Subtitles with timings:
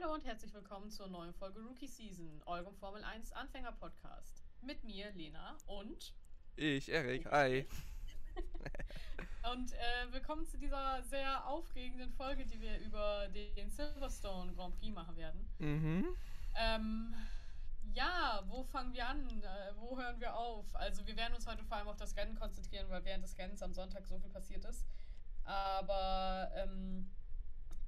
[0.00, 4.42] Hallo und herzlich willkommen zur neuen Folge Rookie Season, eurem Formel 1 Anfänger Podcast.
[4.62, 6.14] Mit mir, Lena und.
[6.56, 7.66] Ich, Erik, hi.
[9.52, 14.94] und äh, willkommen zu dieser sehr aufregenden Folge, die wir über den Silverstone Grand Prix
[14.94, 15.46] machen werden.
[15.58, 16.16] Mhm.
[16.56, 17.14] Ähm,
[17.92, 19.28] ja, wo fangen wir an?
[19.42, 20.74] Äh, wo hören wir auf?
[20.76, 23.62] Also, wir werden uns heute vor allem auf das Rennen konzentrieren, weil während des Rennens
[23.62, 24.86] am Sonntag so viel passiert ist.
[25.44, 27.10] Aber ähm,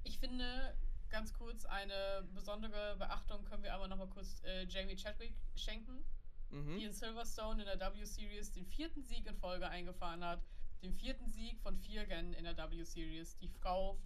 [0.04, 0.74] ich finde,
[1.12, 6.04] ganz kurz eine besondere Beachtung können wir aber nochmal kurz äh, Jamie Chadwick schenken,
[6.50, 6.76] Mhm.
[6.76, 10.42] die in Silverstone in der W-Series den vierten Sieg in Folge eingefahren hat.
[10.82, 13.38] Den vierten Sieg von vier Rennen in der W-Series.
[13.38, 13.98] Die Frau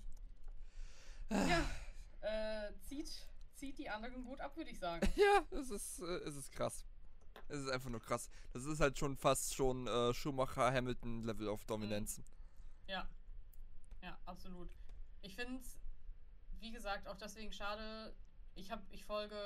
[1.31, 1.65] ja,
[2.21, 3.11] äh, zieht,
[3.55, 5.09] zieht die anderen gut ab, würde ich sagen.
[5.17, 6.85] Ja, es ist, äh, es ist krass.
[7.49, 8.29] Es ist einfach nur krass.
[8.53, 12.21] Das ist halt schon fast schon äh, Schumacher-Hamilton-Level auf Dominanz.
[12.89, 13.09] Ja.
[14.03, 14.69] Ja, absolut.
[15.23, 15.77] Ich finde es,
[16.67, 18.13] wie gesagt, auch deswegen schade.
[18.57, 19.39] Ich habe, ich folge,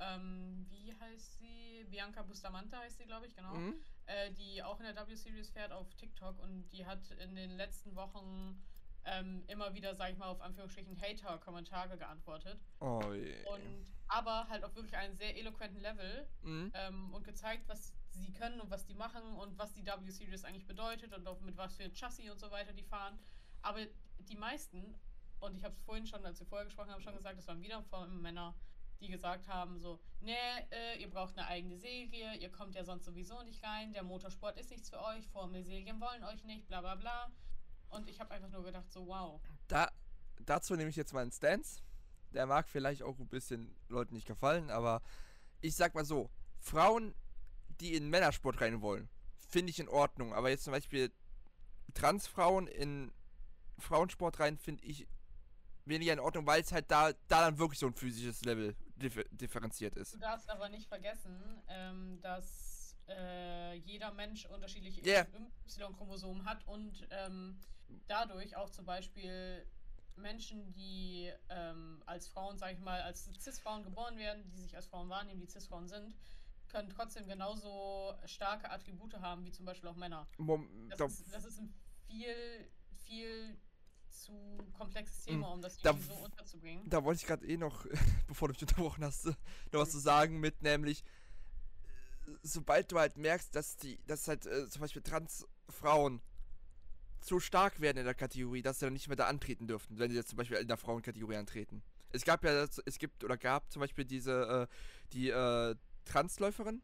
[0.00, 1.84] ähm, wie heißt sie?
[1.90, 3.54] Bianca Bustamante heißt sie, glaube ich, genau.
[3.54, 3.74] Mhm.
[4.06, 7.94] Äh, die auch in der W-Series fährt auf TikTok und die hat in den letzten
[7.94, 8.62] Wochen
[9.04, 12.58] ähm, immer wieder, sag ich mal, auf Anführungsstrichen Hater-Kommentare geantwortet.
[12.80, 13.44] Oh je.
[13.46, 16.72] Und aber halt auf wirklich einen sehr eloquenten Level Mhm.
[16.74, 20.66] ähm, und gezeigt, was sie können und was die machen und was die W-Series eigentlich
[20.66, 23.18] bedeutet und auch mit was für Chassis und so weiter die fahren.
[23.60, 23.80] Aber
[24.20, 24.94] die meisten,
[25.42, 27.60] und ich habe es vorhin schon, als wir vorher gesprochen haben, schon gesagt, das waren
[27.60, 28.54] wieder vor Männer,
[29.00, 30.34] die gesagt haben so, nee,
[30.70, 34.58] äh, ihr braucht eine eigene Serie, ihr kommt ja sonst sowieso nicht rein, der Motorsport
[34.58, 37.32] ist nichts für euch, Formel-Serien wollen euch nicht, bla bla bla.
[37.88, 39.40] Und ich habe einfach nur gedacht so, wow.
[39.66, 39.90] Da,
[40.46, 41.82] dazu nehme ich jetzt mal einen Stance.
[42.32, 45.02] Der mag vielleicht auch ein bisschen Leuten nicht gefallen, aber
[45.60, 47.14] ich sag mal so: Frauen,
[47.80, 50.32] die in Männersport rein wollen, finde ich in Ordnung.
[50.32, 51.12] Aber jetzt zum Beispiel
[51.92, 53.12] Transfrauen in
[53.78, 55.06] Frauensport rein, finde ich
[55.84, 59.24] weniger in Ordnung, weil es halt da, da dann wirklich so ein physisches Level differ
[59.30, 60.14] differenziert ist.
[60.14, 65.26] Du darfst aber nicht vergessen, ähm, dass äh, jeder Mensch unterschiedliche Ja.
[65.66, 67.58] Y-Chromosomen hat und ähm,
[68.06, 69.66] dadurch auch zum Beispiel
[70.16, 74.86] Menschen, die ähm, als Frauen, sag ich mal, als Cis-Frauen geboren werden, die sich als
[74.86, 76.14] Frauen wahrnehmen, die Cis-Frauen sind,
[76.68, 80.26] können trotzdem genauso starke Attribute haben wie zum Beispiel auch Männer.
[80.38, 81.74] Mom, Das, da, ist, das ist ein
[82.06, 82.70] viel,
[83.04, 83.58] viel
[84.24, 84.32] zu
[84.72, 86.88] komplexes Thema, um das Da- so unterzubringen.
[86.88, 87.86] da wollte ich gerade eh noch,
[88.28, 89.36] bevor du mich unterbrochen hast, noch
[89.80, 91.04] was zu sagen mit, nämlich,
[92.42, 96.20] sobald du halt merkst, dass die, dass halt äh, zum Beispiel Transfrauen
[97.20, 100.10] zu stark werden in der Kategorie, dass sie dann nicht mehr da antreten dürften, wenn
[100.10, 101.82] sie jetzt zum Beispiel in der Frauenkategorie antreten.
[102.10, 104.74] Es gab ja, es gibt oder gab zum Beispiel diese, äh,
[105.12, 106.82] die äh, Transläuferin,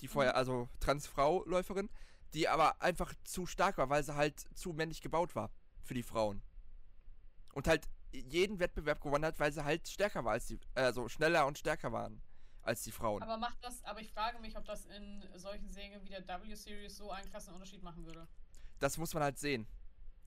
[0.00, 1.90] die vorher, also Transfrau-Läuferin,
[2.34, 5.50] die aber einfach zu stark war, weil sie halt zu männlich gebaut war
[5.84, 6.42] für die Frauen.
[7.52, 11.46] Und halt jeden Wettbewerb gewonnen hat, weil sie halt stärker war als die, also schneller
[11.46, 12.22] und stärker waren
[12.62, 13.22] als die Frauen.
[13.22, 16.96] Aber macht das, aber ich frage mich, ob das in solchen Serien wie der W-Series
[16.96, 18.28] so einen krassen Unterschied machen würde.
[18.78, 19.66] das muss man halt sehen.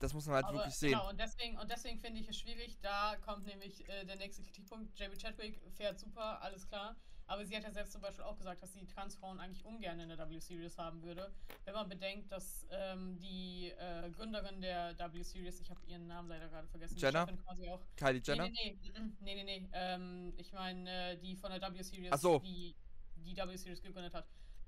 [0.00, 0.90] Das muss man halt aber, wirklich sehen.
[0.90, 4.42] Genau, und deswegen, und deswegen finde ich es schwierig, da kommt nämlich äh, der nächste
[4.42, 4.98] Kritikpunkt.
[4.98, 6.96] Jamie Chadwick fährt super, alles klar.
[7.26, 10.08] Aber sie hat ja selbst zum Beispiel auch gesagt, dass sie Transfrauen eigentlich ungern in
[10.08, 11.32] der W-Series haben würde.
[11.64, 16.48] Wenn man bedenkt, dass ähm, die äh, Gründerin der W-Series, ich habe ihren Namen leider
[16.48, 17.26] gerade vergessen, Jenner?
[17.26, 18.48] Chefin quasi auch, Kylie Jenner?
[18.48, 19.68] Nee, nee, nee, nee, nee, nee.
[19.72, 22.38] Ähm, ich meine, äh, die von der W-Series, so.
[22.40, 22.74] die
[23.16, 24.26] die W-Series gegründet hat,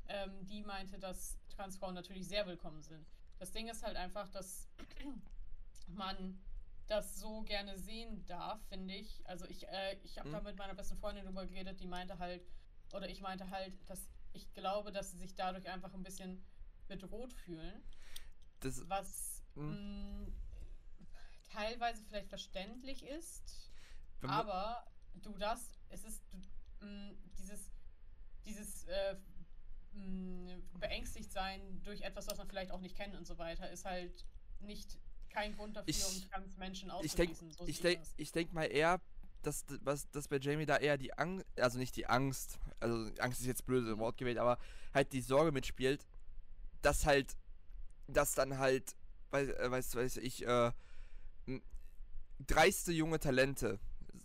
[0.08, 3.06] ähm, die meinte, dass Transfrauen natürlich sehr willkommen sind.
[3.38, 4.68] Das Ding ist halt einfach, dass
[5.88, 6.38] man
[6.86, 9.26] das so gerne sehen darf, finde ich.
[9.26, 10.44] Also ich, äh, ich habe da Mhm.
[10.44, 12.46] mit meiner besten Freundin drüber geredet, die meinte halt,
[12.92, 16.44] oder ich meinte halt, dass ich glaube, dass sie sich dadurch einfach ein bisschen
[16.88, 17.82] bedroht fühlen
[18.60, 20.26] Das, was mh,
[21.44, 23.70] teilweise vielleicht verständlich ist,
[24.26, 24.84] aber
[25.14, 26.38] du darfst, es ist du,
[26.80, 27.70] mh, dieses,
[28.44, 29.16] dieses äh,
[29.92, 33.84] mh, beängstigt sein durch etwas, was man vielleicht auch nicht kennt und so weiter, ist
[33.84, 34.26] halt
[34.60, 34.98] nicht
[35.34, 37.52] kein Grund dafür, Ich- um trans Menschen ich denke auszuschließen.
[37.58, 39.00] So ich denk, ich denk mal eher,
[39.42, 43.40] dass, was, dass bei Jamie da eher die Angst, also nicht die Angst, also Angst
[43.40, 44.58] ist jetzt blöde Wort gewählt, aber
[44.94, 46.06] halt die Sorge mitspielt,
[46.82, 47.36] dass halt,
[48.06, 48.94] dass dann halt,
[49.30, 50.70] weiß, äh, weiß, weiß ich, äh,
[52.46, 53.78] dreiste junge Talente,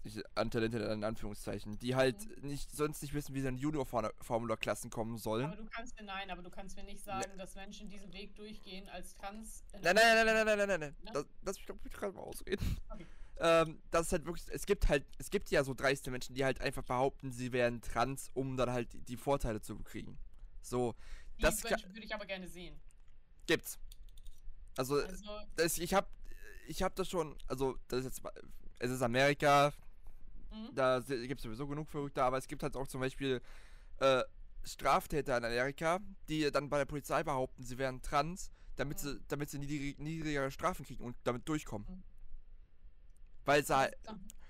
[0.04, 2.50] ich, an Talente in Anführungszeichen, die halt mhm.
[2.50, 5.46] nicht, sonst nicht wissen, wie sie in Junior-Formula-Klassen kommen sollen.
[5.46, 7.38] Aber du kannst mir nein, aber du kannst mir nicht sagen, nee.
[7.38, 9.64] dass Menschen diesen Weg durchgehen als trans.
[9.74, 10.96] Äh, nein, nein, nein, nein, nein, nein, nein, nein.
[11.06, 11.12] Ja?
[11.12, 12.78] Das, lass mich doch gerade mal ausreden.
[12.90, 13.06] Okay.
[13.42, 16.44] Ähm, das ist halt wirklich, es gibt halt, es gibt ja so dreiste Menschen, die
[16.44, 20.18] halt einfach behaupten, sie wären trans, um dann halt die, die Vorteile zu bekriegen.
[20.62, 20.94] So,
[21.38, 22.78] die das würde ich aber gerne sehen.
[23.48, 23.80] Gibt's.
[24.76, 26.10] Also, also das, ich habe
[26.70, 28.22] ich habe das schon, also das ist jetzt,
[28.78, 29.74] es ist Amerika,
[30.52, 30.76] Mhm.
[30.76, 33.42] Da gibt es sowieso genug Verrückte, aber es gibt halt auch zum Beispiel
[34.00, 34.24] äh,
[34.64, 39.08] Straftäter in Amerika, die dann bei der Polizei behaupten, sie wären trans, damit Mhm.
[39.08, 41.88] sie, damit sie niedrig, niedrigere Strafen kriegen und damit durchkommen.
[41.88, 42.04] Mhm.
[43.46, 43.96] Weil sie halt,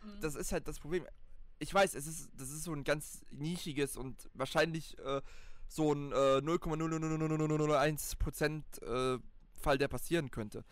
[0.03, 0.21] Mhm.
[0.21, 1.05] das ist halt das Problem.
[1.59, 5.21] Ich weiß, es ist, das ist so ein ganz nischiges und wahrscheinlich äh,
[5.67, 9.19] so ein äh, 0,00001% äh,
[9.61, 10.63] Fall, der passieren könnte.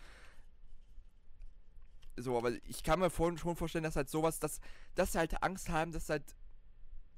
[2.20, 4.60] So, aber ich kann mir vor, schon vorstellen, dass halt sowas, dass,
[4.94, 6.24] dass sie halt Angst haben, dass halt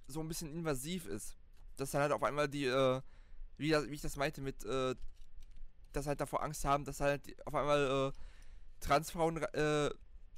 [0.07, 1.37] so ein bisschen invasiv ist.
[1.77, 3.01] Dass halt auf einmal die, äh,
[3.57, 4.95] wie, wie ich das meinte, mit, äh,
[5.93, 9.91] dass halt davor Angst haben, dass halt auf einmal äh, Transfrauen äh,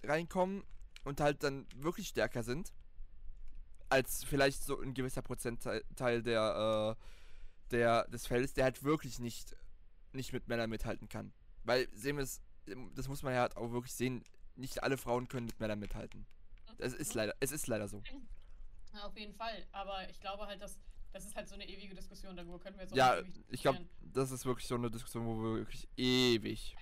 [0.04, 0.64] reinkommen
[1.04, 2.72] und halt dann wirklich stärker sind.
[3.88, 7.02] Als vielleicht so ein gewisser Prozentteil Teil der, äh,
[7.72, 9.56] der, des Feldes, der halt wirklich nicht,
[10.12, 11.32] nicht mit Männern mithalten kann.
[11.64, 12.40] Weil, sehen wir es,
[12.94, 14.24] das muss man ja halt auch wirklich sehen,
[14.56, 16.26] nicht alle Frauen können mit Männern mithalten.
[16.78, 18.02] Es ist leider, es ist leider so.
[18.94, 19.66] Ja, auf jeden Fall.
[19.72, 20.78] Aber ich glaube halt, dass
[21.12, 22.36] das ist halt so eine ewige Diskussion.
[22.36, 23.18] Darüber können wir jetzt auch Ja,
[23.48, 26.74] ich glaube, das ist wirklich so eine Diskussion, wo wir wirklich ewig.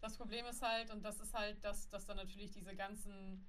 [0.00, 3.46] Das Problem ist halt, und das ist halt, dass, dass dann natürlich diese ganzen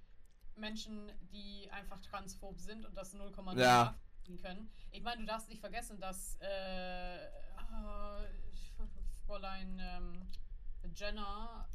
[0.56, 3.96] Menschen, die einfach transphob sind und das 0,0 Ja.
[4.42, 4.70] können.
[4.92, 7.28] Ich meine, du darfst nicht vergessen, dass äh,
[7.58, 8.22] ah,
[9.26, 10.28] Fräulein ähm,
[10.94, 11.68] Jenner,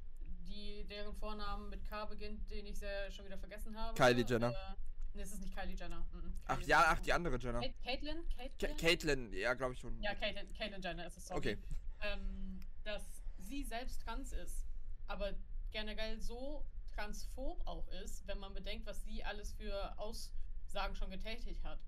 [0.50, 3.96] die deren Vornamen mit K beginnt, den ich sehr schon wieder vergessen habe.
[3.96, 4.50] Kylie Jenner.
[4.50, 4.74] Äh,
[5.14, 6.06] nee, es ist nicht Kylie Jenner.
[6.12, 6.92] Mhm, Ach Kylie ja, Jenner.
[6.92, 7.60] ach, die andere Jenner.
[7.84, 8.28] Caitlyn?
[8.36, 8.76] Caitlyn?
[8.76, 10.00] Caitlyn, ja, glaube ich schon.
[10.02, 11.38] Ja, Caitlyn Jenner ist es, sorry.
[11.38, 11.58] Okay.
[12.02, 14.66] Ähm, dass sie selbst trans ist,
[15.06, 15.32] aber
[15.70, 16.64] generell so
[16.94, 21.78] transphob auch ist, wenn man bedenkt, was sie alles für Aussagen schon getätigt hat.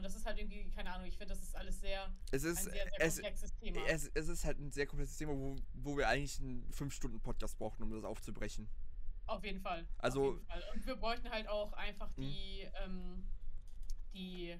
[0.00, 2.52] Und das ist halt irgendwie, keine Ahnung, ich finde, das ist alles sehr, Es ein
[2.52, 3.80] ist, sehr, sehr es, komplexes Thema.
[3.86, 7.82] es, es ist halt ein sehr komplexes Thema, wo, wo wir eigentlich einen 5-Stunden-Podcast brauchen,
[7.82, 8.66] um das aufzubrechen.
[9.26, 9.86] Auf jeden Fall.
[9.98, 10.64] Also- jeden Fall.
[10.74, 12.24] Und wir bräuchten halt auch einfach Hm.
[12.24, 13.26] die, ähm,
[14.14, 14.58] die,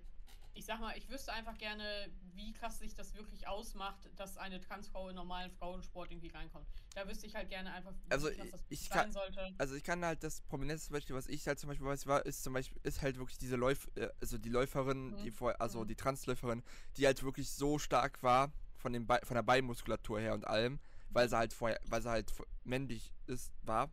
[0.61, 4.61] ich sag mal, ich wüsste einfach gerne, wie krass sich das wirklich ausmacht, dass eine
[4.61, 6.69] Transfrau in normalen Frauensport irgendwie reinkommt.
[6.95, 9.55] Da wüsste ich halt gerne einfach, wie Also, krass das ich sein kann- sollte.
[9.57, 12.43] Also ich kann halt das prominenteste Beispiel, was ich halt zum Beispiel weiß, war, ist
[12.43, 15.35] zum Beispiel, ist halt wirklich diese Läuf, äh, also die Läuferin, die Mhm.
[15.35, 15.89] vor, also Mhm.
[15.89, 16.63] die Transläuferin,
[16.99, 20.79] die halt wirklich so stark war von dem Be von der Beinmuskulatur her und allem,
[21.09, 22.31] weil sie halt vorher, weil sie halt
[22.65, 23.91] männlich ist, war.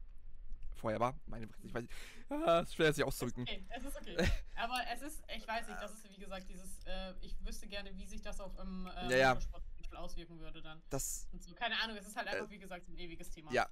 [0.78, 1.94] Vorher war, meine Fresse, ich weiß nicht.
[2.30, 3.44] Ah, ist schwer sich auszudrücken.
[3.44, 4.16] okay, es ist okay.
[4.56, 7.96] Aber es ist, ich weiß nicht, das ist wie gesagt dieses, äh, ich wüsste gerne,
[7.98, 9.34] wie sich das auch im äh, Ja, ja.
[9.34, 10.82] Beispiel auswirken würde dann.
[10.90, 13.30] Das, Und so, keine Ahnung, es ist halt einfach, Äh, wie gesagt, so ein ewiges
[13.30, 13.52] Thema.
[13.52, 13.68] ja.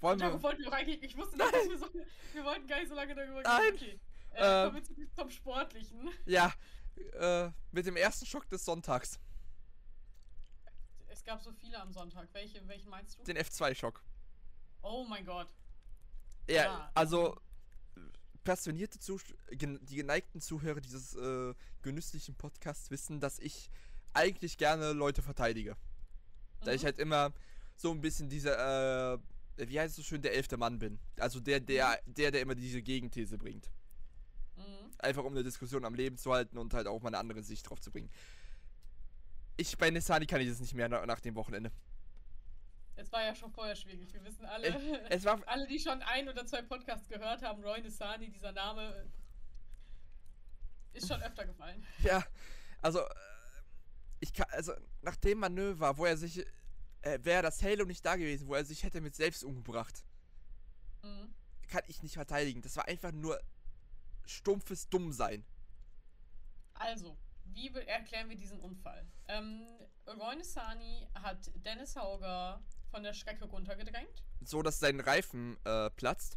[0.00, 1.86] Wollen Und darauf wir, wollten wir eigentlich, ich wusste nicht, dass wir so,
[2.32, 3.74] wir wollten gar nicht so lange darüber Nein.
[3.74, 4.00] Okay.
[4.32, 4.64] Äh, Ähm.
[4.70, 6.10] kommen wir zurück zum Sportlichen.
[6.26, 6.52] ja,
[7.18, 9.18] äh, mit dem ersten Schock des Sonntags,
[11.08, 12.28] Es gab so viele am Sonntag.
[12.32, 13.24] Welche, welchen meinst du?
[13.24, 14.02] den F2-Schock.
[14.82, 15.48] Oh mein Gott.
[16.48, 16.90] Ja, Ja.
[16.94, 17.36] also
[18.44, 18.98] passionierte
[19.50, 23.70] gen die geneigten Zuhörer dieses äh, genüsslichen Podcasts wissen, dass ich
[24.14, 25.76] eigentlich gerne Leute verteidige.
[26.64, 26.86] Da ich Mhm.
[26.86, 27.32] halt immer
[27.76, 29.18] so ein bisschen dieser, äh,
[29.68, 30.98] wie heißt es so schön, der elfte Mann bin.
[31.18, 33.70] Also der, der, der, der immer diese Gegenthese bringt.
[34.56, 34.90] Mhm.
[34.98, 37.68] Einfach um eine Diskussion am Leben zu halten und halt auch mal eine andere Sicht
[37.68, 38.10] drauf zu bringen.
[39.56, 41.70] Ich bei Nissani kann ich das nicht mehr nach, nach dem Wochenende.
[42.96, 44.12] Es war ja schon vorher schwierig.
[44.12, 44.68] Wir wissen alle,
[45.08, 49.10] Es war alle, die schon ein oder zwei Podcasts gehört haben, Roy Nissani, dieser Name
[50.92, 51.84] ist schon öfter gefallen.
[52.02, 52.24] Ja,
[52.82, 53.14] also, äh,
[54.20, 56.44] ich kann, also, nach dem Manöver, wo er sich,
[57.02, 60.04] äh, wäre das Halo nicht da gewesen, wo er sich hätte mit selbst umgebracht,
[61.02, 61.32] Mhm.
[61.68, 62.60] kann ich nicht verteidigen.
[62.60, 63.40] Das war einfach nur
[64.26, 65.44] stumpfes Dummsein.
[66.74, 67.16] Also,
[67.46, 69.06] wie erklären wir diesen Unfall?
[69.28, 69.66] Ähm,
[70.06, 74.22] Roy Nissani hat Dennis Hauger von der Strecke runtergedrängt.
[74.44, 76.36] So, dass sein Reifen äh, platzt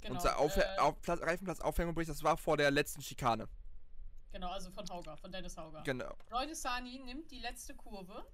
[0.00, 2.10] Genau, und sein Auf äh, auf Pla Reifenplatz Aufhängung bricht.
[2.10, 3.48] Das war vor der letzten Schikane.
[4.32, 5.82] genau, also von Hauger, von Dennis Hauger.
[5.82, 6.12] Genau.
[6.30, 8.24] Roy Nissani nimmt die letzte Kurve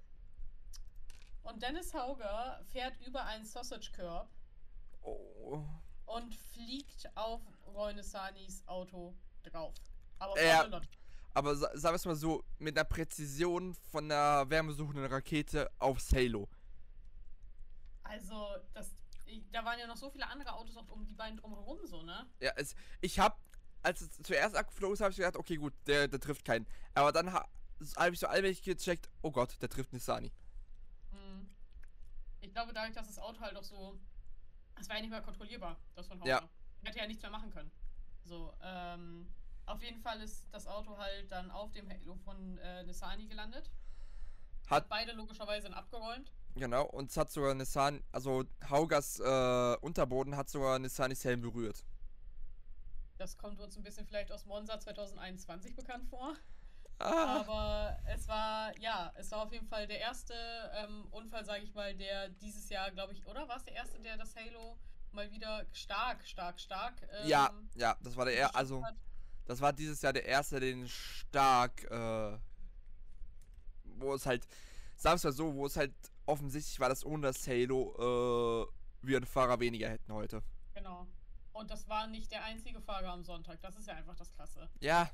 [1.43, 4.29] und Dennis Hauger fährt über einen Sausage Curb
[5.03, 5.65] Oh.
[6.07, 9.75] und fliegt auf Roy Nissanis Auto drauf.
[10.19, 10.35] Aber
[10.69, 10.89] Lotte.
[11.33, 16.13] Aber sa sagen wir es mal so, mit einer Präzision von einer wärmesuchenden Rakete aufs
[16.13, 16.49] Halo.
[18.11, 18.91] Also, das,
[19.27, 22.03] ich, da waren ja noch so viele andere Autos auch um die beiden drumherum, so,
[22.03, 22.27] ne?
[22.41, 23.39] Ja, es, ich hab,
[23.85, 26.67] als es zuerst abgeflogen ist, habe ich gedacht, okay, gut, der, der trifft keinen.
[26.95, 27.49] Aber dann ha,
[27.97, 30.33] habe ich so allmählich gecheckt, oh Gott, der trifft Nissani.
[31.13, 31.49] Mhm.
[32.41, 33.97] Ich glaube, dadurch, dass das Auto halt auch so.
[34.81, 36.29] Es war ja nicht mehr kontrollierbar, das von Hauger.
[36.29, 36.49] Ja.
[36.83, 37.71] Hätte ja nichts mehr machen können.
[38.25, 39.33] So, ähm.
[39.67, 43.71] Auf jeden Fall ist das Auto halt dann auf dem Halo von äh, Nissani gelandet.
[44.69, 46.33] Hat, Beide logischerweise dann abgeräumt.
[46.57, 51.85] Genau, und es hat sogar Nissan, also Haugers äh, Unterboden hat sogar Nissanis Helm berührt.
[53.19, 56.35] Das kommt uns ein bisschen vielleicht aus Monza 2021 bekannt vor.
[56.99, 60.35] Ah, Aber es war, ja, es war auf jeden Fall der erste
[60.75, 63.99] ähm, Unfall, sage ich mal, der dieses Jahr, glaube ich, oder war es der erste,
[64.01, 64.79] der das Halo
[65.13, 66.95] mal wieder stark, stark, stark.
[67.11, 68.85] Ähm, ja, ja, das war der er bestimmt also
[69.47, 72.39] das war dieses Jahr der erste, den stark, äh,
[73.85, 74.47] wo es halt,
[74.97, 75.93] sagen wir mal so, wo es halt
[76.31, 80.43] offensichtlich war, dass ohne das Halo, äh, wir einen Fahrer weniger hätten heute.
[80.75, 81.07] Genau.
[81.53, 83.61] Und das war nicht der einzige Fahrer am Sonntag.
[83.61, 84.69] Das ist ja einfach das Klasse.
[84.81, 85.11] Ja,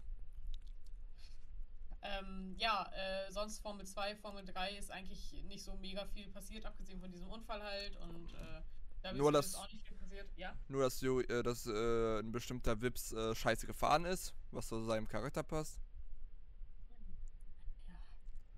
[2.02, 6.64] Ähm, ja, äh, sonst Formel 2, Formel 3 ist eigentlich nicht so mega viel passiert,
[6.64, 7.96] abgesehen von diesem Unfall halt.
[7.96, 8.62] Und äh,
[9.02, 10.28] da Nur ist das- auch nicht viel passiert.
[10.36, 10.54] Ja.
[10.68, 15.08] nur dass, äh, dass äh, ein bestimmter Wips äh, scheiße gefahren ist, was zu seinem
[15.08, 15.80] Charakter passt.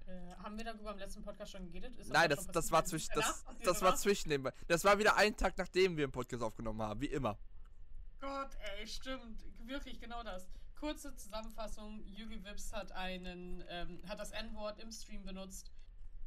[0.08, 1.98] Äh, haben wir darüber im letzten Podcast schon geredet?
[1.98, 2.72] Ist Nein, das, das passiert?
[2.72, 6.12] war zwischen, das, das war zwischen dem, das war wieder ein Tag, nachdem wir einen
[6.12, 7.38] Podcast aufgenommen haben, wie immer.
[8.18, 9.44] Gott, ey, stimmt.
[9.66, 10.48] Wirklich, genau das.
[10.80, 15.70] Kurze Zusammenfassung: Yugi Vips hat einen, ähm, hat das N-Wort im Stream benutzt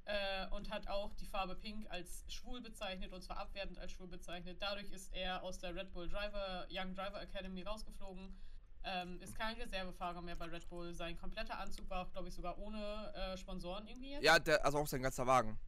[0.06, 4.08] äh, und hat auch die Farbe Pink als schwul bezeichnet und zwar abwertend als schwul
[4.08, 4.58] bezeichnet.
[4.62, 8.38] Dadurch ist er aus der Red Bull Driver, Young Driver Academy rausgeflogen.
[8.84, 10.94] Ähm, ist kein Reservefahrer mehr bei Red Bull.
[10.94, 14.24] Sein kompletter Anzug war auch, glaube ich, sogar ohne äh, Sponsoren irgendwie jetzt.
[14.24, 15.60] Ja, der, also auch sein ganzer Wagen.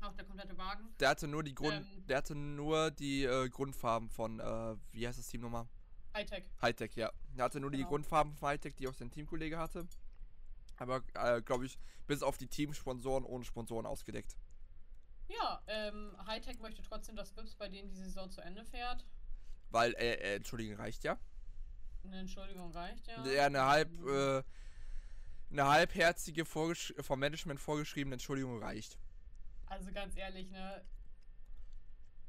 [0.00, 0.88] Auch der komplette Wagen.
[1.00, 2.06] Der hatte nur die Grund, Ähm.
[2.06, 5.66] der hatte nur die äh, Grundfarben von, äh, wie heißt das Team nochmal?
[6.14, 6.44] Hightech.
[6.62, 7.12] Hightech, ja.
[7.36, 7.90] Er hatte nur die Genau.
[7.90, 9.86] Grundfarben von Hightech, die auch sein Teamkollege hatte.
[10.76, 14.36] Aber, äh, glaube ich, bis auf die Teamsponsoren ohne Sponsoren ausgedeckt.
[15.28, 19.04] Ja, ähm, Hightech möchte trotzdem, dass Vips bei denen die Saison zu Ende fährt.
[19.70, 21.18] Weil, äh, äh Entschuldigung, reicht ja.
[22.08, 23.22] Eine Entschuldigung reicht ja.
[23.22, 24.42] Der eine halb, äh,
[25.50, 28.98] eine halbherzige, vorgesch vom Management vorgeschriebene Entschuldigung reicht.
[29.66, 30.82] Also ganz ehrlich, ne?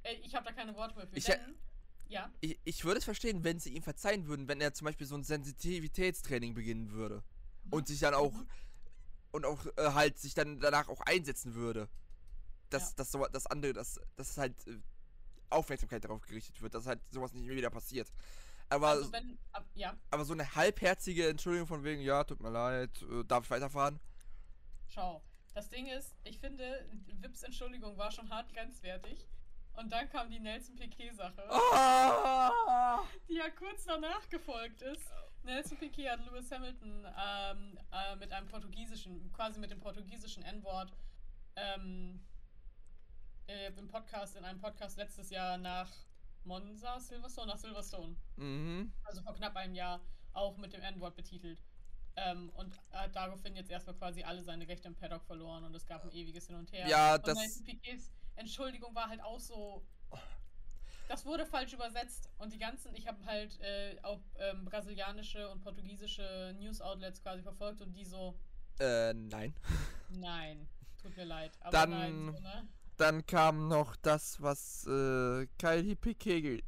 [0.04, 1.16] Ey, ich habe da keine Worte für.
[1.16, 1.56] Ich- denn,
[2.10, 5.08] ja, Ich, ich würde es verstehen, wenn sie ihm verzeihen würden, wenn er zum Beispiel
[5.08, 7.24] so ein Sensitivitätstraining beginnen würde.
[7.70, 8.34] Und sich dann auch,
[9.32, 11.88] und auch äh, halt sich dann danach auch einsetzen würde.
[12.70, 12.96] Dass, Ja.
[12.98, 14.78] dass so, das andere, dass, dass halt äh,
[15.50, 18.12] Aufmerksamkeit darauf gerichtet wird, dass halt sowas nicht mehr wieder passiert.
[18.70, 22.52] Aber, also wenn, ab, ja, aber so eine halbherzige Entschuldigung von wegen, ja, tut mir
[22.52, 24.00] leid, äh, darf ich weiterfahren?
[24.88, 25.22] schau.
[25.56, 26.86] Das Ding ist, ich finde,
[27.22, 29.28] Vips Entschuldigung war schon hart grenzwertig.
[29.74, 33.00] Und dann kam die Nelson Piquet-Sache, Ah!
[33.28, 35.10] die ja kurz danach gefolgt ist.
[35.44, 40.92] Nelson Piquet hat Lewis Hamilton ähm, äh, mit einem portugiesischen, quasi mit dem portugiesischen N-Wort
[41.56, 42.20] ähm,
[43.48, 45.90] äh, im Podcast, in einem Podcast letztes Jahr nach
[46.44, 48.16] Monza, Silverstone, nach Silverstone.
[48.38, 48.92] Mhm.
[49.04, 50.02] also vor knapp einem Jahr,
[50.34, 51.62] auch mit dem N-Wort betitelt.
[52.16, 55.86] Ähm, und hat daraufhin jetzt erstmal quasi alle seine Rechte im Paddock verloren und es
[55.86, 56.88] gab ein ewiges Hin und Her.
[56.88, 59.86] Ja, und das- Piquets Entschuldigung war halt auch so.
[61.08, 65.62] Das wurde falsch übersetzt und die ganzen, ich habe halt äh, auch ähm, brasilianische und
[65.62, 68.38] portugiesische News-Outlets quasi verfolgt und die so,
[68.80, 69.54] Äh, nein.
[70.10, 70.68] nein,
[71.02, 71.58] tut mir leid.
[71.62, 72.68] Aber Dann- nein, so, ne?
[73.00, 76.62] Dann kam noch das, was äh, Kylie Piquet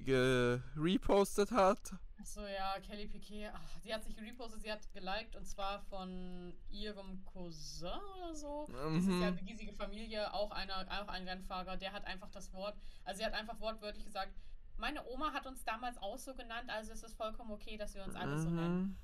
[0.78, 1.94] repostet hat.
[2.20, 6.54] Achso, ja, Kelly Piquet, ach, sie hat sich repostet, sie hat geliked und zwar von
[6.70, 8.68] ihrem Cousin oder so.
[8.72, 9.24] Das ist ja Mhm.
[9.24, 13.26] eine riesige Familie, auch, einer, auch ein Rennfahrer, der hat einfach das Wort, also sie
[13.26, 14.32] hat einfach wortwörtlich gesagt,
[14.78, 18.04] meine Oma hat uns damals auch so genannt, also es ist vollkommen okay, dass wir
[18.04, 18.82] uns alle so nennen.
[18.82, 18.98] Mhm.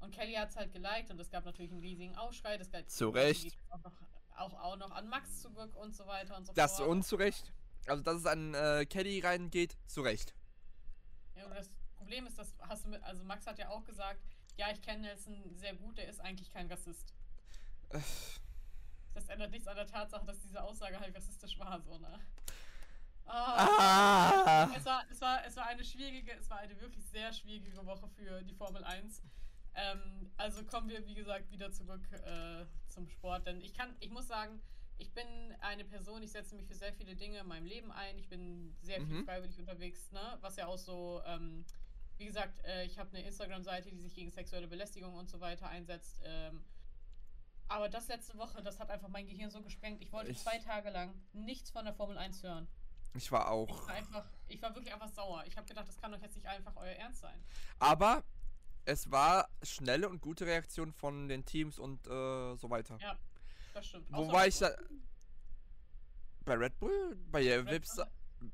[0.00, 2.56] Und Kelly hat es halt geliked und es gab natürlich einen riesigen Aufschrei.
[2.58, 3.44] Das galt Zu Recht.
[3.44, 3.92] geht Auch noch,
[4.38, 6.88] auch, auch noch an Max zurück und so weiter und so Das fort.
[6.88, 7.52] unzurecht.
[7.86, 10.34] Also, dass es an äh, Kelly reingeht, zu Recht.
[11.36, 14.20] Ja, und das Problem ist, das hast du mit, also Max hat ja auch gesagt,
[14.56, 17.12] ja, ich kenne Nelson sehr gut, der ist eigentlich kein Rassist.
[19.14, 22.18] Das ändert nichts an der Tatsache, dass diese Aussage halt rassistisch war, so, ne?
[23.26, 24.66] Ah.
[24.68, 24.70] Ah!
[24.76, 28.08] Es war, es, war, es war eine schwierige, es war eine wirklich sehr schwierige Woche
[28.08, 29.22] für die Formel 1.
[29.76, 33.46] Ähm, also kommen wir, wie gesagt, wieder zurück äh, zum Sport.
[33.46, 34.60] Denn ich kann, ich muss sagen,
[34.98, 35.26] ich bin
[35.60, 38.16] eine Person, ich setze mich für sehr viele Dinge in meinem Leben ein.
[38.18, 39.24] Ich bin sehr viel Mhm.
[39.26, 40.38] freiwillig unterwegs, ne?
[40.40, 41.64] Was ja auch so, ähm,
[42.16, 45.68] wie gesagt, äh, ich habe eine Instagram-Seite, die sich gegen sexuelle Belästigung und so weiter
[45.68, 46.22] einsetzt.
[46.24, 46.64] Ähm,
[47.68, 50.00] aber das letzte Woche, das hat einfach mein Gehirn so gesprengt.
[50.00, 52.66] Ich wollte Ich- zwei Tage lang nichts von der Formel 1 hören.
[53.14, 53.88] Ich war Ich auch.
[53.88, 55.44] war einfach, ich war wirklich einfach sauer.
[55.46, 57.42] Ich habe gedacht, das kann doch jetzt nicht einfach euer Ernst sein.
[57.78, 58.22] Aber
[58.86, 62.96] es war schnelle und gute Reaktion von den Teams und äh, so weiter.
[63.00, 63.18] Ja,
[63.74, 64.10] das stimmt.
[64.10, 64.70] Wo Außer war ich da?
[66.44, 67.16] Bei Red Bull?
[67.30, 67.96] Bei äh, Red Vips?
[67.96, 68.06] Bull-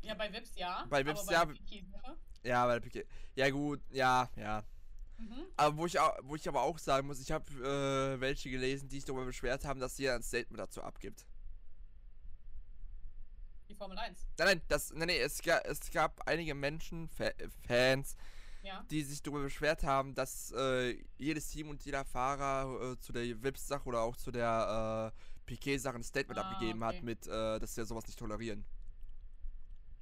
[0.02, 0.86] Ja, bei Vips ja.
[0.88, 1.44] Bei Vips, aber ja.
[1.44, 3.06] Bei Ja, bei der Piquet.
[3.34, 4.64] Ja, gut, ja, ja.
[5.18, 5.44] mhm.
[5.56, 8.96] Aber wo ich, wo ich aber auch sagen muss, ich habe äh, welche gelesen, die
[8.96, 11.26] sich darüber beschwert haben, dass sie ein Statement dazu abgibt.
[13.68, 14.18] Die Formel 1.
[14.38, 17.30] Nein, nein, das, nein, nein, es, es gab einige Menschen, Fa
[17.66, 18.16] Fans,
[18.62, 18.85] Ja.
[18.90, 23.25] die sich darüber beschwert haben, dass äh, jedes Team und jeder Fahrer äh, zu der
[23.42, 26.97] Vips-Sache oder auch zu der äh, Piquet-Sache ein Statement Ah, abgegeben okay.
[26.97, 28.64] hat mit, äh, dass wir sowas nicht tolerieren.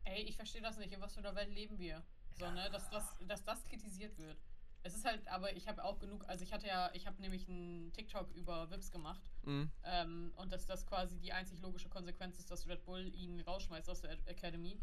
[0.04, 0.92] Ey, ich verstehe das nicht.
[0.92, 2.02] In was für einer Welt leben wir?
[2.38, 2.68] So, ne?
[2.70, 4.36] Dass das, dass das kritisiert wird.
[4.82, 7.46] Es ist halt, aber ich habe auch genug, also ich hatte ja, ich habe nämlich
[7.48, 9.22] einen TikTok über Vips gemacht.
[9.44, 9.70] Mhm.
[9.84, 13.88] Ähm, und dass das quasi die einzig logische Konsequenz ist, dass Red Bull ihn rausschmeißt
[13.90, 14.78] aus der Academy.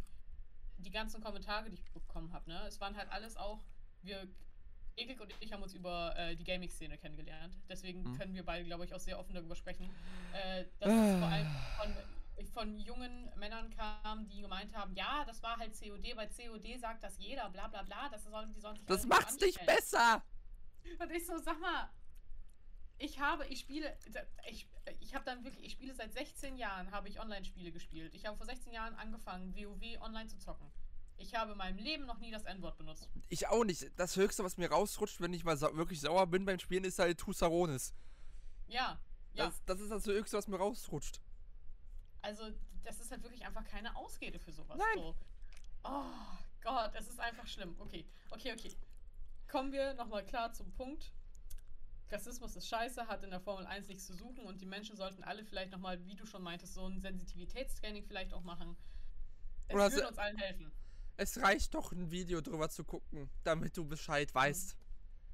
[0.78, 2.62] Die ganzen Kommentare, die ich bekommen habe, ne?
[2.68, 3.64] Es waren halt alles auch,
[4.04, 4.28] wir,
[4.96, 7.56] Erik und ich haben uns über äh, die Gaming-Szene kennengelernt.
[7.70, 8.18] Deswegen Mhm.
[8.18, 9.90] können wir beide, glaube ich, auch sehr offen darüber sprechen.
[10.34, 11.48] Äh, dass es vor allem
[11.80, 11.96] von,
[12.54, 17.04] von jungen Männern kam, die gemeint haben, ja, das war halt COD, weil COD sagt
[17.04, 20.24] das jeder, bla bla bla, das sollen, die sollen sich Das macht's nicht besser!
[21.00, 21.90] Und ich so, sag mal,
[23.00, 23.96] ich habe, ich spiele,
[24.50, 24.68] ich,
[25.00, 28.14] ich habe dann wirklich, ich spiele seit 16 Jahren, habe ich Online-Spiele gespielt.
[28.16, 30.72] Ich habe vor 16 Jahren angefangen, WoW online zu zocken.
[31.18, 33.10] Ich habe in meinem Leben noch nie das N-Wort benutzt.
[33.30, 33.92] Ich auch nicht.
[33.98, 37.00] Das Höchste, was mir rausrutscht, wenn ich mal sa wirklich sauer bin beim Spielen, ist
[37.00, 37.94] halt Tusaronis.
[38.68, 39.00] Ja,
[39.34, 39.46] ja.
[39.46, 41.20] Das, das ist das Höchste, was mir rausrutscht.
[42.22, 42.52] Also,
[42.84, 44.78] das ist halt wirklich einfach keine Ausrede für sowas.
[44.78, 45.04] Nein.
[45.04, 45.16] So.
[45.84, 46.04] Oh
[46.62, 47.76] Gott, es ist einfach schlimm.
[47.80, 48.76] Okay, okay, okay.
[49.48, 51.12] Kommen wir nochmal klar zum Punkt.
[52.12, 55.24] Rassismus ist scheiße, hat in der Formel 1 nichts zu suchen und die Menschen sollten
[55.24, 58.78] alle vielleicht nochmal, wie du schon meintest, so ein Sensitivitätstraining vielleicht auch machen.
[59.68, 60.72] Es Oder würde uns allen helfen.
[61.18, 64.78] Es reicht doch, ein Video drüber zu gucken, damit du Bescheid weißt.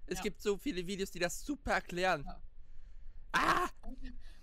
[0.08, 0.24] Es Ja.
[0.24, 2.24] gibt so viele Videos, die das super erklären.
[2.26, 2.42] Ja.
[3.34, 3.70] Ah!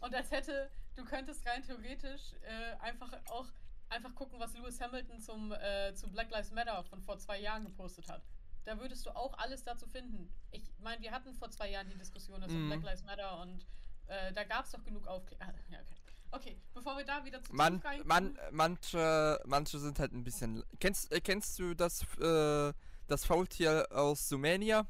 [0.01, 3.47] Und als hätte, du könntest rein theoretisch äh, einfach auch
[3.89, 7.65] einfach gucken, was Lewis Hamilton zum, äh, zu Black Lives Matter von vor zwei Jahren
[7.65, 8.23] gepostet hat.
[8.65, 10.33] Da würdest du auch alles dazu finden.
[10.51, 12.69] Ich meine, wir hatten vor zwei Jahren die Diskussion dazu Mhm.
[12.69, 13.67] Black Lives Matter und
[14.07, 15.47] äh, da gab es doch genug Aufklärung.
[15.49, 15.95] Ah, ja, okay.
[16.33, 20.63] Okay, bevor wir da wieder zu Man, man, manche, manche sind halt ein bisschen.
[20.79, 22.73] Kennst, äh, kennst du das, äh,
[23.09, 24.87] das Faultier aus Sumania?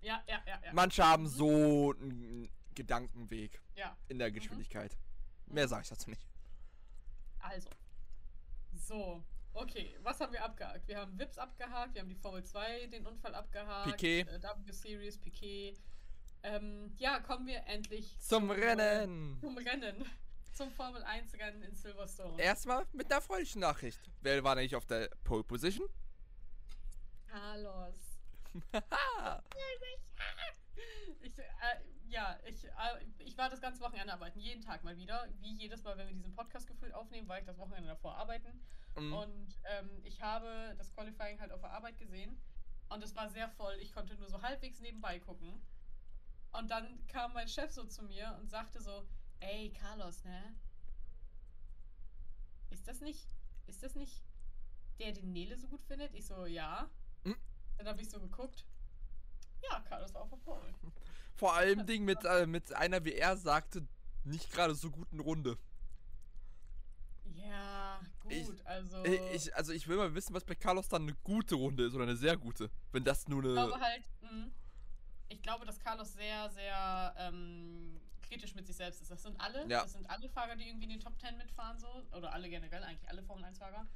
[0.00, 0.72] Ja, ja, ja, ja.
[0.72, 3.96] Manche haben so einen Gedankenweg ja.
[4.06, 4.96] in der Geschwindigkeit.
[5.46, 6.24] Mehr sage ich dazu nicht.
[7.40, 7.70] Also.
[8.74, 9.24] So.
[9.58, 10.86] Okay, was haben wir abgehakt?
[10.86, 13.90] Wir haben Vips abgehakt, wir haben die Formel 2, den Unfall abgehakt.
[13.90, 14.28] Piquet.
[14.28, 15.78] Äh, W-Series, Piquet.
[16.42, 19.38] Ähm, ja, kommen wir endlich Zum äh, Rennen!
[19.40, 20.04] zum Rennen.
[20.52, 22.40] Zum Formel 1 Rennen in Silverstone.
[22.40, 24.10] Erstmal mit einer freudigen Nachricht.
[24.20, 25.88] Wer war nicht auf der Pole Position?
[27.26, 27.94] Carlos.
[31.26, 31.44] Ich, äh,
[32.08, 32.70] ja, ich, äh,
[33.18, 35.28] ich war das ganze Wochenende arbeiten, jeden Tag mal wieder.
[35.40, 38.62] Wie jedes Mal, wenn wir diesen Podcast gefühlt aufnehmen, war ich das Wochenende davor arbeiten.
[38.94, 42.40] mm, Und ähm, ich habe das Qualifying halt auf der Arbeit gesehen.
[42.90, 43.74] Und es war sehr voll.
[43.80, 45.60] Ich konnte nur so halbwegs nebenbei gucken.
[46.52, 49.04] Und dann kam mein Chef so zu mir und sagte so,
[49.40, 50.54] ey, Carlos, ne?
[52.70, 53.26] Ist das nicht,
[53.66, 54.22] ist das nicht
[55.00, 56.14] der, den Nele so gut findet?
[56.14, 56.88] Ich so, ja.
[57.24, 57.36] Hm.
[57.78, 58.64] Dann habe ich so geguckt.
[59.62, 60.60] Ja, Carlos war auf der Pole.
[61.34, 63.86] Vor allem Ding mit, äh, mit einer, wie er sagte,
[64.24, 65.58] nicht gerade so guten Runde.
[67.34, 69.04] Ja, gut, Ich- also.
[69.04, 71.94] Äh, Ich, also ich will mal wissen, was bei Carlos dann eine gute Runde ist
[71.94, 72.70] oder eine sehr gute.
[72.92, 73.84] Wenn das nur Ich glaube eine.
[73.84, 74.48] halt, mh,
[75.28, 79.10] ich glaube, dass Carlos sehr, sehr ähm, kritisch mit sich selbst ist.
[79.10, 79.82] Das sind alle, Ja.
[79.82, 81.88] das sind alle Fahrer, die irgendwie in den Top 10 mitfahren, so.
[82.12, 83.86] Oder alle generell, eigentlich alle Formel 1-Fahrer.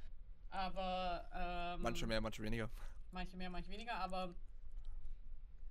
[0.51, 2.69] Aber ähm, Manche mehr, manche weniger.
[3.13, 4.35] manche mehr, manche weniger, aber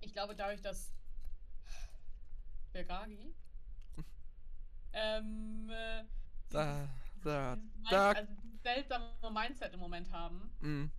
[0.00, 0.92] ich glaube dadurch, dass
[2.72, 3.34] Bergagi
[4.92, 6.04] ähm, äh,
[6.50, 6.88] Da,
[7.22, 7.56] da,
[7.90, 8.12] da.
[8.12, 8.32] also
[8.62, 10.90] seltsame Mindset im Moment haben, Mm,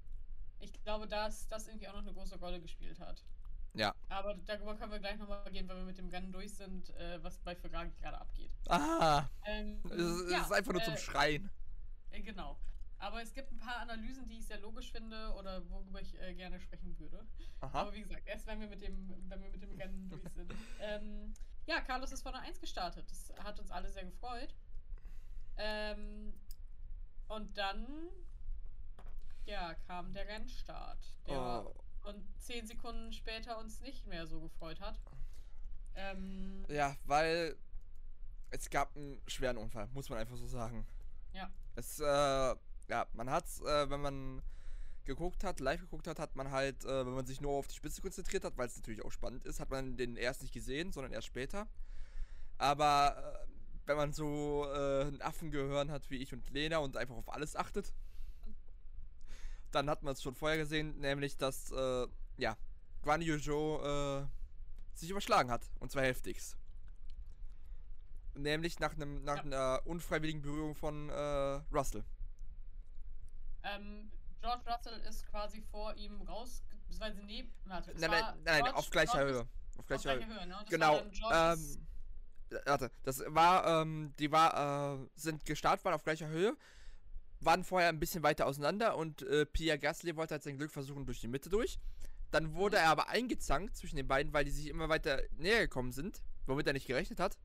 [0.60, 3.26] ich glaube, dass das irgendwie auch noch eine große Rolle gespielt hat.
[3.74, 3.94] ja.
[4.10, 7.24] Aber darüber können wir gleich nochmal gehen, wenn wir mit dem Rennen durch sind, äh,
[7.24, 8.52] was bei Ferrari gerade abgeht.
[8.68, 11.50] Ah, Ähm, es, ist- es ja, ist einfach nur zum äh, Schreien.
[12.12, 12.58] äh, Genau.
[13.02, 16.36] Aber es gibt ein paar Analysen, die ich sehr logisch finde oder worüber ich äh,
[16.36, 17.26] gerne sprechen würde.
[17.62, 17.82] Aha.
[17.82, 20.54] Aber wie gesagt, erst wenn wir mit dem, wenn wir mit dem Rennen durch sind.
[20.80, 21.34] ähm,
[21.66, 23.10] ja, Carlos ist von der 1 gestartet.
[23.10, 24.54] Das hat uns alle sehr gefreut.
[25.58, 26.34] Ähm,
[27.28, 27.88] und dann
[29.46, 31.74] ja, kam der Rennstart, der Oh,
[32.08, 35.00] und zehn Sekunden später uns nicht mehr so gefreut hat.
[35.96, 37.58] Ähm, ja, weil
[38.52, 40.86] es gab einen schweren Unfall, muss man einfach so sagen.
[41.34, 41.50] Ja.
[41.76, 42.56] Es, äh,
[42.92, 44.42] ja, man hat's, äh, wenn man
[45.06, 47.76] geguckt hat, live geguckt hat, hat man halt, äh, wenn man sich nur auf die
[47.76, 50.92] Spitze konzentriert hat, weil es natürlich auch spannend ist, hat man den erst nicht gesehen,
[50.92, 51.68] sondern erst später.
[52.58, 53.48] Aber äh,
[53.88, 57.56] wenn man so äh, einen Affengehirn hat wie ich und Lena und einfach auf alles
[57.56, 57.94] achtet,
[59.72, 62.58] dann hat man es schon vorher gesehen, nämlich dass, äh, ja,
[63.04, 64.28] Guan Yu Zhou
[64.94, 65.64] sich überschlagen hat.
[65.80, 66.58] Und zwar heftigst.
[68.36, 69.44] Nämlich nach, einem, nach Ja.
[69.44, 72.04] einer unfreiwilligen Berührung von äh, Russell.
[73.64, 77.54] Ähm, George Russell ist quasi vor ihm raus, beziehungsweise neben.
[77.66, 79.42] Warte, Nein, nein, nein, George- auf gleicher George Höhe.
[79.42, 80.18] ist Auf Auf gleicher Höhe.
[80.26, 80.66] gleicher Höhe, ne?
[80.70, 81.02] Genau.
[81.32, 81.88] Ähm,
[82.66, 86.56] warte, das war, ähm, die war, äh, sind gestartet, waren auf gleicher Höhe,
[87.40, 91.06] waren vorher ein bisschen weiter auseinander und äh, Pierre Gasly wollte halt sein Glück versuchen
[91.06, 91.80] durch die Mitte durch.
[92.32, 92.84] Dann wurde Mhm.
[92.84, 96.66] er aber eingezankt zwischen den beiden, weil die sich immer weiter näher gekommen sind, womit
[96.68, 97.38] er nicht gerechnet hat.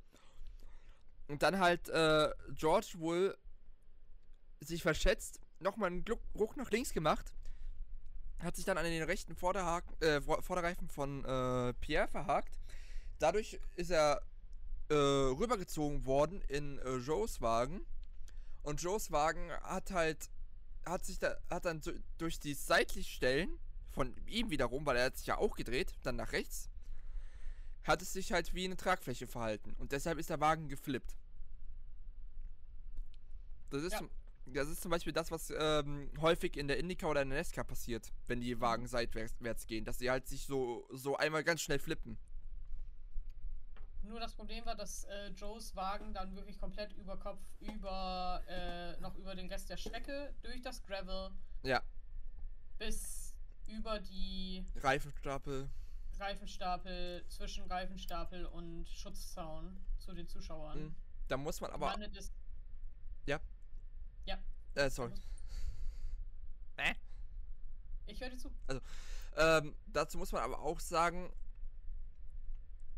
[1.28, 3.36] Und dann halt äh, George wohl
[4.60, 7.32] sich verschätzt, nochmal einen Gluck- Ruck nach links gemacht,
[8.40, 12.58] hat sich dann an den rechten Vorderhaken, äh, Vor- Vorderreifen von äh, Pierre verhakt.
[13.18, 14.22] Dadurch ist er
[14.88, 17.80] äh, rübergezogen worden in äh, Joes Wagen.
[18.62, 20.28] Und Joes Wagen hat halt,
[20.84, 21.80] hat sich da, hat dann
[22.18, 23.58] durch die seitlich Stellen
[23.92, 26.68] von ihm wiederum, weil er hat sich ja auch gedreht, dann nach rechts,
[27.84, 29.74] hat es sich halt wie eine Tragfläche verhalten.
[29.78, 31.14] Und deshalb ist der Wagen geflippt.
[33.70, 33.98] Das ist, Ja.
[33.98, 34.10] zum,
[34.46, 37.64] das ist zum Beispiel das, was ähm, häufig in der Indica oder in der Nesca
[37.64, 41.62] passiert, wenn die Wagen seitwärts wärts gehen, dass sie halt sich so, so einmal ganz
[41.62, 42.16] schnell flippen.
[44.02, 49.00] Nur das Problem war, dass äh, Joes Wagen dann wirklich komplett über Kopf über äh,
[49.00, 51.30] noch über den Rest der Strecke durch das Gravel
[51.64, 51.82] Ja,
[52.78, 53.34] bis
[53.66, 55.68] über die Reifenstapel.
[56.18, 60.84] Reifenstapel zwischen Reifenstapel und Schutzzaun zu den Zuschauern.
[60.84, 60.94] Mhm.
[61.28, 61.90] Da muss man aber.
[61.90, 62.32] Landet es,
[64.74, 65.12] Äh, sorry.
[68.06, 68.50] ich höre dir zu.
[69.36, 71.30] Ähm, dazu muss man aber auch sagen,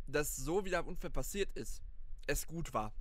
[0.07, 1.83] dass so wie der Unfall passiert ist,
[2.27, 2.93] es gut war.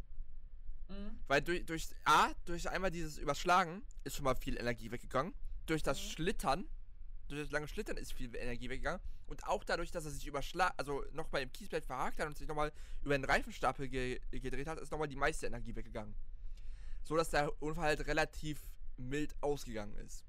[0.89, 1.19] Mhm.
[1.27, 5.33] Weil durch, durch A, durch einmal dieses Überschlagen ist schon mal viel Energie weggegangen.
[5.65, 6.09] Durch das Mhm.
[6.09, 6.65] Schlittern,
[7.27, 9.01] durch das lange Schlittern ist viel Energie weggegangen.
[9.27, 12.47] Und auch dadurch, dass er sich überschlag, also nochmal im Kiesbett verhakt hat und sich
[12.47, 12.71] nochmal
[13.03, 16.15] über den Reifenstapel ge gedreht hat, ist nochmal die meiste Energie weggegangen.
[17.07, 18.59] So dass der Unfall halt relativ
[18.97, 20.25] mild ausgegangen ist.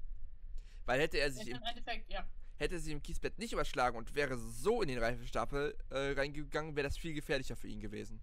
[0.85, 1.59] Weil hätte er sich Im
[2.07, 2.25] ja.
[2.55, 6.87] Hätte sie im Kiesbett nicht überschlagen und wäre so in den Reifenstapel äh, reingegangen, wäre
[6.87, 8.21] das viel gefährlicher für ihn gewesen.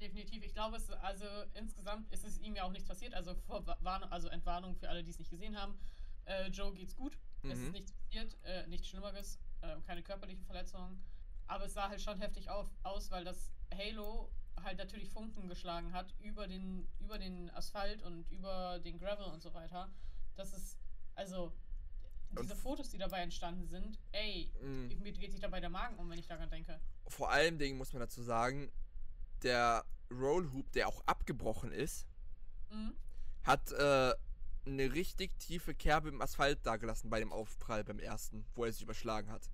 [0.00, 0.44] Definitiv.
[0.44, 3.14] Ich glaube, es, also insgesamt ist es ihm ja auch nichts passiert.
[3.14, 5.78] Also, Vorwarnung, also Entwarnung für alle, die es nicht gesehen haben.
[6.24, 7.18] Äh, Joe geht's gut.
[7.44, 7.72] Es ist Mhm.
[7.72, 11.02] nichts passiert, äh, nichts Schlimmeres, äh, keine körperlichen Verletzungen.
[11.46, 14.28] Aber es sah halt schon heftig auf, aus, weil das Halo
[14.62, 19.42] halt natürlich Funken geschlagen hat über den, über den Asphalt und über den Gravel und
[19.42, 19.90] so weiter.
[20.36, 20.78] Das ist,
[21.14, 21.52] also,
[22.30, 24.88] Und diese f- Fotos, die dabei entstanden sind, ey, Mhm.
[25.02, 26.80] mir dreht sich dabei der Magen um, wenn ich daran denke.
[27.08, 28.70] Vor allem Dingen muss man dazu sagen,
[29.42, 32.06] der Rollhoop, der auch abgebrochen ist,
[32.70, 32.94] Mhm.
[33.44, 34.14] hat äh,
[34.66, 38.82] eine richtig tiefe Kerbe im Asphalt dagelassen bei dem Aufprall beim ersten, wo er sich
[38.82, 39.48] überschlagen hat.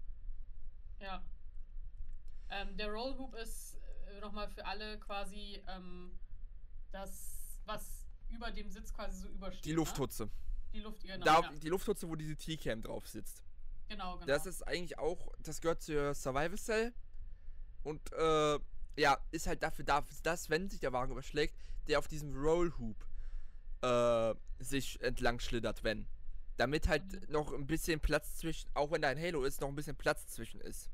[1.01, 1.23] Ja.
[2.49, 3.72] Ähm, der Rollhoop ist
[4.21, 6.13] nochmal für alle quasi ähm,
[6.91, 7.85] das, was
[8.31, 9.65] über dem Sitz quasi so übersteht.
[9.65, 9.77] Die Ne?
[9.77, 10.31] Lufthutze.
[10.73, 11.25] Die Luft, genau.
[11.25, 11.53] da, ja.
[11.63, 13.43] Die Lufthutze, wo diese T-Cam drauf sitzt.
[13.89, 14.27] Genau, genau.
[14.27, 16.95] Das ist eigentlich auch, das gehört zur Survival Cell.
[17.85, 18.59] Und äh,
[18.97, 21.55] ja, ist halt dafür da, dass, wenn sich der Wagen überschlägt,
[21.89, 22.97] der auf diesem Rollhoop
[23.83, 26.07] äh, sich entlang schlittert, wenn.
[26.57, 27.33] Damit halt Mhm.
[27.33, 30.27] noch ein bisschen Platz zwischen, auch wenn da ein Halo ist, noch ein bisschen Platz
[30.29, 30.91] zwischen ist.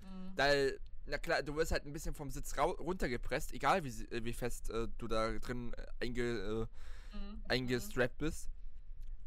[0.00, 0.32] Mhm.
[0.36, 4.24] Weil, na klar, du wirst halt ein bisschen vom Sitz rau- runtergepresst, egal wie, äh,
[4.24, 7.44] wie fest äh, du da drin einge, äh, Mhm.
[7.48, 8.48] eingestrappt bist.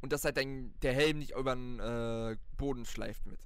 [0.01, 3.39] Und dass halt dein, der Helm nicht über den äh, Boden schleift mit.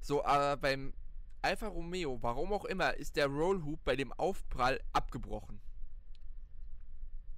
[0.00, 0.92] So, aber beim
[1.42, 5.60] Alfa Romeo, warum auch immer, ist der Rollhoop bei dem Aufprall abgebrochen.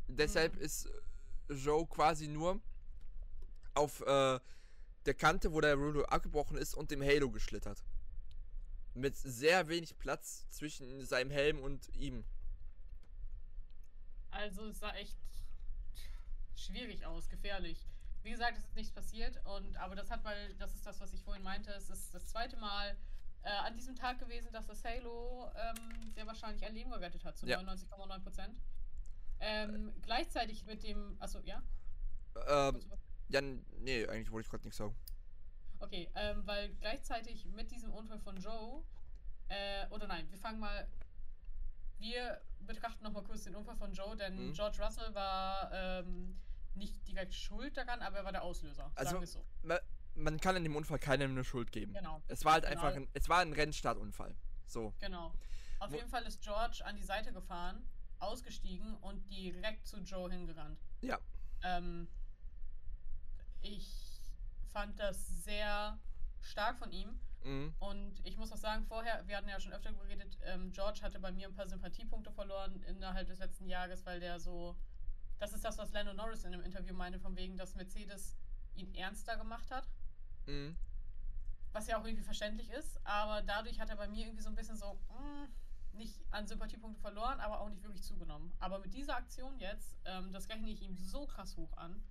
[0.08, 0.60] Deshalb Mhm.
[0.62, 2.60] ist äh, Joe quasi nur
[3.74, 7.82] auf der Kante, wo der Rollhoop abgebrochen ist, und dem Halo geschlittert.
[8.94, 12.24] Mit sehr wenig Platz zwischen seinem Helm und ihm.
[14.30, 15.16] Also es sah echt
[16.56, 17.86] schwierig aus, gefährlich.
[18.22, 21.12] Wie gesagt, es ist nichts passiert und aber das hat, weil das ist das, was
[21.12, 21.70] ich vorhin meinte.
[21.72, 22.96] Es ist das zweite Mal
[23.42, 27.38] äh, an diesem Tag gewesen, dass das Halo ähm, sehr wahrscheinlich ein Leben gerettet hat,
[27.38, 27.58] zu Ja.
[27.60, 28.60] 99,9 Prozent.
[29.40, 31.62] Ähm, gleichzeitig mit dem, achso, ja?
[32.46, 32.80] Ähm,
[33.30, 34.94] ja, nee, eigentlich wollte ich gerade nichts sagen.
[35.80, 38.82] Okay, ähm, weil gleichzeitig mit diesem Unfall von Joe,
[39.48, 40.86] äh, oder nein, wir fangen mal,
[41.98, 44.52] wir betrachten nochmal kurz den Unfall von Joe, denn Mhm.
[44.52, 46.38] George Russell war ähm,
[46.74, 48.90] nicht direkt schuld daran, aber er war der Auslöser.
[48.94, 49.44] Also- sagen wir es so.
[49.62, 49.80] Ma-
[50.16, 51.92] Man kann in dem Unfall keinem eine Schuld geben.
[51.94, 52.82] Genau, Es war halt Genau.
[52.82, 54.34] einfach ein, es war ein Rennstartunfall.
[54.66, 54.92] So.
[55.00, 55.32] genau.
[55.78, 57.82] Auf Wo- jeden Fall ist George an die Seite gefahren,
[58.18, 60.78] ausgestiegen und direkt zu Joe hingerannt.
[61.00, 61.18] Ja.
[61.64, 62.06] Ähm,
[63.62, 64.09] ich
[64.72, 65.98] fand das sehr
[66.40, 67.18] stark von ihm.
[67.44, 67.74] Mhm.
[67.78, 71.18] Und ich muss auch sagen, vorher, wir hatten ja schon öfter geredet, ähm, George hatte
[71.20, 74.76] bei mir ein paar Sympathiepunkte verloren innerhalb des letzten Jahres, weil der so.
[75.38, 78.36] Das ist das, was Lando Norris in einem Interview meinte, von wegen, dass Mercedes
[78.74, 79.88] ihn ernster gemacht hat.
[80.46, 80.76] Mhm.
[81.72, 84.56] was ja auch irgendwie verständlich ist, aber dadurch hat er bei mir irgendwie so ein
[84.56, 85.48] bisschen so mh,
[85.92, 88.52] nicht an Sympathiepunkte verloren, aber auch nicht wirklich zugenommen.
[88.58, 92.02] Aber mit dieser Aktion jetzt, ähm, das rechne ich ihm so krass hoch an,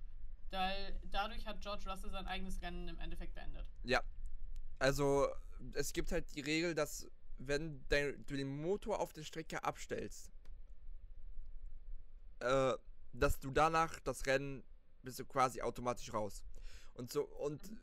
[0.50, 3.66] weil dadurch hat George Russell sein eigenes Rennen im Endeffekt beendet.
[3.84, 4.02] Ja.
[4.78, 5.28] Also,
[5.74, 7.06] es gibt halt die Regel, dass
[7.38, 10.30] wenn dein, du den Motor auf der Strecke abstellst,
[12.40, 12.74] äh,
[13.12, 14.62] dass du danach das Rennen
[15.02, 16.44] bist du quasi automatisch raus.
[16.94, 17.80] Und so, und Mhm.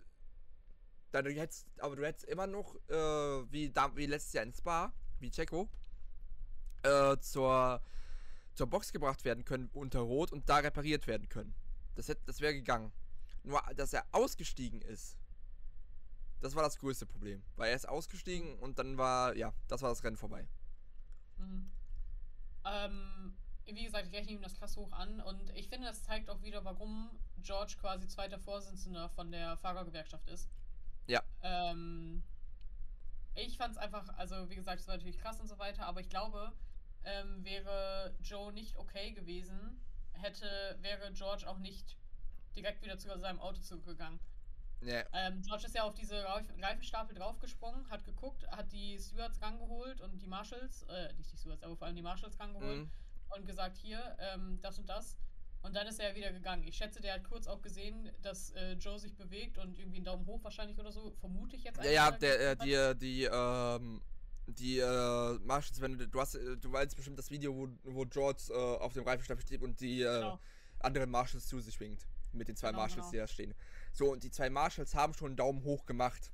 [1.12, 4.54] dann du hättest, aber du hättest immer noch, äh, wie, da, wie letztes Jahr in
[4.54, 5.68] Spa, wie Checo,
[6.84, 7.82] äh, zur,
[8.54, 11.56] zur Box gebracht werden können unter Rot und da repariert werden können.
[11.98, 12.92] Das, hätte, das wäre gegangen.
[13.44, 15.18] Nur, dass er ausgestiegen ist,
[16.42, 17.42] das war das größte Problem.
[17.56, 20.48] Weil er ist ausgestiegen und dann war, ja, das war das Rennen vorbei.
[21.38, 21.72] Mhm.
[22.66, 26.30] Ähm, wie gesagt, ich rechne ihm das krass hoch an und ich finde, das zeigt
[26.30, 27.10] auch wieder, warum
[27.42, 30.50] George quasi zweiter Vorsitzender von der Fahrergewerkschaft ist.
[31.08, 31.24] Ja.
[31.42, 32.24] Ähm,
[33.34, 36.02] ich fand es einfach, also wie gesagt, es war natürlich krass und so weiter, aber
[36.02, 36.54] ich glaube,
[37.06, 39.82] ähm, wäre Joe nicht okay gewesen,
[40.18, 41.98] hätte, wäre George auch nicht
[42.56, 44.20] direkt wieder zu seinem Auto zurückgegangen.
[44.82, 49.42] Ja, Ähm, George ist ja auf diese Reif Reifenstapel draufgesprungen, hat geguckt, hat die Stewards
[49.42, 52.92] rangeholt und die Marshals, äh, nicht die Stewards, aber vor allem die Marshals rangeholt mhm.
[53.30, 55.18] und gesagt, hier, ähm, das und das.
[55.64, 56.64] Und dann ist er ja wieder gegangen.
[56.68, 60.06] Ich schätze, der hat kurz auch gesehen, dass äh, Joe sich bewegt und irgendwie einen
[60.06, 62.64] Daumen hoch wahrscheinlich oder so, vermute ich jetzt Ja, ja, der, äh, hat.
[62.64, 64.02] die, die, ähm,
[64.48, 68.06] die, äh, Marshals, wenn du, du hast, äh, du weißt bestimmt das Video, wo, wo
[68.06, 70.40] George, äh, auf dem Reifenstapel steht und die, äh, Genau.
[70.80, 72.08] anderen Marshals zu sich winkt.
[72.34, 73.12] Mit den zwei Genau, Marshals, genau.
[73.12, 73.54] die da stehen.
[73.94, 76.32] So, und die zwei Marshals haben schon einen Daumen hoch gemacht.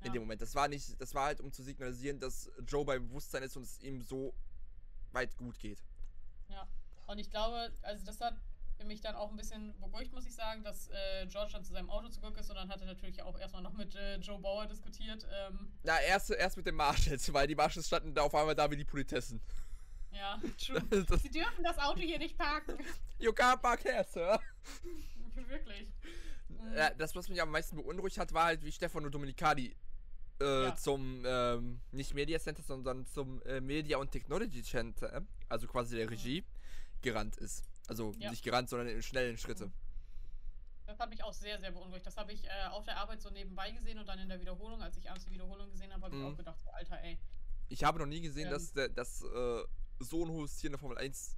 [0.00, 0.12] In Ja.
[0.12, 0.40] dem Moment.
[0.42, 3.62] Das war nicht, das war halt, um zu signalisieren, dass Joe bei Bewusstsein ist und
[3.64, 4.34] es ihm so
[5.12, 5.82] weit gut geht.
[6.48, 6.68] Ja.
[7.06, 8.34] Und ich glaube, also das hat
[8.84, 11.88] mich dann auch ein bisschen beruhigt, muss ich sagen, dass äh, George dann zu seinem
[11.90, 14.66] Auto zurück ist und dann hat er natürlich auch erstmal noch mit äh, Joe Bauer
[14.66, 15.26] diskutiert.
[15.32, 18.70] Ähm, Na, erst, erst mit den Marshals, weil die Marshals standen da auf einmal da
[18.70, 19.40] wie die Politessen.
[20.12, 20.80] ja, true.
[21.08, 22.76] das, Sie dürfen das Auto hier nicht parken.
[23.18, 24.38] you can't park here, sir.
[25.48, 25.88] Wirklich.
[26.48, 26.74] Mhm.
[26.76, 29.74] Ja, das, was mich am meisten beunruhigt hat, war halt, wie Stefano Domenicali
[30.40, 30.76] äh, Ja.
[30.76, 36.10] zum, ähm, nicht Media Center, sondern zum äh, Media und Technology Center, also quasi der
[36.10, 36.44] Regie,
[37.02, 37.64] gerannt ist.
[37.88, 38.30] Also Ja.
[38.30, 39.66] nicht gerannt, sondern in schnellen Schritte.
[39.66, 39.72] Mhm.
[40.86, 42.06] Das hat mich auch sehr, sehr beunruhigt.
[42.06, 44.80] Das habe ich äh, auf der Arbeit so nebenbei gesehen und dann in der Wiederholung,
[44.82, 46.28] als ich abends die Wiederholung gesehen habe, habe ich Mhm.
[46.32, 47.18] auch gedacht, so, Alter, ey.
[47.68, 48.50] Ich habe noch nie gesehen, Ähm.
[48.52, 49.64] dass, der, dass äh,
[49.98, 51.36] so ein hohes Tier in der Formel 1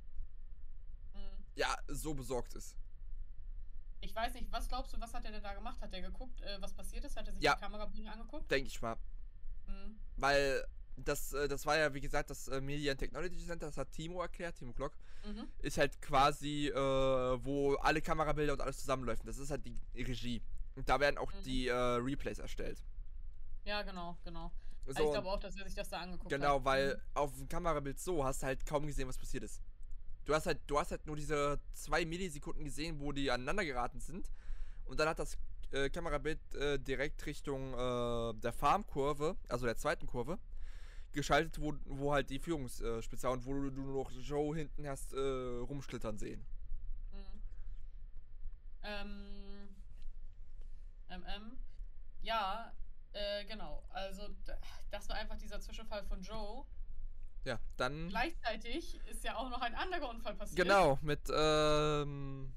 [1.15, 1.19] Mhm.
[1.55, 2.77] ja so besorgt ist.
[4.01, 5.81] Ich weiß nicht, was glaubst du, was hat er denn da gemacht?
[5.81, 7.17] Hat er geguckt, äh, was passiert ist?
[7.17, 7.55] Hat er sich Ja.
[7.55, 8.51] die Kamerabilder angeguckt?
[8.51, 8.97] Denke ich mal.
[9.67, 9.99] Mhm.
[10.17, 10.65] Weil
[11.05, 13.91] das, äh, das war ja, wie gesagt, das äh, Media and Technology Center, das hat
[13.93, 14.93] Timo erklärt, Timo Glock.
[15.25, 15.49] Mhm.
[15.59, 19.27] ist halt quasi, äh, wo alle Kamerabilder und alles zusammenläuft.
[19.27, 20.41] Das ist halt die Regie.
[20.77, 21.43] Und da werden auch Mhm.
[21.45, 22.83] die äh, Replays erstellt.
[23.65, 24.53] Ja, genau, genau.
[24.87, 26.41] Also So, ich glaube auch, dass er sich das da angeguckt hat.
[26.41, 27.01] genau, weil Mhm.
[27.15, 29.61] auf dem Kamerabild so hast du halt kaum gesehen, was passiert ist.
[30.25, 34.01] Du hast halt, du hast halt nur diese zwei Millisekunden gesehen, wo die aneinander geraten
[34.01, 34.31] sind.
[34.85, 35.37] Und dann hat das
[35.73, 40.39] äh, Kamerabild äh, direkt Richtung der Farmkurve, also der zweiten Kurve,
[41.19, 45.19] geschaltet, wo, wo halt die Führungsspitze und wo du, du noch Joe hinten hast äh,
[45.19, 46.47] rumschlittern sehen.
[47.13, 47.43] Mhm.
[48.85, 49.69] Ähm,
[51.09, 51.59] MM.
[52.23, 52.73] Ja,
[53.13, 53.83] äh, genau.
[53.91, 54.29] Also,
[54.91, 56.65] das war einfach dieser Zwischenfall von Joe.
[57.45, 58.09] Ja, dann.
[58.09, 60.57] Gleichzeitig ist ja auch noch ein anderer Unfall passiert.
[60.57, 62.53] Genau, mit ähm,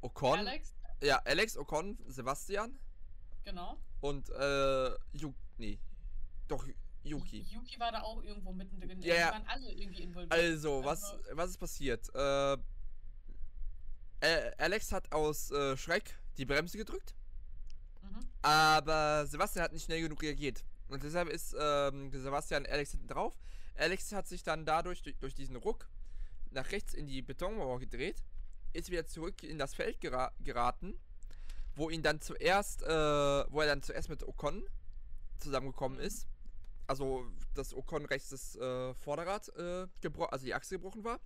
[0.00, 0.38] Ocon.
[0.40, 2.78] Alex, Ja, Alex, Ocon, Sebastian
[3.44, 3.76] genau.
[4.00, 5.78] und äh, Ju nee,
[6.48, 6.66] doch
[7.02, 7.40] Yuki.
[7.50, 9.00] Yuki war da auch irgendwo mittendrin.
[9.02, 9.32] Ja, ja.
[9.32, 10.32] waren alle irgendwie involviert.
[10.32, 12.14] Also, was, Also- was ist passiert?
[12.14, 12.52] Äh,
[14.20, 17.14] äh, Alex hat aus äh, Schreck die Bremse gedrückt,
[18.02, 18.20] Mhm.
[18.42, 20.64] aber Sebastian hat nicht schnell genug reagiert.
[20.88, 23.34] Und deshalb ist ähm, Sebastian Alex hinten drauf.
[23.76, 25.88] Alex hat sich dann dadurch, durch, durch diesen Ruck,
[26.50, 28.22] nach rechts in die Betonmauer gedreht,
[28.72, 30.98] ist wieder zurück in das Feld gera geraten,
[31.76, 34.64] wo ihn dann zuerst, äh, wo er dann zuerst mit Ocon
[35.38, 36.04] zusammengekommen Mhm.
[36.04, 36.26] ist.
[36.90, 41.20] Also, dass Ocon rechts das äh, Vorderrad äh, gebrochen, also die Achse gebrochen war.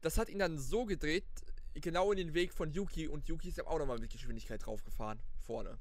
[0.00, 1.24] Das hat ihn dann so gedreht,
[1.74, 5.20] genau in den Weg von Yuki und Yuki ist dann auch nochmal mit Geschwindigkeit draufgefahren,
[5.46, 5.78] vorne.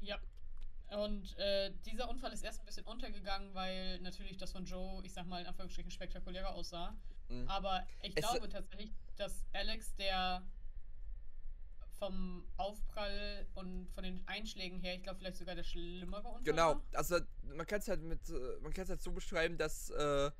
[0.00, 0.18] Ja.
[0.96, 5.12] Und äh, dieser Unfall ist erst ein bisschen untergegangen, weil natürlich das von Joe, ich
[5.12, 6.96] sag mal in Anführungsstrichen, spektakulärer aussah.
[7.28, 7.46] Mhm.
[7.46, 10.42] Aber ich Es- glaube tatsächlich, dass Alex, der
[12.02, 16.82] vom Aufprall und von den Einschlägen her, ich glaube vielleicht sogar der schlimmere Unfall Genau,
[16.94, 20.32] also man kann es halt mit, äh, man kann es halt so beschreiben, dass, äh,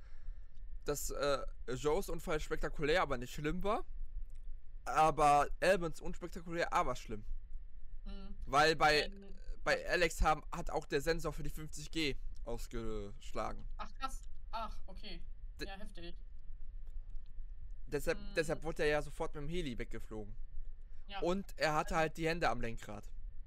[0.84, 1.38] dass äh,
[1.74, 3.84] Joes Unfall spektakulär, aber nicht schlimm war.
[4.84, 7.24] Aber Albans unspektakulär, aber schlimm.
[8.06, 8.34] Mhm.
[8.46, 9.24] Weil bei, Denn-
[9.62, 13.64] bei Alex haben, hat auch der Sensor für die 50G ausgeschlagen.
[13.76, 14.28] Ach krass.
[14.50, 15.20] Ach, okay.
[15.60, 16.16] D- Ja, heftig.
[17.86, 18.34] Deshalb, Mm.
[18.34, 20.34] deshalb wurde er ja sofort mit dem Heli weggeflogen.
[21.12, 21.20] Ja.
[21.20, 23.04] Und er hatte halt die Hände am Lenkrad.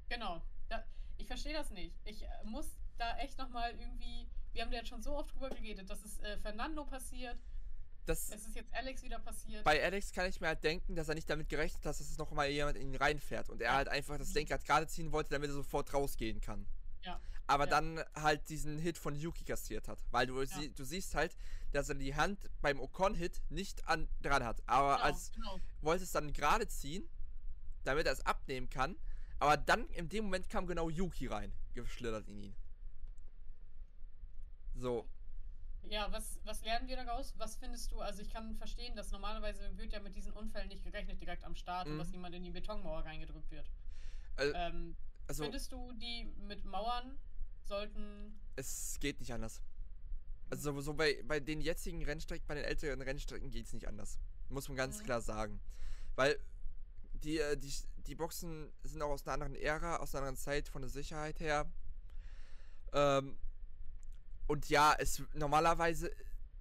[0.09, 0.41] Genau.
[0.69, 0.83] Da,
[1.17, 1.95] ich verstehe das nicht.
[2.05, 4.27] Ich äh, muss da echt nochmal irgendwie.
[4.53, 7.37] Wir haben da jetzt schon so oft drüber geredet, dass es äh, Fernando passiert.
[8.05, 9.63] Das, Es ist jetzt Alex wieder passiert.
[9.63, 12.17] bei Alex kann ich mir halt denken, dass er nicht damit gerechnet hat, dass es
[12.19, 13.49] noch mal jemand in ihn reinfährt.
[13.49, 13.75] Und er Ja.
[13.77, 16.67] halt einfach das Lenkrad gerade ziehen wollte, damit er sofort rausgehen kann.
[17.01, 17.19] Ja.
[17.47, 17.71] Aber Ja.
[17.71, 19.97] dann halt diesen Hit von Yuki kassiert hat.
[20.11, 21.35] Weil du, sie, du siehst halt,
[21.73, 24.61] dass er die Hand beim Ocon-Hit nicht an, dran hat.
[24.67, 25.59] Aber genau, als genau.
[25.81, 27.09] wollte es dann gerade ziehen,
[27.85, 28.95] damit er es abnehmen kann.
[29.39, 32.55] Aber dann in dem Moment kam genau Yuki rein, geschlittert in ihn.
[34.75, 35.07] So,
[35.89, 37.33] Ja, was, was lernen wir daraus?
[37.37, 38.01] Was findest du?
[38.01, 41.55] Also ich kann verstehen, dass normalerweise wird ja mit diesen Unfällen nicht gerechnet direkt am
[41.55, 41.97] Start, Mhm.
[41.99, 43.69] dass jemand in die Betonmauer reingedrückt wird.
[44.37, 44.95] äh, Ähm,
[45.27, 47.17] also Findest du, die mit Mauern
[47.63, 48.37] sollten.
[48.55, 49.61] es geht nicht anders.
[50.49, 54.19] Also so bei, bei den jetzigen Rennstrecken, bei den älteren Rennstrecken geht es nicht anders.
[54.49, 55.03] Muss man ganz Mhm.
[55.05, 55.59] klar sagen.
[56.15, 56.37] Weil
[57.23, 57.73] die, äh, die,
[58.07, 61.39] die Boxen sind auch aus einer anderen Ära, aus einer anderen Zeit von der Sicherheit
[61.39, 61.71] her.
[62.93, 63.37] Ähm,
[64.47, 66.11] und ja, es normalerweise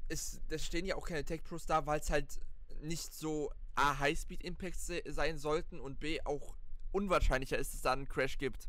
[0.09, 2.41] ist, es stehen ja auch keine Tech Pros da, weil es halt
[2.81, 6.57] nicht so A, Highspeed Impacts se sein sollten und B, auch
[6.93, 8.69] unwahrscheinlicher ist, dass es da einen Crash gibt.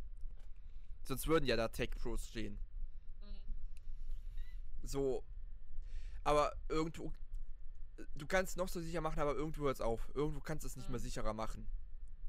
[1.04, 2.58] Sonst würden ja da Tech Pros stehen.
[3.21, 4.88] Mhm.
[4.88, 5.24] So.
[6.24, 7.13] Aber irgendwo.
[8.15, 10.10] Du kannst noch so sicher machen, aber irgendwo hört es auf.
[10.13, 10.93] Irgendwo kannst du es nicht Mhm.
[10.93, 11.67] mehr sicherer machen.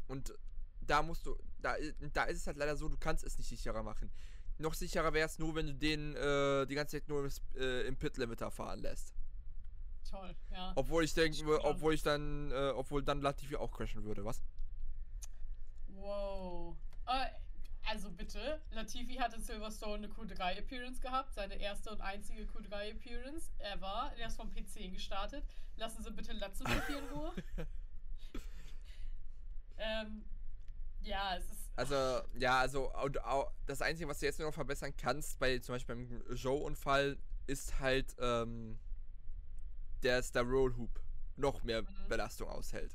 [0.08, 0.32] Und
[0.80, 1.36] da musst du.
[1.60, 1.74] Da,
[2.12, 4.10] da ist es halt leider so, du kannst es nicht sicherer machen.
[4.58, 7.82] Noch sicherer wäre es nur, wenn du den äh, die ganze Zeit nur im, äh,
[7.82, 9.12] im Pit-Limiter fahren lässt.
[10.08, 10.72] Toll, ja.
[10.76, 14.40] Obwohl ich denke, obwohl ich dann, äh, obwohl dann Latifi auch crashen würde, was?
[15.88, 16.76] Wow.
[17.06, 17.26] Äh,
[17.88, 24.12] also bitte, Latifi hat in Silverstone eine Q3-Appearance gehabt, seine erste und einzige Q3-Appearance ever.
[24.18, 25.44] Er ist vom P10 gestartet.
[25.76, 27.32] Lassen Sie bitte Latifi in Ruhe.
[29.78, 30.24] ähm,
[31.02, 31.70] ja, es ist.
[31.76, 31.94] Also,
[32.38, 35.94] ja, also und, au- das Einzige, was du jetzt noch verbessern kannst, bei zum Beispiel
[35.94, 38.78] beim Joe-Unfall, ist halt, ähm,
[40.00, 41.00] dass der Rollhoop
[41.36, 42.08] noch mehr Mhm.
[42.08, 42.92] Belastung aushält.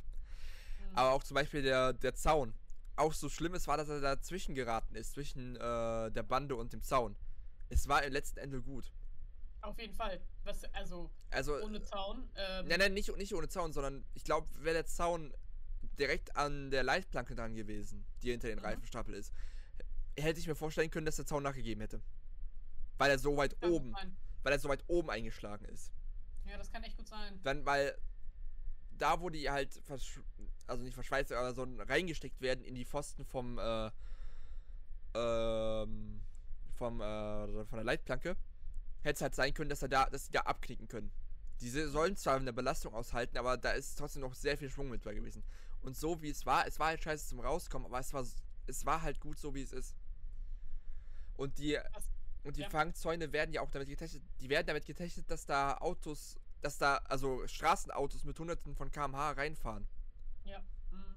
[0.94, 2.54] mh, Aber auch zum Beispiel der, der Zaun.
[3.02, 6.72] Auch so schlimm es war, dass er dazwischen geraten ist, zwischen äh, der Bande und
[6.72, 7.16] dem Zaun.
[7.70, 8.92] Es war im letzten Ende gut.
[9.62, 10.22] auf jeden Fall.
[10.44, 12.30] Was, also, Also, ohne Zaun.
[12.36, 15.34] Ähm, nein, nein, nicht, nicht ohne Zaun, sondern ich glaube, wäre der Zaun
[15.98, 18.66] direkt an der Leitplanke dran gewesen, die hinter den Mhm.
[18.66, 19.34] Reifenstapel ist,
[20.16, 22.02] hätte ich mir vorstellen können, dass der Zaun nachgegeben hätte.
[23.00, 24.16] Weil er so weit oben, sein.
[24.44, 25.92] weil er so weit oben eingeschlagen ist.
[26.46, 27.40] Ja, das kann echt gut sein.
[27.42, 27.98] Dann, weil
[29.02, 30.20] da, wo die halt, versch
[30.68, 33.92] also nicht verschweißt, aber so reingesteckt werden in die Pfosten vom, äh,
[35.14, 36.22] ähm,
[36.76, 38.38] vom, äh, von der Leitplanke,
[39.02, 41.12] hätte es halt sein können, dass er da, dass die da abknicken können.
[41.60, 45.04] Diese sollen zwar eine Belastung aushalten, aber da ist trotzdem noch sehr viel Schwung mit
[45.04, 45.44] bei gewesen.
[45.82, 48.26] Und so wie es war, es war halt scheiße zum Rauskommen, aber es war,
[48.68, 49.96] es war halt gut so wie es ist.
[51.38, 51.80] Und die,
[52.44, 52.70] und die ja.
[52.70, 56.98] Fangzäune werden ja auch damit getestet, die werden damit getestet, dass da Autos, dass da,
[57.06, 59.88] also Straßenautos mit hunderten von kmh reinfahren.
[60.46, 60.60] Ja.
[60.92, 61.16] mhm.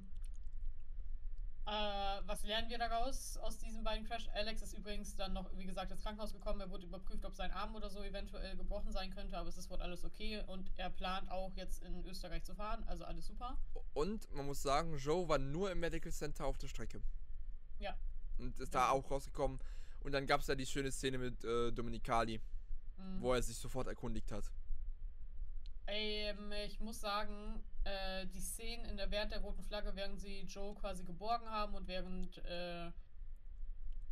[1.67, 4.29] Äh, was lernen wir daraus aus diesen beiden Crash?
[4.35, 6.61] Alex ist übrigens dann noch, wie gesagt, ins Krankenhaus gekommen.
[6.61, 9.71] Er wurde überprüft, ob sein Arm oder so eventuell gebrochen sein könnte, aber es ist
[9.71, 13.57] wohl alles okay und er plant auch jetzt in Österreich zu fahren, also alles super.
[13.95, 17.01] Und man muss sagen, Joe war nur im Medical Center auf der Strecke.
[17.79, 17.97] Ja.
[18.39, 18.81] Und ist Ja.
[18.81, 19.59] da auch rausgekommen.
[20.01, 22.41] Und dann gab es da die schöne Szene mit äh, Dominicali,
[22.97, 23.23] Mhm.
[23.23, 24.45] wo er sich sofort erkundigt hat.
[25.87, 30.43] Ähm, ich muss sagen, äh, die Szenen in der während der roten Flagge, während sie
[30.43, 32.91] Joe quasi geborgen haben und während äh,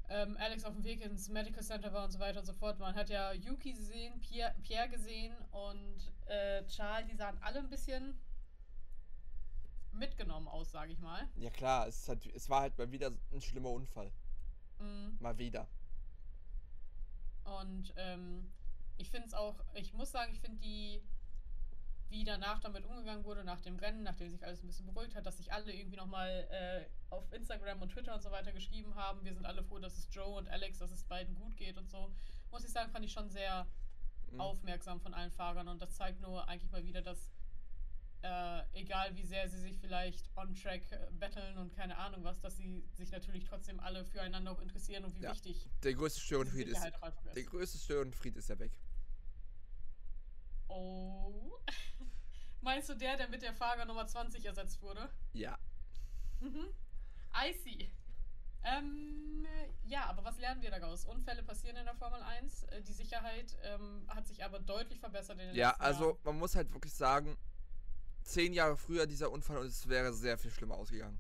[0.08, 2.78] ähm, Alex auf dem Weg ins Medical Center war und so weiter und so fort.
[2.78, 7.70] Man hat ja Yuki gesehen, Pierre, Pierre gesehen und äh, Charles, die sahen alle ein
[7.70, 8.20] bisschen
[9.92, 11.28] mitgenommen aus, sage ich mal.
[11.36, 14.10] Ja klar, es, hat, es war halt mal wieder ein schlimmer Unfall.
[14.78, 15.16] Mhm.
[15.20, 15.66] Mal wieder.
[17.44, 18.50] Und ähm,
[18.98, 21.02] ich finde es auch, ich muss sagen, ich finde die,
[22.12, 25.26] wie danach damit umgegangen wurde, nach dem Rennen, nachdem sich alles ein bisschen beruhigt hat,
[25.26, 29.24] dass sich alle irgendwie nochmal äh, auf Instagram und Twitter und so weiter geschrieben haben.
[29.24, 31.88] Wir sind alle froh, dass es Joe und Alex, dass es beiden gut geht und
[31.90, 32.12] so.
[32.50, 33.66] Muss ich sagen, fand ich schon sehr
[34.30, 34.40] Mhm.
[34.40, 37.32] aufmerksam von allen Fahrern und das zeigt nur eigentlich mal wieder, dass
[38.22, 42.56] äh, egal wie sehr sie sich vielleicht on-track äh, battlen und keine Ahnung was, dass
[42.56, 45.32] sie sich natürlich trotzdem alle füreinander auch interessieren und wie Ja.
[45.32, 46.84] wichtig Der größte Störenfried ist.
[46.84, 46.92] Ist.
[47.36, 48.72] Der größte Störenfried ist ja weg.
[50.68, 51.58] Oh.
[52.62, 55.08] Meinst du der, der mit der Fahrer Nummer 20 ersetzt wurde?
[55.32, 55.58] Ja.
[56.40, 56.66] Mhm.
[57.34, 57.90] I see.
[58.64, 59.44] Ähm,
[59.84, 61.04] ja, aber was lernen wir daraus?
[61.04, 62.62] Unfälle passieren in der Formel 1.
[62.64, 66.18] Äh, Die Sicherheit ähm, hat sich aber deutlich verbessert in den Ja, letzten also Jahren.
[66.24, 67.36] man muss halt wirklich sagen,
[68.22, 71.18] zehn Jahre früher dieser Unfall und es wäre sehr viel schlimmer ausgegangen.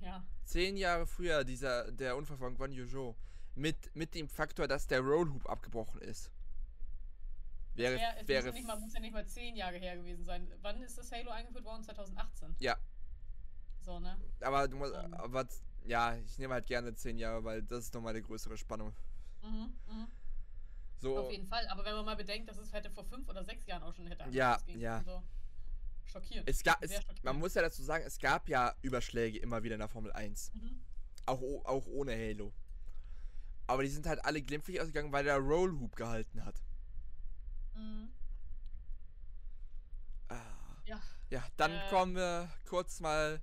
[0.00, 3.14] Ja, Zehn Jahre früher dieser der Unfall von Guan Yu Zhou
[3.54, 6.30] mit, mit dem Faktor, dass der Rollhoop abgebrochen ist.
[7.74, 9.96] Wäre, ja, es wäre muss, ja nicht mal, muss ja nicht mal zehn Jahre her
[9.96, 10.48] gewesen sein.
[10.62, 11.82] Wann ist das Halo eingeführt worden?
[11.82, 12.54] 2018.
[12.60, 12.76] Ja.
[13.80, 14.16] So, ne?
[14.40, 15.12] aber du musst, Ähm.
[15.14, 15.46] aber
[15.84, 18.94] ja, ich nehme halt gerne zehn Jahre, weil das ist nochmal die größere Spannung.
[19.42, 20.06] Mhm, mhm.
[20.96, 21.66] So, Auf jeden Fall.
[21.68, 24.06] Aber wenn man mal bedenkt, dass es hätte vor fünf oder sechs Jahren auch schon
[24.06, 25.02] hätte Ja, ja.
[25.04, 25.22] So.
[26.06, 26.48] Schockierend.
[26.48, 27.24] es gab, es, schockierend.
[27.24, 30.52] man muss ja dazu sagen, es gab ja Überschläge immer wieder in der Formel 1.
[30.54, 30.80] Mhm.
[31.26, 32.52] Auch, auch ohne Halo.
[33.66, 36.62] Aber die sind halt alle glimpflich ausgegangen, weil der Rollhoop gehalten hat.
[37.74, 38.08] Mhm.
[40.28, 40.36] Ah.
[40.86, 41.00] Ja.
[41.30, 41.88] Ja, dann Äh.
[41.90, 43.40] kommen wir kurz mal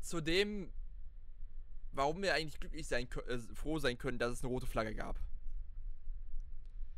[0.00, 0.72] zu dem,
[1.92, 5.18] warum wir eigentlich glücklich sein äh, froh sein können, dass es eine rote Flagge gab.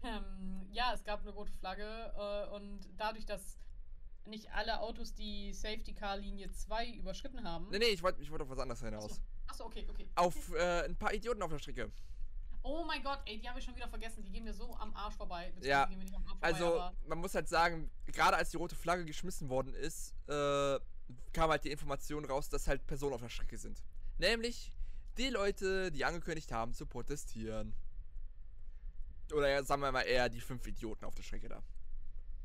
[0.03, 1.85] Ähm, ja, es gab eine rote Flagge
[2.17, 3.59] äh, und dadurch, dass
[4.27, 7.69] nicht alle Autos die Safety Car Linie 2 überschritten haben.
[7.71, 9.21] Nee, nee, ich wollte ich wollt auf was anderes hinaus.
[9.47, 10.07] Achso, okay, okay.
[10.15, 11.91] Auf äh, ein paar Idioten auf der Strecke.
[12.69, 14.23] Oh mein Gott, ey, die habe ich schon wieder vergessen.
[14.23, 15.51] Die gehen mir so am Arsch vorbei.
[15.63, 18.51] Ja, die gehen mir nicht am Arsch vorbei, Also, man muss halt sagen, gerade als
[18.51, 20.79] die rote Flagge geschmissen worden ist, äh,
[21.33, 23.83] kam halt die Information raus, dass halt Personen auf der Strecke sind.
[24.19, 24.75] Nämlich
[25.17, 27.75] die Leute, die angekündigt haben zu protestieren.
[29.33, 31.63] Oder sagen wir mal eher die fünf Idioten auf der Strecke da.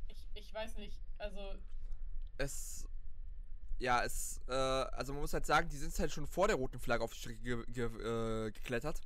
[0.07, 1.01] ich, ich weiß nicht.
[1.17, 1.55] Also,
[2.37, 2.85] Es.
[3.79, 4.39] Ja, es.
[4.47, 7.13] Äh, also man muss halt sagen, die sind halt schon vor der roten Flagge auf
[7.13, 7.85] die Strecke ge ge
[8.47, 9.01] äh, geklettert.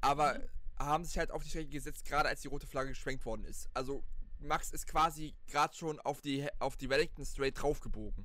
[0.00, 0.48] Aber Mhm.
[0.78, 3.68] haben sich halt auf die Strecke gesetzt, gerade als die rote Flagge geschwenkt worden ist.
[3.74, 4.04] Also
[4.40, 8.24] Max ist quasi gerade schon auf die auf die Wellington Straight draufgebogen.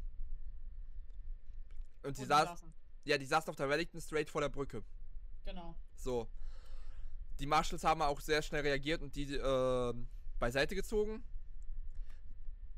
[2.04, 2.74] Und die saß, saßen.
[3.06, 4.84] ja, die saßen auf der Wellington Straight vor der Brücke.
[5.46, 5.76] Genau.
[5.96, 6.28] So.
[7.40, 9.94] Die Marshals haben auch sehr schnell reagiert und die äh,
[10.40, 11.24] beiseite gezogen.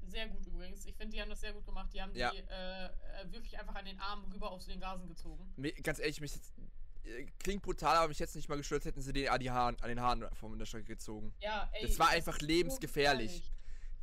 [0.08, 0.86] Sehr gut übrigens.
[0.86, 1.92] Ich finde, die haben das sehr gut gemacht.
[1.94, 2.30] Die haben Ja.
[2.32, 5.52] die äh, äh, wirklich einfach an den Armen rüber aus den Gasen gezogen.
[5.84, 6.54] Ganz ehrlich, mich jetzt,
[7.40, 9.90] klingt brutal, aber mich jetzt nicht mal gestört, hätten sie den an, die Haaren, an
[9.90, 11.34] den Haaren von der Strecke gezogen.
[11.40, 11.88] Ja, ey.
[11.88, 13.32] Das war ist einfach lebensgefährlich.
[13.32, 13.52] gefährlich.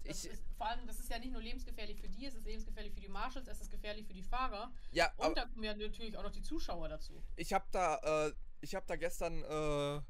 [0.04, 2.44] Das Ich, ist, vor allem, das ist ja nicht nur lebensgefährlich für die, es ist
[2.44, 4.72] lebensgefährlich für die Marshals, es ist gefährlich für die Fahrer.
[4.90, 7.22] ja, Und da kommen ja natürlich auch noch die Zuschauer dazu.
[7.36, 10.00] ich habe da, äh, ich habe da gestern äh,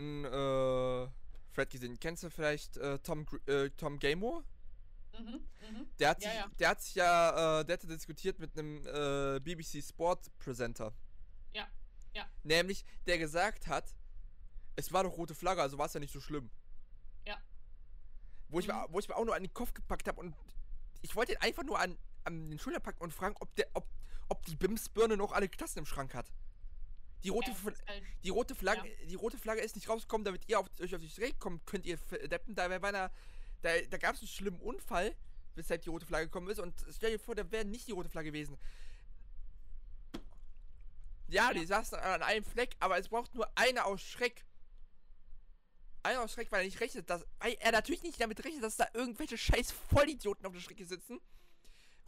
[0.00, 1.08] einen äh,
[1.54, 1.98] Thread gesehen.
[2.00, 4.42] Kennst du vielleicht äh, Tom, äh, Tom Gamemore?
[5.18, 5.26] Mhm,
[5.70, 5.86] mhm.
[5.98, 6.46] Der hat Ja, sich, ja.
[6.58, 10.94] der hat sich ja, äh, der hatte diskutiert mit einem äh, BBC Sport Presenter.
[11.52, 11.66] Ja,
[12.14, 12.26] ja.
[12.42, 13.94] Nämlich, der gesagt hat,
[14.76, 16.50] es war doch rote Flagge, also war es ja nicht so schlimm.
[17.26, 17.36] Ja.
[18.48, 18.92] Wo ich, mir, Mhm.
[18.92, 20.34] wo ich mir auch nur an den Kopf gepackt habe und
[21.02, 23.86] ich wollte ihn einfach nur an, an den Schulter packen und fragen, ob der, ob,
[24.28, 26.32] ob die Bimsbirne noch alle Tassen im Schrank hat.
[27.24, 27.56] Die rote, Ja,
[27.86, 31.00] halt, die rote Flagge, die rote Flagge ist nicht rausgekommen, damit ihr auf, euch auf
[31.00, 32.54] die Strecke kommt, könnt ihr deppen.
[32.54, 33.10] Da, einer,
[33.62, 35.14] da, da gab es einen schlimmen Unfall,
[35.54, 36.58] weshalb die rote Flagge gekommen ist.
[36.58, 38.58] Und stell dir vor, da wäre nicht die rote Flagge gewesen.
[41.32, 44.44] Ja, die saßen an einem Fleck, aber es braucht nur eine aus Schreck.
[46.02, 47.24] Einer aus Schreck, weil er nicht rechnet, dass.
[47.38, 51.20] Weil er natürlich nicht damit rechnet, dass da irgendwelche scheiß Vollidioten auf der Strecke sitzen,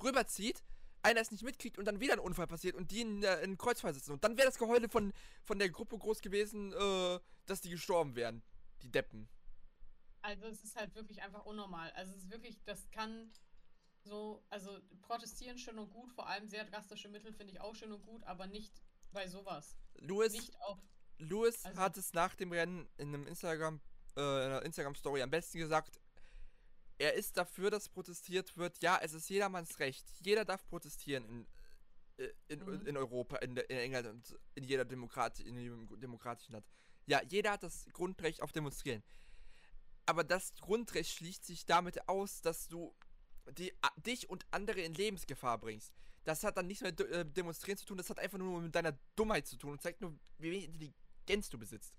[0.03, 0.63] rüberzieht,
[1.03, 3.57] einer es nicht mitkriegt und dann wieder ein Unfall passiert und die in, äh, in
[3.57, 4.13] Kreuzfeuer sitzen.
[4.13, 5.13] Und dann wäre das Geheule von,
[5.43, 8.43] von der Gruppe groß gewesen, äh, dass die gestorben wären.
[8.83, 9.29] Die Deppen.
[10.21, 11.91] also es ist halt wirklich einfach unnormal.
[11.93, 13.31] Also es ist wirklich, das kann
[14.03, 17.93] so, also protestieren schön und gut, vor allem sehr drastische Mittel finde ich auch schön
[17.93, 18.83] und gut, aber nicht
[19.15, 19.75] bei sowas.
[19.95, 20.79] Lewis, Nicht auf,
[21.19, 23.81] Lewis also- hat es nach dem Rennen in einem Instagram,
[24.17, 25.99] äh, in einer Instagram-Story am besten gesagt.
[26.99, 28.83] Er ist dafür, dass protestiert wird.
[28.83, 30.05] Ja, es ist jedermanns Recht.
[30.21, 31.47] Jeder darf protestieren in,
[32.19, 32.87] äh, in, Mhm.
[32.87, 36.67] in Europa, in, in England und in jeder Demokrat in jedem demokratischen Land.
[37.07, 39.03] Ja, jeder hat das Grundrecht auf Demonstrieren.
[40.07, 42.95] Aber das Grundrecht schließt sich damit aus, dass du
[43.53, 43.73] die,
[44.07, 45.93] dich und andere in Lebensgefahr bringst.
[46.25, 48.97] Das hat dann nichts mit äh, Demonstrieren zu tun, das hat einfach nur mit deiner
[49.15, 51.95] Dummheit zu tun und zeigt nur, wie wenig Intelligenz du besitzt.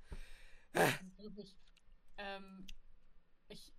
[0.73, 1.55] das ist wirklich,
[2.17, 2.65] ähm,
[3.47, 3.71] ich,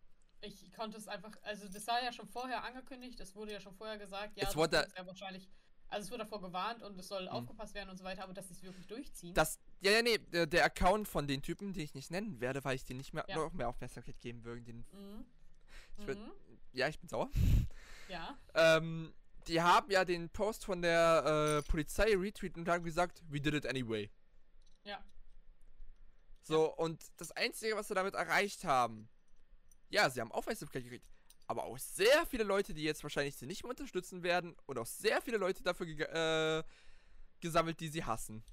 [0.42, 3.74] ich konnte es einfach, also das war ja schon vorher angekündigt, es wurde ja schon
[3.74, 5.48] vorher gesagt, ja, Es das wurde- sehr wahrscheinlich,
[5.88, 7.28] also es wurde davor gewarnt und es soll Mhm.
[7.28, 9.34] aufgepasst werden und so weiter, aber dass sie es wirklich durchziehen.
[9.34, 12.62] Das, ja, ja, nee, der, der Account von den Typen, den ich nicht nennen werde,
[12.64, 13.34] weil ich den nicht mehr Ja.
[13.36, 15.26] noch mehr Aufmerksamkeit geben würde, den, mhm.
[15.98, 16.32] Ich würd- Mhm.
[16.76, 17.30] Ja, ich bin sauer.
[18.08, 19.14] Ja, Ähm,
[19.48, 23.54] die haben ja den Post von der äh, Polizei retweetet und haben gesagt, we did
[23.54, 24.10] it anyway.
[24.84, 25.04] ja,
[26.42, 29.08] So, und das Einzige, was sie damit erreicht haben,
[29.88, 31.10] ja, sie haben Aufmerksamkeit gekriegt.
[31.48, 34.86] Aber auch sehr viele Leute, die jetzt wahrscheinlich sie nicht mehr unterstützen werden und auch
[34.86, 36.64] sehr viele Leute dafür ge äh,
[37.40, 38.44] gesammelt, die sie hassen.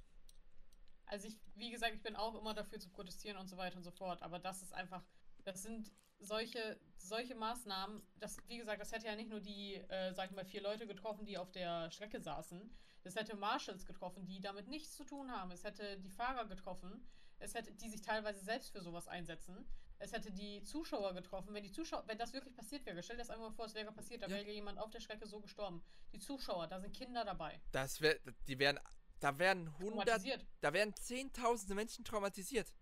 [1.05, 3.83] Also ich, wie gesagt, ich bin auch immer dafür zu protestieren und so weiter und
[3.83, 5.03] so fort, aber das ist einfach,
[5.43, 5.91] das sind
[6.23, 10.35] solche, solche Maßnahmen, das, wie gesagt, das hätte ja nicht nur die, äh, sag ich
[10.35, 14.67] mal, vier Leute getroffen, die auf der Strecke saßen, das hätte Marshals getroffen, die damit
[14.67, 17.05] nichts zu tun haben, es hätte die Fahrer getroffen,
[17.39, 19.65] es hätte, die sich teilweise selbst für sowas einsetzen,
[19.99, 23.21] es hätte die Zuschauer getroffen, wenn die Zuschauer, wenn das wirklich passiert wäre, stell dir
[23.23, 24.35] das einmal vor, es wäre passiert, da Ja.
[24.37, 25.83] wäre jemand auf der Strecke so gestorben.
[26.13, 27.61] Die Zuschauer, da sind Kinder dabei.
[27.71, 28.79] Das wär, die wären,
[29.19, 30.45] da wären 100, Traumatisiert.
[30.61, 32.73] da wären zehntausende Menschen traumatisiert.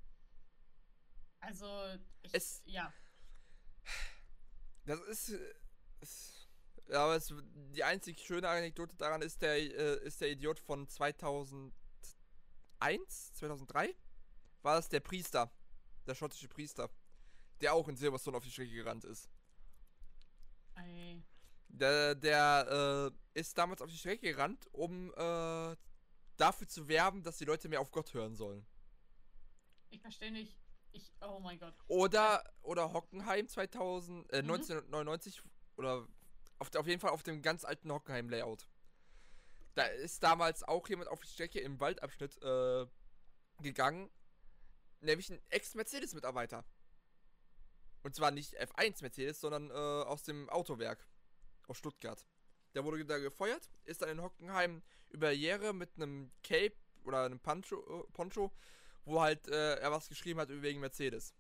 [1.39, 1.65] Also,
[2.21, 2.93] ich, Es- ja.
[4.85, 5.53] Das ist, äh,
[6.01, 6.47] es,
[6.87, 7.33] ja, aber es,
[7.73, 11.73] die einzig schöne Anekdote daran ist der, äh, ist der Idiot von 2001,
[13.33, 13.95] 2003?
[14.63, 15.51] War das der Priester,
[16.07, 16.89] der schottische Priester,
[17.61, 19.29] der auch in Silverstone auf die Strecke gerannt ist.
[20.75, 21.23] Ey.
[21.69, 25.75] Der, der äh, ist damals auf die Strecke gerannt, um äh,
[26.37, 28.65] dafür zu werben, dass die Leute mehr auf Gott hören sollen.
[29.89, 30.61] Ich verstehe nicht.
[30.93, 31.73] Ich, oh mein Gott.
[31.87, 34.51] Oder, oder Hockenheim 2000, äh, Mhm.
[34.51, 35.41] 1999
[35.77, 36.07] oder
[36.59, 38.67] auf, auf jeden Fall auf dem ganz alten Hockenheim-Layout.
[39.73, 42.85] Da ist damals auch jemand auf die Strecke im Waldabschnitt äh,
[43.61, 44.09] gegangen,
[44.99, 46.65] nämlich ein Ex-Mercedes-Mitarbeiter.
[48.03, 51.07] Und zwar nicht F1 Mercedes, sondern äh, aus dem Autowerk
[51.67, 52.25] aus Stuttgart.
[52.73, 57.39] Der wurde da gefeuert, ist dann in Hockenheim über Jahre mit einem Cape oder einem
[57.39, 58.51] Poncho, äh, Poncho
[59.06, 61.34] wo halt äh, er was geschrieben hat wegen Mercedes.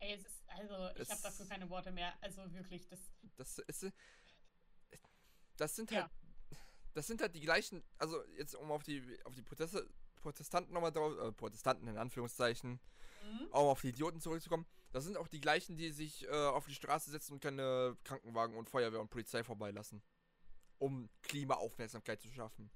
[0.00, 2.12] Ey, es ist, also, ich habe dafür keine Worte mehr.
[2.20, 3.00] Also wirklich, das.
[3.36, 3.82] Das ist.
[3.84, 3.90] äh,
[5.56, 6.02] Das sind Ja.
[6.02, 6.10] halt.
[6.94, 7.84] Das sind halt die gleichen.
[7.98, 11.16] Also, jetzt um auf die auf die Proteste, Protestanten nochmal drauf.
[11.18, 12.80] Äh, Protestanten in Anführungszeichen.
[13.22, 13.52] Mhm.
[13.52, 14.66] Auch auf die Idioten zurückzukommen.
[14.92, 18.56] Das sind auch die gleichen, die sich äh, auf die Straße setzen und keine Krankenwagen
[18.56, 20.02] und Feuerwehr und Polizei vorbeilassen.
[20.78, 22.70] Um Klimaaufmerksamkeit zu schaffen.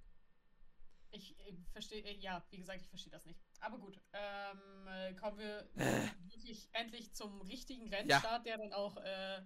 [1.13, 3.39] Ich, ich verstehe, äh, ja, wie gesagt, ich verstehe das nicht.
[3.61, 5.69] Aber gut, ähm, äh, kommen wir
[6.31, 9.43] wirklich endlich zum richtigen Rennstart, der dann auch äh,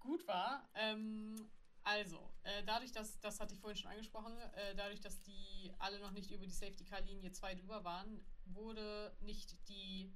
[0.00, 0.68] gut war.
[0.74, 1.50] Ähm,
[1.82, 6.00] also, äh, dadurch, dass, das hatte ich vorhin schon angesprochen, äh, dadurch, dass die alle
[6.00, 10.12] noch nicht über die Safety Car Linie 2 drüber waren, wurde nicht die,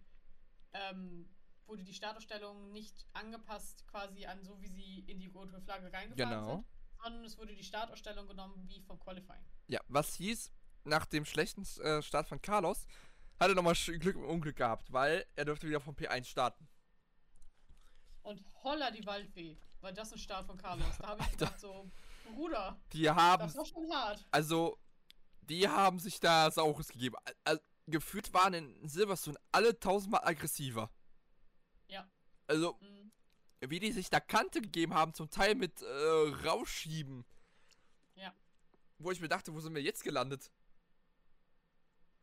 [0.72, 1.28] ähm,
[1.66, 6.16] wurde die Startausstellung nicht angepasst quasi an so, wie sie in die rote Flagge reingefahren
[6.40, 6.54] Genau.
[6.56, 6.66] sind,
[7.02, 9.44] sondern es wurde die Startausstellung genommen wie vom Qualifying.
[9.68, 10.50] Ja, was hieß,
[10.84, 12.86] nach dem schlechten äh, Start von Carlos,
[13.38, 16.68] hat er nochmal Glück im Unglück gehabt, weil er durfte wieder vom P1 starten.
[18.22, 20.96] Und holla die Waldfee, war das ein Start von Carlos.
[20.98, 21.90] Da habe ich gedacht so,
[22.34, 24.24] Bruder, Die haben das war schon hart.
[24.30, 24.78] Also,
[25.42, 27.16] die haben sich da Saures gegeben.
[27.44, 30.90] Also, gefühlt waren in Silverstone alle tausendmal aggressiver.
[31.88, 32.08] Ja.
[32.46, 33.10] Also, Mhm.
[33.70, 35.86] wie die sich da Kante gegeben haben, zum Teil mit äh,
[36.46, 37.24] Rausschieben.
[38.14, 38.32] Ja.
[38.98, 40.50] Wo ich mir dachte, wo sind wir jetzt gelandet?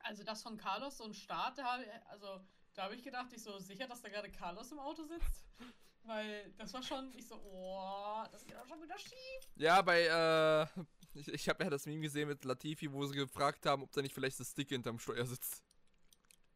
[0.07, 2.39] Also das von Carlos, so ein Start, da hab, ich- also
[2.73, 5.45] da habe ich gedacht, ich so sicher, dass da gerade Carlos im Auto sitzt.
[6.03, 9.49] Weil das war schon, ich so, oh, das geht auch schon wieder schief.
[9.57, 10.83] Ja, bei, äh,
[11.19, 14.01] ich, ich habe ja das Meme gesehen mit Latifi, wo sie gefragt haben, ob da
[14.01, 15.61] nicht vielleicht das Stick hinterm Steuer sitzt.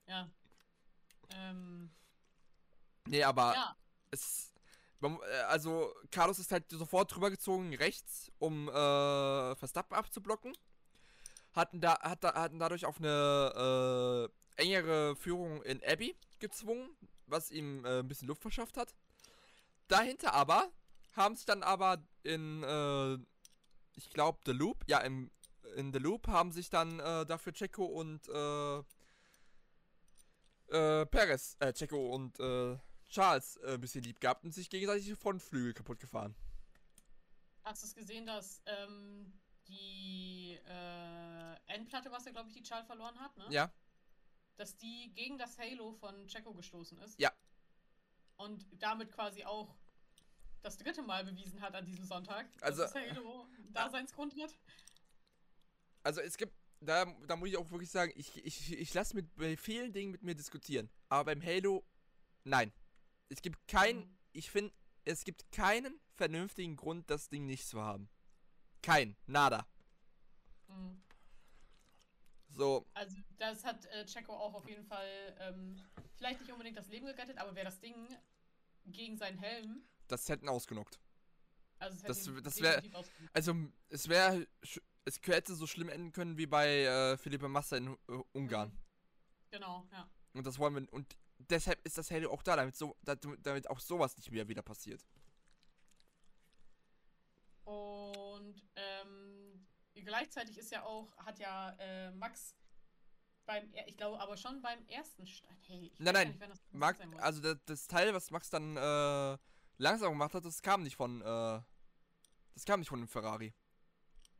[0.07, 0.29] Ja.
[1.31, 1.91] Ähm,
[3.07, 3.75] Nee, aber ja,
[4.11, 4.53] es.
[5.01, 5.07] äh,
[5.47, 10.53] Also, Carlos ist halt sofort drüber gezogen, rechts, um äh, Verstappen abzublocken.
[11.53, 16.89] Hatten, da, hat, hatten dadurch auf eine äh, engere Führung in Abbey gezwungen,
[17.27, 18.95] was ihm äh, ein bisschen Luft verschafft hat.
[19.87, 20.71] Dahinter aber
[21.13, 23.15] haben sich dann aber in, äh,
[23.95, 25.29] ich glaube, The Loop, ja, im,
[25.75, 28.77] in The Loop haben sich dann äh, dafür Checo und äh,
[30.69, 32.37] äh, Perez, äh, Checo und
[33.09, 36.33] Charles ein bisschen lieb gehabt und sich gegenseitig die Frontflügel kaputt gefahren.
[37.65, 39.33] hast du es gesehen, dass ähm,
[39.72, 43.45] die äh, Endplatte, was ja, glaube ich, die Charles verloren hat, ne?
[43.49, 43.72] Ja,
[44.57, 47.19] dass die gegen das Halo von Checo gestoßen ist.
[47.19, 47.32] Ja.
[48.38, 49.76] Und damit quasi auch
[50.61, 54.55] das dritte Mal bewiesen hat an diesem Sonntag, Also- dass das Halo Daseinsgrund hat.
[56.03, 59.34] also es gibt, da, da muss ich auch wirklich sagen, ich, ich, ich lasse mit
[59.36, 60.89] bei vielen Dingen mit mir diskutieren.
[61.09, 61.84] Aber beim Halo,
[62.43, 62.72] nein.
[63.30, 64.17] Es gibt kein, Mhm.
[64.34, 64.74] ich finde,
[65.05, 68.09] es gibt keinen vernünftigen Grund, das Ding nicht zu haben.
[68.82, 69.65] Kein, nada.
[70.67, 71.01] Mhm.
[72.53, 75.07] So, Also das hat äh, Checo auch auf jeden Fall
[75.39, 75.82] ähm,
[76.15, 77.95] vielleicht nicht unbedingt das Leben gerettet, aber wäre das Ding
[78.86, 80.99] gegen seinen Helm, das hätten ausgenockt.
[81.79, 83.36] also es hätte Das- das wär- definitiv ausgenutzt.
[83.36, 83.55] Also,
[83.89, 84.47] es wäre,
[85.05, 87.97] es hätte so schlimm enden können wie bei äh, Philippe Massa in äh,
[88.34, 88.77] Ungarn.
[89.51, 90.09] Genau, ja.
[90.34, 93.79] Und das wollen wir, und deshalb ist das Halo auch da, damit, so, damit auch
[93.79, 95.05] sowas nicht mehr wieder passiert.
[97.64, 102.55] Und ähm, gleichzeitig ist ja auch, hat ja äh, Max
[103.45, 105.57] beim, ich glaube aber schon beim ersten Stand.
[105.68, 109.38] Hey, Nein, nein, nicht, Max, also das, das Teil, was Max dann äh,
[109.78, 111.62] langsam gemacht hat, das kam nicht von, äh,
[112.53, 113.53] das kam nicht von dem Ferrari.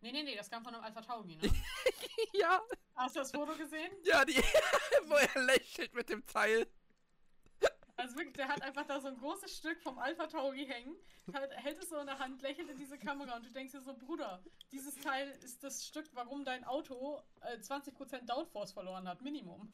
[0.02, 1.44] Nee, nee, nee, das kam von einem Alpha Tauri, ne?
[2.34, 2.60] ja,
[2.96, 3.92] Hast du das Foto gesehen?
[4.04, 4.36] ja, die,
[5.06, 6.68] wo er lächelt mit dem Teil.
[8.02, 10.95] Also wirklich, der hat einfach da so ein großes Stück vom Alpha Tauri hängen,
[11.34, 13.82] halt, hält es so in der Hand, lächelt in diese Kamera und du denkst dir
[13.82, 19.22] so, Bruder, dieses Teil ist das Stück, warum dein Auto äh, 20% Downforce verloren hat,
[19.22, 19.72] Minimum.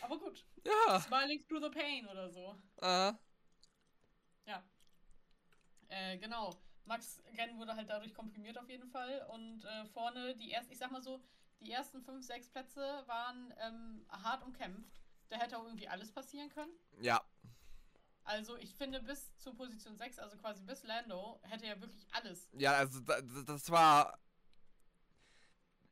[0.00, 2.60] Aber gut, Ja, smiling through the pain oder so.
[2.80, 3.12] äh,
[5.88, 6.54] Äh, genau.
[6.84, 9.26] Max Rennen wurde halt dadurch komprimiert auf jeden Fall.
[9.30, 11.22] Und äh, vorne die ersten, ich sag mal so,
[11.60, 14.97] die ersten fünf, sechs Plätze waren ähm, hart umkämpft.
[15.28, 16.72] Da hätte auch irgendwie alles passieren können.
[17.00, 17.22] ja,
[18.24, 22.48] Also ich finde bis zur Position 6, also quasi bis Lando, hätte ja wirklich alles.
[22.52, 24.18] ja, also da, da- das war,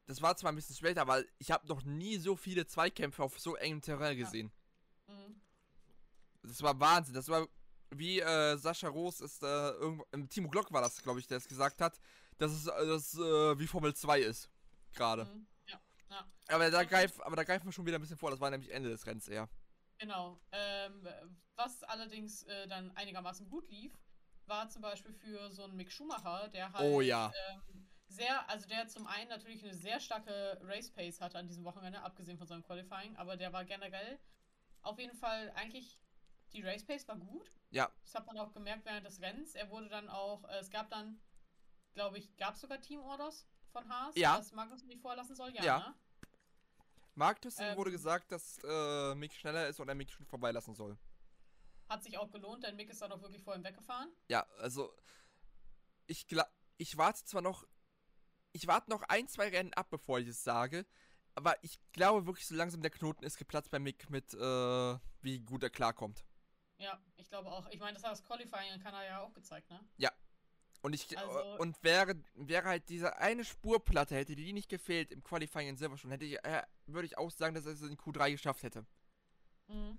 [0.07, 3.39] das war zwar ein bisschen später, aber ich habe noch nie so viele Zweikämpfe auf
[3.41, 4.25] so engem Terrain Ja.
[4.25, 4.53] gesehen.
[5.09, 5.41] Mhm.
[6.43, 7.15] Das war Wahnsinn.
[7.15, 7.47] Das war
[7.91, 11.39] wie äh, Sascha Roos ist äh, irgendwo im Timo Glock war das, glaube ich, der
[11.39, 11.99] es gesagt hat,
[12.39, 14.49] dass es äh, das, äh, wie Formel 2 ist.
[14.95, 15.25] Gerade.
[15.25, 15.47] Mhm.
[16.11, 18.31] Ja, Aber da greif, aber da greifen wir schon wieder ein bisschen vor.
[18.31, 19.49] Das war nämlich Ende des Rennens eher.
[19.99, 20.41] genau.
[20.53, 21.07] Ähm,
[21.57, 23.93] was allerdings äh, dann einigermaßen gut lief,
[24.47, 27.33] war zum Beispiel für so einen Mick Schumacher, der halt Oh ja.
[27.51, 31.65] ähm, sehr, also der zum einen natürlich eine sehr starke Race Pace hatte an diesem
[31.65, 34.19] Wochenende, abgesehen von seinem Qualifying, aber der war generell
[34.83, 35.99] auf jeden Fall eigentlich
[36.53, 37.51] die Race Pace war gut.
[37.71, 37.91] Ja.
[38.05, 39.55] Das hat man auch gemerkt während des Rennens.
[39.55, 41.21] Er wurde dann auch, äh, es gab dann,
[41.95, 43.49] glaube ich, gab es sogar Team Orders
[43.81, 44.39] von Haas, Ja.
[44.39, 45.51] dass Magnus nicht vorlassen soll.
[45.55, 45.63] Ja.
[45.65, 45.79] Ja.
[45.79, 45.95] Ne?
[47.15, 47.77] Marktus Ähm.
[47.77, 50.97] wurde gesagt, dass äh, Mick schneller ist und er Mick schon vorbeilassen soll.
[51.89, 54.11] Hat sich auch gelohnt, denn Mick ist dann auch wirklich vor ihm weggefahren.
[54.29, 54.93] Ja, also
[56.07, 56.47] ich gla
[56.79, 57.65] ich warte zwar noch,
[58.53, 60.85] ich warte noch ein, zwei Rennen ab, bevor ich es sage,
[61.35, 65.39] aber ich glaube wirklich, so langsam der Knoten ist geplatzt bei Mick mit, äh, wie
[65.41, 66.23] gut er klarkommt.
[66.79, 67.67] Ja, ich glaube auch.
[67.71, 69.81] Ich meine, das hat das Qualifying in Kanada ja auch gezeigt, ne?
[70.83, 75.23] Und ich Also- und wäre wäre halt diese eine Spurplatte hätte die nicht gefehlt im
[75.23, 78.31] Qualifying in Silverstone, hätte ich äh, würde ich auch sagen, dass er es in Q3
[78.31, 78.87] geschafft hätte.
[79.69, 79.99] Mhm.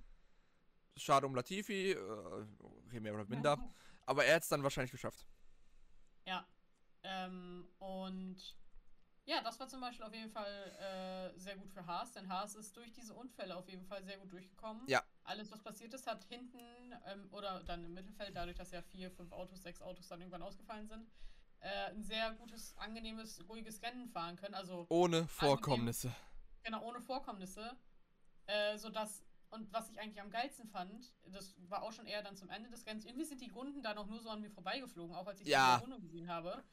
[0.95, 3.57] Schade um Latifi, äh, mehr oder minder,
[4.05, 5.28] aber er hätte es dann wahrscheinlich geschafft.
[6.25, 6.47] Ja.
[7.03, 8.55] Ähm, und
[9.25, 12.55] ja, das war zum Beispiel auf jeden Fall äh, sehr gut für Haas, denn Haas
[12.55, 14.88] ist durch diese Unfälle auf jeden Fall sehr gut durchgekommen.
[14.88, 15.03] Ja.
[15.28, 16.59] Alles, was passiert ist, hat hinten
[17.05, 20.41] ähm, oder dann im Mittelfeld, dadurch, dass ja vier, fünf Autos, sechs Autos dann irgendwann
[20.41, 21.05] ausgefallen sind,
[21.59, 24.53] äh, ein sehr gutes, angenehmes, ruhiges Rennen fahren können.
[24.53, 26.15] Also Ohne Vorkommnisse.
[26.63, 27.78] genau ohne Vorkommnisse,
[28.45, 32.36] äh, sodass und was ich eigentlich am geilsten fand, das war auch schon eher dann
[32.38, 33.05] zum Ende des Rennens.
[33.05, 35.78] Irgendwie sind die Runden da noch nur so an mir vorbeigeflogen, auch als ich Ja.
[35.78, 36.63] die Runde gesehen habe.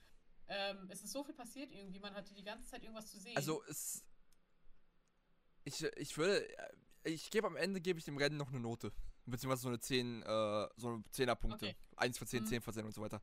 [0.48, 3.36] Ähm, es ist so viel passiert irgendwie, man hatte die ganze Zeit irgendwas zu sehen.
[3.36, 4.05] Also es
[5.64, 6.46] ich ich würde
[7.05, 8.92] ich gebe am Ende gebe ich dem Rennen noch eine Note,
[9.26, 11.66] beziehungsweise so eine 10 äh, so eine 10er Punkte.
[11.66, 11.76] Okay.
[11.96, 12.46] 1 von 10, Mhm.
[12.46, 13.20] 10 von 10 und so weiter.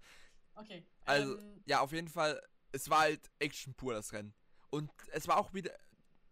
[0.56, 0.84] okay.
[1.06, 4.34] Also, ähm, ja, auf jeden Fall, es war halt Action pur, das Rennen.
[4.70, 5.72] Und es war auch wieder,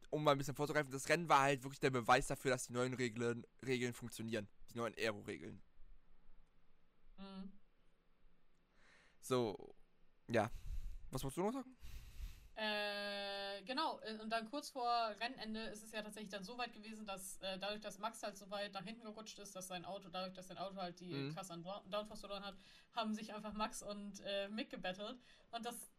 [0.09, 2.73] um mal ein bisschen vorzugreifen, das Rennen war halt wirklich der Beweis dafür, dass die
[2.73, 4.47] neuen Regeln, Regeln funktionieren.
[4.71, 5.61] Die neuen Aero-Regeln.
[7.17, 7.49] mh.
[9.21, 9.75] So,
[10.29, 10.49] ja.
[11.11, 11.75] Was wolltest du noch sagen?
[12.55, 14.89] Äh, genau, äh, und dann kurz vor
[15.19, 18.37] Rennende ist es ja tatsächlich dann so weit gewesen, dass äh, dadurch, dass Max halt
[18.37, 21.13] so weit nach hinten gerutscht ist, dass sein Auto, dadurch, dass sein Auto halt die
[21.13, 21.33] Mhm.
[21.33, 22.55] krass an Down- Downforce verloren hat,
[22.93, 25.19] haben sich einfach Max und äh, Mick gebettelt.
[25.51, 25.91] Und das,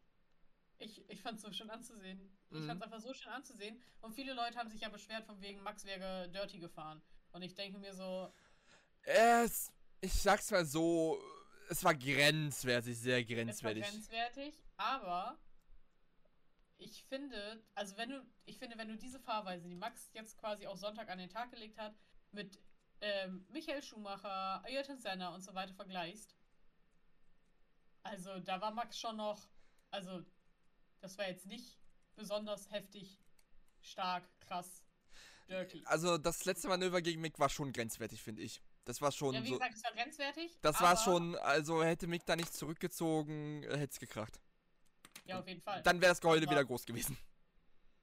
[0.78, 2.20] ich, ich fand es so schön anzusehen.
[2.50, 2.66] Ich Mhm.
[2.66, 3.80] fand es einfach so schön anzusehen.
[4.00, 7.02] Und viele Leute haben sich ja beschwert, von wegen Max wäre dirty gefahren.
[7.32, 8.32] Und ich denke mir so,
[9.02, 11.20] Es, ich sag's mal so,
[11.68, 13.84] es war grenzwertig, sehr es war grenzwertig.
[13.84, 15.38] grenzwertig, aber
[16.80, 20.66] ich finde, also wenn du, ich finde, wenn du diese Fahrweise, die Max jetzt quasi
[20.66, 21.94] auch Sonntag an den Tag gelegt hat,
[22.32, 22.58] mit
[23.00, 26.34] ähm, Michael Schumacher, Ayrton Senna und so weiter vergleichst,
[28.02, 29.48] also da war Max schon noch,
[29.90, 30.24] also
[31.00, 31.78] das war jetzt nicht
[32.16, 33.20] besonders heftig,
[33.82, 34.82] stark, krass,
[35.48, 35.82] dirty.
[35.84, 38.62] Also, das letzte Manöver gegen Mick war schon grenzwertig, finde ich.
[38.84, 39.54] Das war schon Ja, wie so.
[39.54, 40.58] gesagt, es war grenzwertig.
[40.62, 44.40] Das war schon, also hätte Mick da nicht zurückgezogen, hätte es gekracht.
[45.24, 45.82] Ja, auf jeden Fall.
[45.82, 47.16] Dann wäre das Geheule Aber- wieder groß gewesen.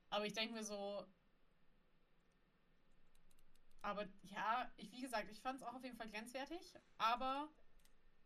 [0.09, 1.05] Aber ich denke mir so.
[3.81, 7.49] Aber ja, ich, wie gesagt, ich fand es auch auf jeden Fall grenzwertig, aber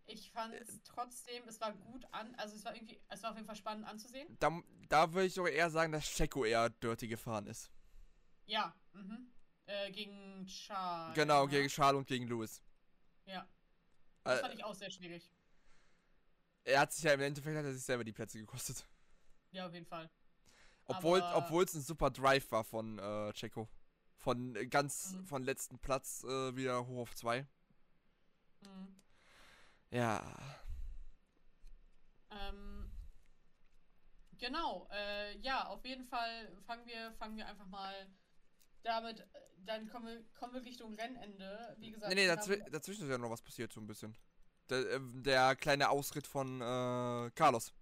[0.05, 0.57] ich fand Äh.
[0.59, 3.55] es trotzdem, es war gut an, also es war irgendwie, es war auf jeden Fall
[3.55, 4.35] spannend anzusehen.
[4.39, 7.69] Da, da würde ich sogar eher sagen, dass Checo eher dirty gefahren ist.
[8.45, 9.31] Ja, mhm.
[9.67, 11.15] Äh, gegen Charles.
[11.15, 11.49] Genau, ne?
[11.51, 12.61] gegen Charles und gegen Lewis.
[13.25, 13.47] Ja,
[14.23, 15.29] das Äh, fand ich auch sehr schwierig.
[16.63, 18.85] Er hat sich ja im Endeffekt hat er sich selber die Plätze gekostet.
[19.51, 20.09] Ja, auf jeden Fall.
[20.85, 23.69] Obwohl es ein super Drive war von äh, Checo.
[24.17, 25.25] Von äh, ganz, Mhm.
[25.25, 27.47] von letzten Platz äh, wieder hoch auf zwei.
[28.61, 28.95] Mhm.
[29.89, 30.23] Ja.
[32.29, 32.91] Ähm,
[34.37, 38.07] genau, äh, ja, auf jeden Fall fangen wir, fangen wir einfach mal
[38.83, 39.25] damit, äh,
[39.65, 41.75] dann kommen wir, kommen wir Richtung Rennende.
[41.79, 44.15] Wie gesagt, Nee, nee, haben- dazwischen ist ja noch was passiert, so ein bisschen.
[44.71, 47.73] Der, äh, der kleine Ausritt von äh, Carlos.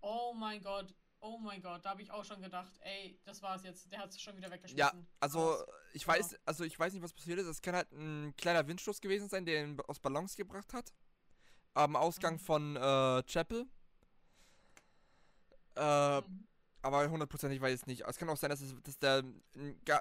[0.00, 3.62] oh mein Gott, oh mein Gott, da habe ich auch schon gedacht, ey, das war's
[3.64, 5.06] jetzt, der hat es schon wieder weggeschmissen.
[5.20, 5.66] Also, Krass.
[5.94, 6.08] ich Ja.
[6.08, 7.46] weiß, also ich weiß nicht, was passiert ist.
[7.46, 10.92] Es kann halt ein kleiner Windstoß gewesen sein, der ihn aus Balance gebracht hat.
[11.74, 12.38] Am Ausgang Mhm.
[12.40, 13.66] von äh, Chapel.
[15.76, 16.46] Äh, Mhm.
[16.82, 18.02] aber hundertprozentig weiß ich es nicht.
[18.06, 19.22] Es kann auch sein, dass, es, dass der
[19.54, 19.98] ein, Ga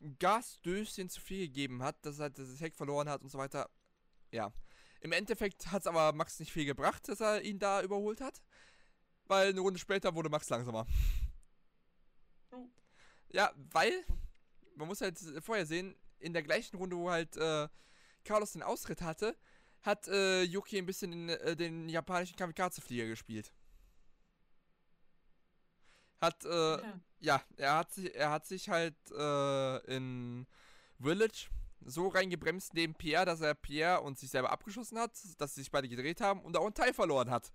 [0.00, 3.38] ein Gasdöschen zu viel gegeben hat, dass er halt das Heck verloren hat und so
[3.38, 3.68] weiter.
[4.32, 4.52] Ja.
[5.00, 8.40] Im Endeffekt hat es aber Max nicht viel gebracht, dass er ihn da überholt hat.
[9.24, 10.86] Weil eine Runde später wurde Max langsamer.
[12.50, 12.68] Oh.
[13.32, 14.04] Ja, weil,
[14.74, 17.68] man muss halt vorher sehen, in der gleichen Runde, wo halt äh,
[18.24, 19.36] Carlos den Ausritt hatte,
[19.82, 23.52] hat äh, Yuki ein bisschen in, äh, den japanischen Kamikaze-Flieger gespielt.
[26.20, 27.00] Hat, äh, Ja.
[27.20, 30.46] ja, er hat sich, er hat sich halt äh, in
[31.00, 31.48] Village
[31.84, 35.70] so reingebremst neben Pierre, dass er Pierre und sich selber abgeschossen hat, dass sie sich
[35.70, 37.52] beide gedreht haben und auch ein Teil verloren hat.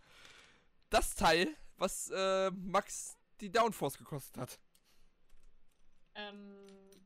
[0.89, 4.59] Das Teil, was äh, Max die Downforce gekostet hat.
[6.15, 7.05] Ähm,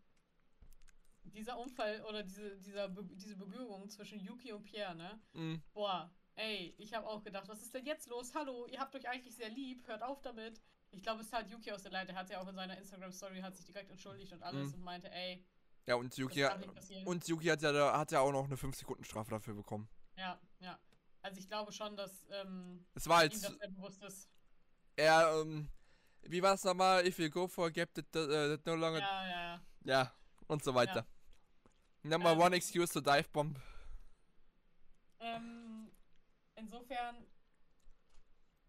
[1.24, 5.20] dieser Unfall oder diese, dieser diese Berührung zwischen Yuki und Pierre, ne?
[5.34, 5.61] Mhm.
[5.74, 8.34] Boah, ey, ich habe auch gedacht, was ist denn jetzt los?
[8.36, 10.61] Hallo, ihr habt euch eigentlich sehr lieb, hört auf damit.
[10.91, 12.13] Ich glaube, es tat Yuki aus der Leiter.
[12.13, 14.74] Er hat ja auch in seiner Instagram-Story, hat sich direkt entschuldigt und alles Mhm.
[14.76, 15.43] und meinte, ey,
[15.90, 17.08] Ja, und Yuki, passieren.
[17.08, 19.90] und Yuki hat ja, hat ja auch noch eine 5-Sekunden-Strafe dafür bekommen.
[20.16, 20.78] ja, ja.
[21.24, 24.30] Also ich glaube schon, dass ähm, Es war ihm halt, das sehr bewusst ist.
[24.96, 25.68] er, ähm,
[26.22, 27.08] wie war es nochmal?
[27.08, 29.00] If you go for a gap that, uh, that no longer.
[29.00, 29.28] Ja.
[29.28, 30.14] Ja, ja, ja.
[30.48, 31.08] und so weiter.
[32.04, 33.60] Number Ähm, one excuse to dive bomb.
[35.20, 35.92] Ähm,
[36.56, 37.26] insofern,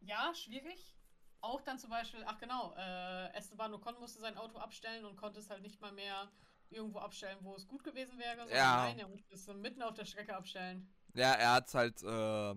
[0.01, 0.97] ja, schwierig.
[1.43, 5.41] Auch dann zum Beispiel, ach genau, äh, Esteban Ocon musste sein Auto abstellen und konnte
[5.41, 6.31] es halt nicht mal mehr
[6.71, 8.37] irgendwo abstellen, wo es gut gewesen wäre.
[8.39, 8.77] sondern Ja.
[8.85, 10.93] Nein, er musste es so mitten auf der Strecke abstellen.
[11.15, 12.55] Ja, er hat halt äh,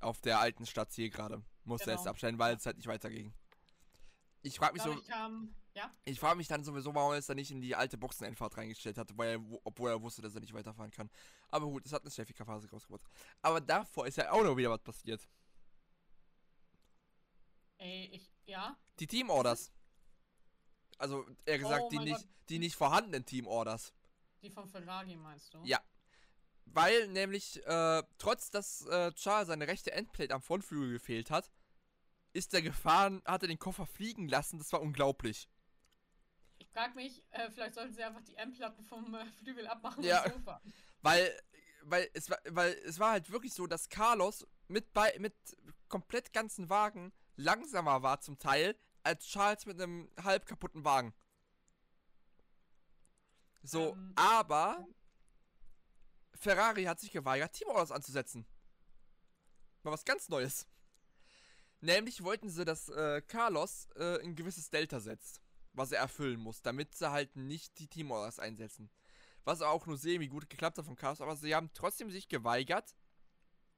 [0.00, 1.42] auf der alten Stadt hier gerade.
[1.64, 2.00] Musste Genau.
[2.00, 3.32] es abstellen, weil es halt nicht weiterging.
[4.42, 7.26] Ich frage mich so, Dadurch kam, ja, ich frage mich dann sowieso, warum er es
[7.26, 10.34] dann nicht in die alte Boxenendfahrt reingestellt hat, weil er, wo- obwohl er wusste, dass
[10.34, 11.08] er nicht weiterfahren kann.
[11.48, 13.02] Aber gut, es hat eine Stefika-Phase rausgebracht.
[13.40, 15.28] Aber davor ist ja auch noch wieder was passiert.
[17.78, 19.72] ey, ich, ja, Die Team-Orders.
[20.98, 23.92] Also, eher gesagt, Oh die nicht, die nicht vorhandenen Team-Orders.
[24.42, 25.62] die von Ferrari meinst du?
[25.64, 25.80] Ja.
[26.66, 31.50] Weil nämlich, äh, trotz dass äh, Charles seine rechte Endplate am Frontflügel gefehlt hat,
[32.32, 34.58] ist er gefahren, hat er den Koffer fliegen lassen.
[34.58, 35.48] Das war unglaublich.
[36.58, 40.24] Ich frag mich, äh, vielleicht sollten sie einfach die M-Platten vom äh, Flügel abmachen Ja.
[40.24, 40.54] und so.
[41.02, 41.36] Weil,
[41.82, 45.34] weil es war, weil es war halt wirklich so, dass Carlos mit bei mit
[45.88, 51.14] komplett ganzen Wagen langsamer war zum Teil als Charles mit einem halb kaputten Wagen.
[53.62, 54.86] So, Ähm, aber
[56.34, 58.46] Ferrari hat sich geweigert, Teamorders anzusetzen.
[59.82, 60.66] Mal was ganz Neues.
[61.80, 65.40] Nämlich wollten sie, dass äh, Carlos äh, ein gewisses Delta setzt,
[65.72, 68.90] was er erfüllen muss, damit sie halt nicht die Teamorders einsetzen.
[69.44, 72.94] Was auch nur semi gut geklappt hat von Carlos, aber sie haben trotzdem sich geweigert,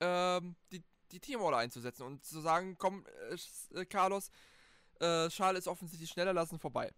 [0.00, 4.30] ähm, die, die Teamorder einzusetzen und zu sagen, komm, äh, äh, Carlos,
[5.00, 6.92] äh, Charles ist offensichtlich schneller, lassen vorbei.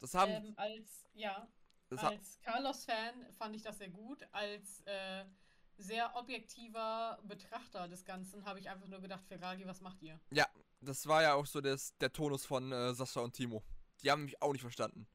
[0.00, 1.46] Das haben, Ähm, als, ja,
[1.90, 4.26] als Carlos-Fan fand ich das sehr gut.
[4.32, 5.24] Als äh,
[5.78, 10.18] sehr objektiver Betrachter des Ganzen habe ich einfach nur gedacht, Ferrari, was macht ihr?
[10.84, 13.62] das war ja auch so das, der Tonus von äh, Sascha und Timo.
[14.02, 15.06] Die haben mich auch nicht verstanden.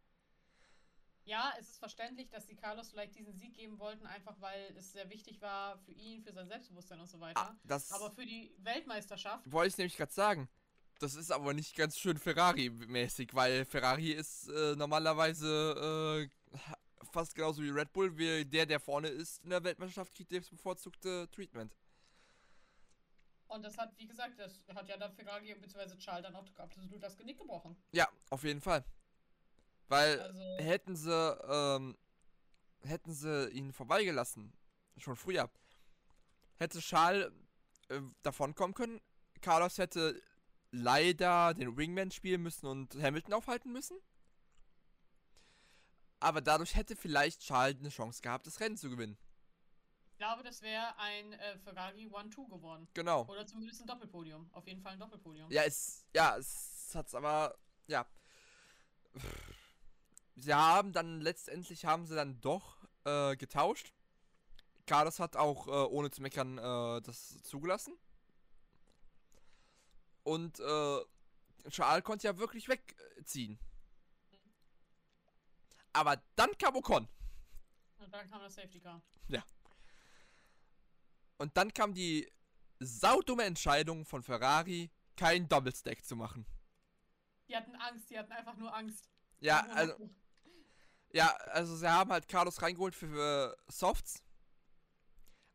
[1.25, 4.93] Ja, es ist verständlich, dass sie Carlos vielleicht diesen Sieg geben wollten, einfach weil es
[4.93, 7.53] sehr wichtig war für ihn, für sein Selbstbewusstsein und so weiter.
[7.67, 10.47] Ah, Aber für die Weltmeisterschaft, wollte ich nämlich gerade sagen.
[10.99, 16.57] Das ist aber nicht ganz schön Ferrari-mäßig, weil Ferrari ist äh, normalerweise äh,
[17.11, 20.49] fast genauso wie Red Bull, wie der, der vorne ist in der Weltmeisterschaft, kriegt das
[20.49, 21.75] bevorzugte Treatment.
[23.47, 25.97] und das hat, wie gesagt, das hat ja dann Ferrari bzw.
[25.97, 27.75] Charles dann auch absolut das Genick gebrochen.
[27.91, 28.83] Ja, auf jeden Fall.
[29.87, 31.97] Weil Also, hätten sie, ähm,
[32.83, 34.51] hätten sie ihn vorbeigelassen,
[34.97, 35.49] schon früher,
[36.57, 37.31] hätte Charles
[37.89, 38.99] äh, davonkommen können.
[39.41, 40.21] Carlos hätte
[40.77, 43.97] leider den Wingman spielen müssen und Hamilton aufhalten müssen.
[46.19, 49.17] Aber dadurch hätte vielleicht Charles eine Chance gehabt, das Rennen zu gewinnen.
[50.11, 52.87] ich glaube, das wäre ein äh, Ferrari 1-2 geworden.
[52.93, 53.25] Genau.
[53.27, 54.49] Oder zumindest ein Doppelpodium.
[54.53, 55.51] Auf jeden Fall ein Doppelpodium.
[55.51, 57.55] Ja, es, ja, es hat's aber,
[57.85, 58.07] ja.
[60.35, 63.93] sie haben dann letztendlich haben sie dann doch äh, getauscht.
[64.87, 67.93] Carlos hat auch äh, ohne zu meckern äh, das zugelassen.
[70.27, 73.57] Und äh, Charles konnte ja wirklich wegziehen.
[75.93, 77.07] Aber dann kam Ocon.
[77.97, 79.01] Und dann kam das Safety Car.
[81.37, 82.29] Und dann kam die
[82.79, 86.45] saudumme Entscheidung von Ferrari, keinen Double Stack zu machen.
[87.47, 89.09] Die hatten Angst, die hatten einfach nur Angst.
[89.39, 90.09] Ja, also,
[91.13, 94.21] ja, also sie haben halt Carlos reingeholt für, für Softs.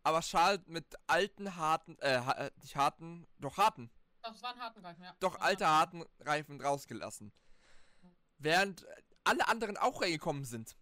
[0.02, 3.90] Aber Charles mit alten, harten, äh, äh, nicht harten, doch harten,
[4.22, 5.16] Das waren harten Reifen, ja.
[5.20, 7.32] doch alte harten Reifen rausgelassen.
[8.38, 8.86] Während
[9.24, 10.76] alle anderen auch reingekommen sind.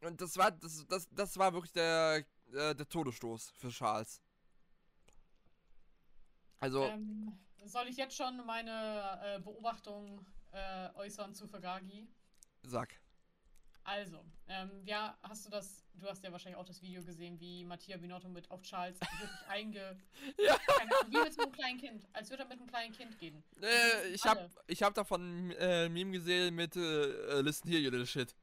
[0.00, 4.20] Und das war, das, das, das war wirklich der, äh, der Todesstoß für Charles.
[6.60, 12.08] Also, Ähm, soll ich jetzt schon meine äh, Beobachtung äh, äußern zu Ferrari?
[12.62, 12.98] sag.
[13.86, 17.64] Also, ähm, ja, hast du das, du hast ja wahrscheinlich auch das Video gesehen, wie
[17.64, 19.96] Mattia Binotto mit auf Charles wirklich einge...
[20.38, 20.58] Ja.
[21.06, 23.44] Wie mit einem kleinen Kind, als würde er mit einem kleinen Kind gehen.
[23.62, 24.50] Äh, ich hab, Alle.
[24.66, 28.34] ich hab davon äh, Meme gesehen mit äh, äh, Listen here, you little shit.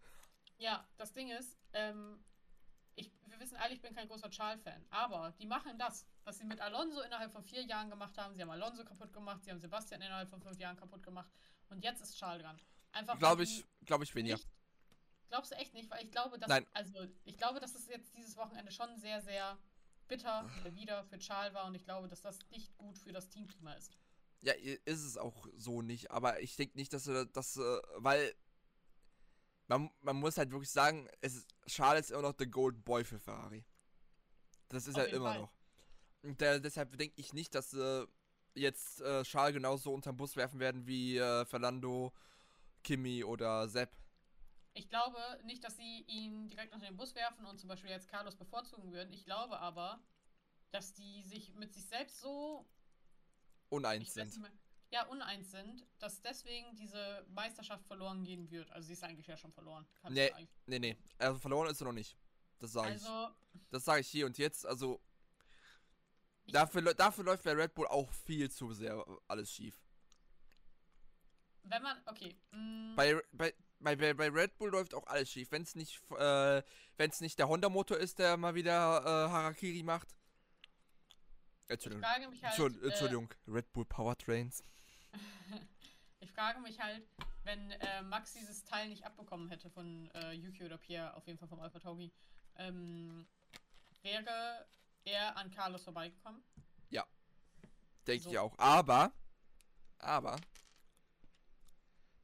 [0.59, 2.23] Ja, das Ding ist, ähm,
[2.95, 6.45] ich, wir wissen alle, ich bin kein großer Charles-Fan, aber die machen das, was sie
[6.45, 8.33] mit Alonso innerhalb von vier Jahren gemacht haben.
[8.33, 11.29] Sie haben Alonso kaputt gemacht, sie haben Sebastian innerhalb von fünf Jahren kaputt gemacht
[11.67, 12.57] und jetzt ist Charles dran.
[12.93, 14.39] Einfach Glaube ich, glaube ich weniger.
[15.33, 15.89] Glaubst du echt nicht?
[15.89, 16.63] Weil ich glaube, dass Nein.
[16.73, 19.57] also ich glaube, dass es jetzt dieses Wochenende schon sehr, sehr
[20.07, 23.73] bitter wieder für Charles war und ich glaube, dass das nicht gut für das Teamklima
[23.73, 23.97] ist.
[24.41, 28.35] Ja, ist es auch so nicht, aber ich denke nicht, dass er das, äh, weil
[29.65, 33.03] man, man muss halt wirklich sagen, es ist, Charles ist immer noch der Golden Boy
[33.03, 33.65] für Ferrari.
[34.69, 35.39] Das ist Auf er jeden immer Fall.
[35.39, 35.53] noch.
[36.21, 38.05] Und äh, deshalb denke ich nicht, dass äh,
[38.53, 42.13] jetzt äh, Charles genauso unterm Bus werfen werden wie äh, Fernando,
[42.83, 44.02] Kimi oder Sepp.
[44.73, 48.07] Ich glaube nicht, dass sie ihn direkt unter den Bus werfen und zum Beispiel jetzt
[48.07, 49.13] Carlos bevorzugen würden.
[49.13, 50.01] Ich glaube aber,
[50.71, 52.67] dass die sich mit sich selbst so
[53.69, 54.49] Uneins ich sind.
[54.89, 58.69] ja, uneins sind, dass deswegen diese Meisterschaft verloren gehen wird.
[58.71, 59.87] Also sie ist eigentlich ja schon verloren.
[60.09, 60.31] Nee,
[60.65, 62.17] Nee, nee, also verloren ist er noch nicht.
[62.59, 63.03] Das sage ich.
[63.03, 63.29] Also,
[63.69, 64.99] Das sage ich hier und jetzt, also
[66.45, 69.79] Ich- dafür, dafür läuft bei Red Bull auch viel zu sehr alles schief.
[71.65, 73.53] wenn man, okay, mm, Bei, bei,
[73.83, 75.51] bei, bei Red Bull läuft auch alles schief.
[75.51, 76.61] Wenn es nicht, äh,
[76.97, 80.15] wenn es nicht der Honda-Motor ist, der mal wieder äh, Harakiri macht.
[81.67, 82.03] Entschuldigung.
[82.03, 83.51] halt, Entschuldigung, äh.
[83.51, 84.63] Red Bull Powertrains.
[86.19, 87.07] ich frage mich halt,
[87.43, 91.39] wenn äh, Max dieses Teil nicht abbekommen hätte von äh, Yuki oder Pierre, auf jeden
[91.39, 92.11] Fall vom Alpha Tauri,
[92.57, 93.25] ähm,
[94.01, 94.65] wäre
[95.05, 96.43] er an Carlos vorbeigekommen?
[98.07, 98.29] Denke So.
[98.31, 98.57] ich auch.
[98.57, 99.11] Aber,
[99.99, 100.37] aber,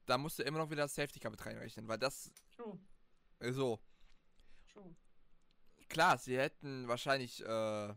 [0.10, 2.80] da musst du immer noch wieder das Safety Car mit reinrechnen, weil das True,
[3.52, 3.80] so.
[4.72, 4.96] true.
[5.88, 7.94] Klar, sie hätten wahrscheinlich äh,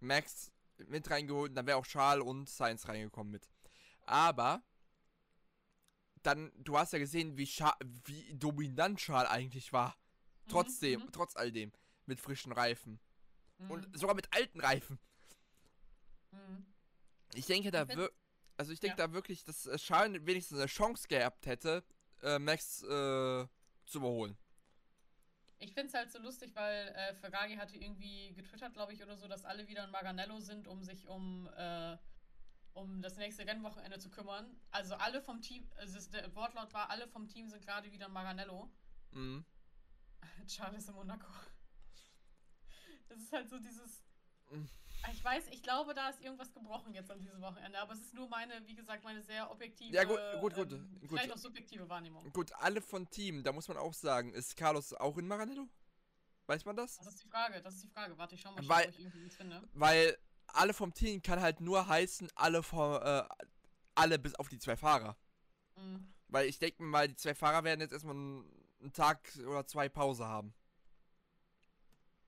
[0.00, 0.50] Max
[0.86, 3.48] mit reingeholt, und dann wäre auch Charles und Science reingekommen mit.
[4.04, 4.62] Aber
[6.22, 9.96] dann, du hast ja gesehen, wie, Scha wie dominant Charles eigentlich war.
[10.48, 11.72] Trotzdem, Mhm, trotz all dem.
[12.06, 12.98] Mit frischen Reifen.
[13.58, 14.98] mhm, Und sogar mit alten Reifen.
[16.32, 16.66] mhm.
[17.34, 18.10] Ich denke da wirklich,
[18.56, 19.06] also ich denke Ja.
[19.06, 21.84] da wirklich, dass Charles wenigstens eine Chance gehabt hätte,
[22.22, 22.86] äh, Max äh,
[23.86, 24.36] zu überholen.
[25.58, 29.16] Ich finde es halt so lustig, weil äh, Ferrari hatte irgendwie getwittert, glaube ich, oder
[29.16, 31.96] so, dass alle wieder in Maranello sind, um sich um, äh,
[32.72, 34.56] um das nächste Rennwochenende zu kümmern.
[34.72, 38.12] Also alle vom Team, also der Wortlaut war, alle vom Team sind gerade wieder in
[38.12, 38.70] Maranello.
[39.12, 39.44] Mhm.
[40.48, 41.28] Charles in Monaco.
[43.08, 44.02] Das ist halt so dieses.
[45.10, 48.14] Ich weiß, ich glaube, da ist irgendwas gebrochen jetzt an diesem Wochenende, aber es ist
[48.14, 51.08] nur meine, wie gesagt, meine sehr objektive, Ja, gut, gut, gut, ähm, gut.
[51.10, 52.32] vielleicht auch subjektive Wahrnehmung.
[52.32, 55.68] Gut, alle von Team, da muss man auch sagen, ist Carlos auch in Maranello?
[56.46, 56.98] Weiß man das?
[56.98, 58.16] Das ist die Frage, das ist die Frage.
[58.16, 59.68] Warte, ich schau mal, Weil- ob ich irgendwie was finde.
[59.72, 63.22] Weil alle vom Team kann halt nur heißen, alle vom, äh,
[63.94, 65.16] alle bis auf die zwei Fahrer.
[65.76, 66.12] Mhm.
[66.28, 70.26] Weil ich denke mal, die zwei Fahrer werden jetzt erstmal einen Tag oder zwei Pause
[70.26, 70.54] haben.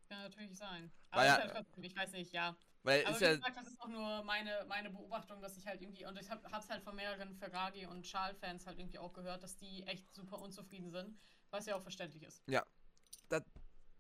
[0.09, 0.93] Kann natürlich sein.
[1.11, 2.57] Weil Aber ja- ist halt trotzdem, ich weiß nicht, ja.
[2.83, 5.81] Weil Aber wie ja, gesagt, das ist auch nur meine, meine Beobachtung, dass ich halt
[5.81, 9.43] irgendwie, und ich habe es halt von mehreren Ferrari- und Charles-Fans halt irgendwie auch gehört,
[9.43, 11.19] dass die echt super unzufrieden sind,
[11.51, 12.43] was ja auch verständlich ist.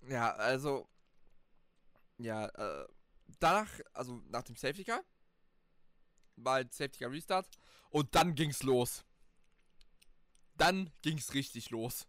[0.07, 0.86] ja, also,
[2.18, 2.86] ja, äh,
[3.40, 5.02] danach, also nach dem Safety Car,
[6.36, 7.48] war halt Safety Car Restart
[7.88, 9.05] und dann ging's los.
[10.57, 12.07] Dann ging's richtig los.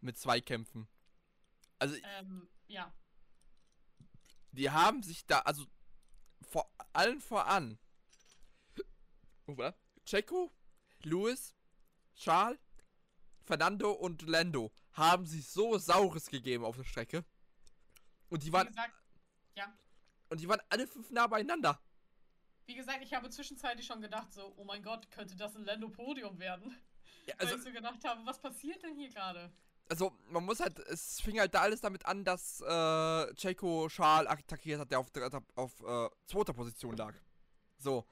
[0.00, 0.88] Mit zwei Kämpfen.
[1.78, 2.92] Also, Ähm, ja.
[4.52, 5.66] die haben sich da, also
[6.48, 7.78] vor allen voran.
[9.46, 9.74] Oder?
[10.06, 10.50] Checo
[11.02, 11.54] Louis,
[12.14, 12.58] Charles,
[13.42, 17.24] Fernando und Lando haben sich so Saures gegeben auf der Strecke.
[18.30, 18.94] Und die Wie waren, gesagt,
[20.30, 21.80] und die waren alle fünf nah beieinander.
[22.66, 26.38] wie gesagt, ich habe zwischenzeitlich schon gedacht, so, oh mein Gott, könnte das ein Lando-Podium
[26.38, 26.74] werden?
[27.26, 29.52] Ja, Weil also, ich so gedacht habe, was passiert denn hier gerade?
[29.88, 34.30] Also, man muss halt, es fing halt da alles damit an, dass äh, Checo Charles
[34.30, 35.10] attackiert hat, der auf,
[35.54, 37.14] auf äh, zweiter Position lag.
[37.78, 38.06] So.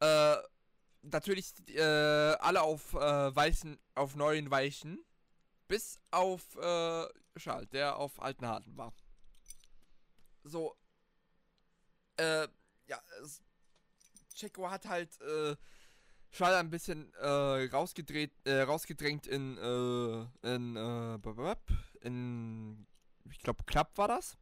[0.00, 0.36] Äh,
[1.02, 5.04] natürlich äh, alle auf äh, weißen, auf neuen Weichen.
[5.68, 7.06] Bis auf äh,
[7.38, 8.92] Charles, der auf alten Harten war.
[10.44, 10.76] So.
[12.16, 12.46] Äh,
[12.86, 13.42] ja, es,
[14.34, 15.56] Checo hat halt äh,
[16.36, 21.56] Charles ein bisschen äh, rausgedreht, äh, rausgedrängt in, äh, in, äh,
[22.02, 22.86] in,
[23.30, 24.36] ich glaube, Klapp war das?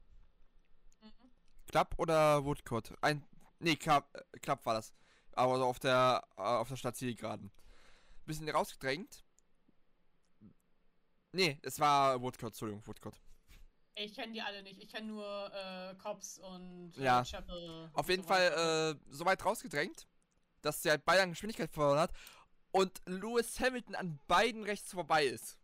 [1.00, 1.30] Mhm.
[1.68, 2.92] Klapp oder Woodcourt?
[3.00, 3.24] Ein,
[3.60, 4.92] nee, Klapp, äh, Klapp war das.
[5.32, 7.52] Aber so auf der, äh, auf der Stadt Zielgeraden.
[8.26, 9.24] Bisschen rausgedrängt.
[11.30, 13.20] Nee, es war Woodcourt, Entschuldigung, Woodcourt.
[13.94, 14.82] Ich kenne die alle nicht.
[14.82, 17.22] Ich kenne nur äh, Cops und äh, Ja.
[17.24, 17.88] Chapel.
[17.92, 18.28] Auf jeden so.
[18.28, 20.08] Fall äh, so weit rausgedrängt,
[20.64, 22.12] dass der halt Bayern Geschwindigkeit verloren hat
[22.72, 25.58] und Lewis Hamilton an beiden rechts vorbei ist.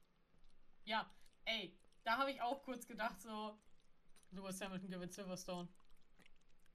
[0.84, 1.10] Ja,
[1.44, 3.58] ey, da habe ich auch kurz gedacht, so,
[4.30, 5.68] Lewis Hamilton gewinnt Silverstone.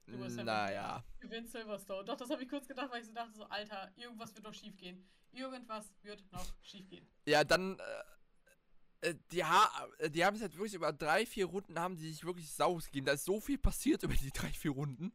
[0.06, 1.04] Lewis Hamilton Naja.
[1.20, 2.04] Gewinnt Silverstone.
[2.04, 4.54] Doch, das habe ich kurz gedacht, weil ich so dachte, so, Alter, irgendwas wird doch
[4.54, 5.08] schief gehen.
[5.32, 7.06] Irgendwas wird noch schief gehen.
[7.26, 11.46] Ja, dann, äh, äh, die, ha äh, die haben es halt wirklich über drei, vier
[11.46, 13.06] Runden haben die sich wirklich saus gegeben.
[13.06, 15.12] Da ist so viel passiert über die drei, vier Runden.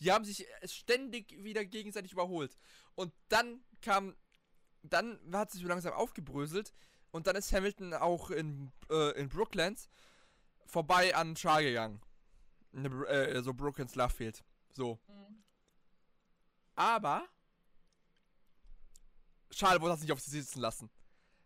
[0.00, 2.56] Die haben sich äh, ständig wieder gegenseitig überholt.
[2.94, 4.16] Und dann kam,
[4.82, 6.72] dann hat sich so langsam aufgebröselt.
[7.10, 9.88] Und dann ist Hamilton auch in, äh, in Brooklands
[10.66, 12.00] vorbei an Char gegangen.
[12.72, 14.44] Ne, äh, so Brooklands Lovefield.
[14.72, 15.00] So.
[15.08, 15.42] Mhm.
[16.76, 17.28] Aber
[19.50, 20.90] Charles wurde das nicht auf sich sitzen lassen.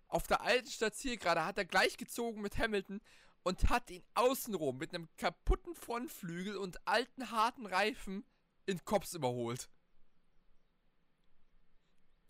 [0.08, 3.00] Auf der alten Stadt Zielgerade hat er gleich gezogen mit Hamilton
[3.42, 8.24] und hat ihn außenrum mit einem kaputten Frontflügel und alten harten Reifen
[8.66, 9.68] in Kops überholt.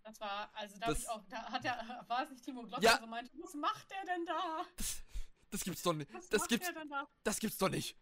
[0.02, 2.92] Das war, also da, Das- auch, da hat er, war es nicht Timo Glock, Ja.
[2.92, 4.64] der so meinte, was macht der denn da?
[4.76, 5.02] Das,
[5.50, 6.12] das gibt's doch nicht.
[6.12, 7.08] Was Das macht gibt's, der denn da?
[7.22, 7.96] das gibt's doch nicht.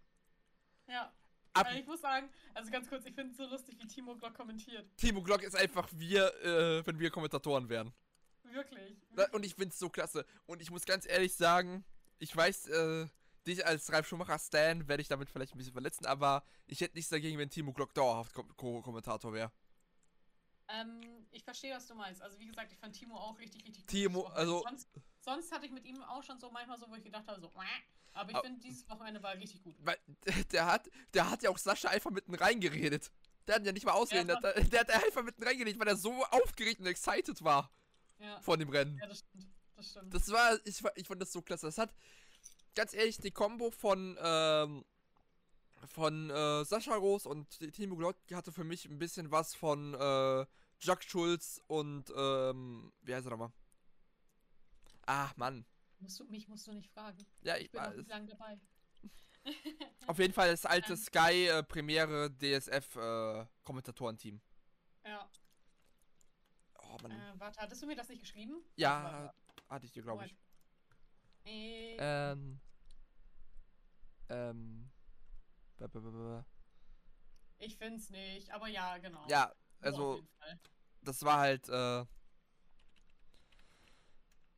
[0.88, 1.12] Ja.
[1.54, 4.16] Ab, Also ich muss sagen, also ganz kurz, ich finde es so lustig, wie Timo
[4.16, 4.88] Glock kommentiert.
[4.96, 7.92] Timo Glock ist einfach wir, äh, wenn wir Kommentatoren wären.
[8.44, 8.96] Wirklich.
[9.14, 10.26] Da- Und ich find's so klasse.
[10.46, 11.84] Und ich muss ganz ehrlich sagen,
[12.18, 13.06] ich weiß, äh,
[13.46, 16.94] dich als Ralf Schumacher Stan werde ich damit vielleicht ein bisschen verletzen, aber ich hätte
[16.96, 19.50] nichts dagegen, wenn Timo Glock dauerhaft Ko- Ko- Kommentator wäre.
[20.68, 22.22] Ähm, ich verstehe, was du meinst.
[22.22, 23.90] Also wie gesagt, ich fand Timo auch richtig, richtig gut.
[23.90, 24.88] Timo, also- Sonst,
[25.20, 27.52] sonst hatte ich mit ihm auch schon so manchmal so, wo ich gedacht habe, so,
[28.14, 29.74] aber ich finde, dieses Wochenende war richtig gut.
[29.80, 29.98] Weil
[30.52, 33.10] der hat, der hat ja auch Sascha einfach mitten reingeredet.
[33.46, 35.80] Der hat ihn ja nicht mal ausreden, Ja, der, hat- der hat einfach mitten reingeredet,
[35.80, 37.70] weil er so aufgeregt und excited war
[38.18, 38.96] Ja, von dem Rennen.
[38.98, 39.46] ja das stimmt.
[39.74, 40.14] Das stimmt.
[40.14, 41.66] Das war, ich, war- ich fand das so klasse.
[41.66, 41.92] Das hat,
[42.74, 44.84] ganz ehrlich, die Kombo von, ähm,
[45.86, 50.46] von äh, Sascha Roos und Timo Glock hatte für mich ein bisschen was von äh,
[50.80, 53.52] Jack Schulz und, ähm, wie heißt er nochmal?
[55.06, 55.64] Ach, Mann.
[55.98, 57.26] musst du, mich musst du nicht fragen.
[57.42, 57.96] Ja, Ich ich bin noch weiß.
[57.96, 58.60] nicht lange dabei.
[60.06, 60.96] Auf jeden Fall das alte Ähm.
[60.98, 64.40] Sky äh, Premiere DSF äh, Kommentatorenteam.
[65.04, 65.28] Ja.
[66.78, 67.10] Oh Mann.
[67.10, 68.62] Äh, warte, hattest du mir das nicht geschrieben?
[68.76, 69.32] ja,
[69.68, 70.36] hatte ich dir, glaube ich.
[71.44, 72.60] Äh, Ähm.
[74.28, 74.90] Ähm.
[75.78, 76.44] ba.
[77.58, 79.26] ich find's nicht, aber ja, genau.
[79.28, 80.22] Ja, also,
[81.02, 82.04] das war halt, äh.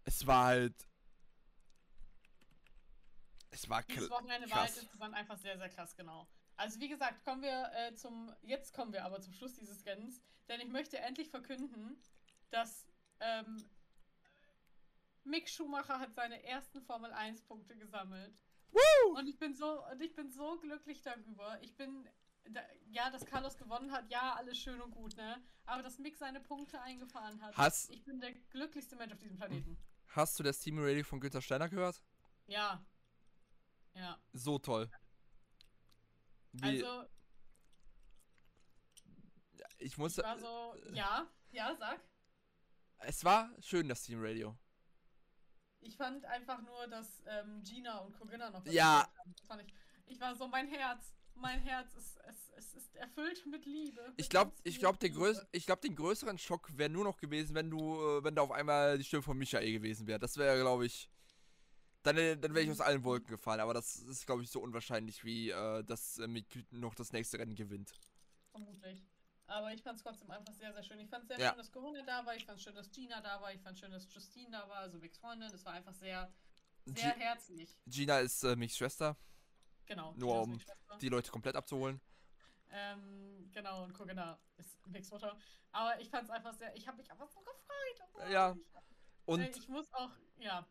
[0.05, 0.75] Es war halt.
[3.51, 4.83] Es war Dieses kl Wochenende war halt krass.
[4.83, 6.29] insgesamt einfach sehr, sehr krass, genau.
[6.57, 10.21] Also wie gesagt, kommen wir äh, zum, jetzt kommen wir aber zum Schluss dieses Rennens,
[10.49, 11.97] denn ich möchte endlich verkünden,
[12.51, 12.87] dass
[13.21, 13.65] ähm,
[15.25, 18.43] Mick Schumacher hat seine ersten Formel 1 Punkte gesammelt.
[18.71, 19.17] Woo!
[19.19, 21.59] Und ich bin so, und ich bin so glücklich darüber.
[21.63, 22.09] Ich bin,
[22.51, 22.61] da,
[22.91, 25.43] ja, dass Carlos gewonnen hat, ja, alles schön und gut, ne?
[25.67, 27.57] Aber dass Mick seine Punkte eingefahren hat.
[27.57, 29.79] Hast, Ich bin der glücklichste Mensch auf diesem Planeten.
[30.09, 32.03] hast du das Team Radio von Günther Steiner gehört?
[32.47, 32.85] Ja.
[33.95, 34.19] Ja.
[34.33, 34.91] So toll.
[36.53, 37.09] Wie, Also,
[39.79, 40.19] ich muss.
[40.19, 42.01] ich war so, ja, ja, sag.
[42.99, 44.57] Es war schön, das Team Radio.
[45.85, 49.07] Ich fand einfach nur, dass ähm, Gina und Corinna noch Ja.
[49.47, 49.75] fand ich,
[50.07, 54.13] ich war so, mein Herz, mein Herz ist, es, es ist erfüllt mit Liebe.
[54.17, 55.15] Ich glaube, ich glaube, Liebe.
[55.15, 58.43] größ ich glaube, den größeren Schock wäre nur noch gewesen, wenn du, äh, wenn da
[58.43, 60.19] auf einmal die Stimme von Michael gewesen wäre.
[60.19, 61.11] Das wäre, glaube ich,
[62.03, 63.61] dann, äh, dann wäre ich aus allen Wolken gefallen.
[63.61, 66.29] Aber das ist, glaube ich, so unwahrscheinlich, wie äh, dass äh,
[66.71, 67.93] noch das nächste Rennen gewinnt.
[68.53, 69.03] Vermutlich.
[69.47, 70.99] Aber ich fand es trotzdem einfach sehr, sehr schön.
[71.01, 71.49] Ich fand es sehr Ja.
[71.51, 72.35] schön, dass Corona da war.
[72.35, 73.53] Ich fand es schön, dass Gina da war.
[73.53, 75.51] Ich fand es schön, dass Justine da war, also Vicks Freundin.
[75.53, 76.33] Es war einfach sehr,
[76.87, 77.79] sehr Gi- herzlich.
[77.87, 79.17] Gina ist äh, Micks Schwester,
[79.87, 80.15] Genau.
[80.17, 80.59] Nur um
[81.03, 82.01] die Leute komplett abzuholen.
[82.73, 85.37] Ähm, genau, und Corinna ist Vicks Mutter.
[85.73, 88.09] Aber ich fand es einfach sehr, ich habe mich einfach so gefreut.
[88.15, 88.53] Oh, Ja.
[88.57, 90.67] Ich, Und äh, ich muss auch, ja.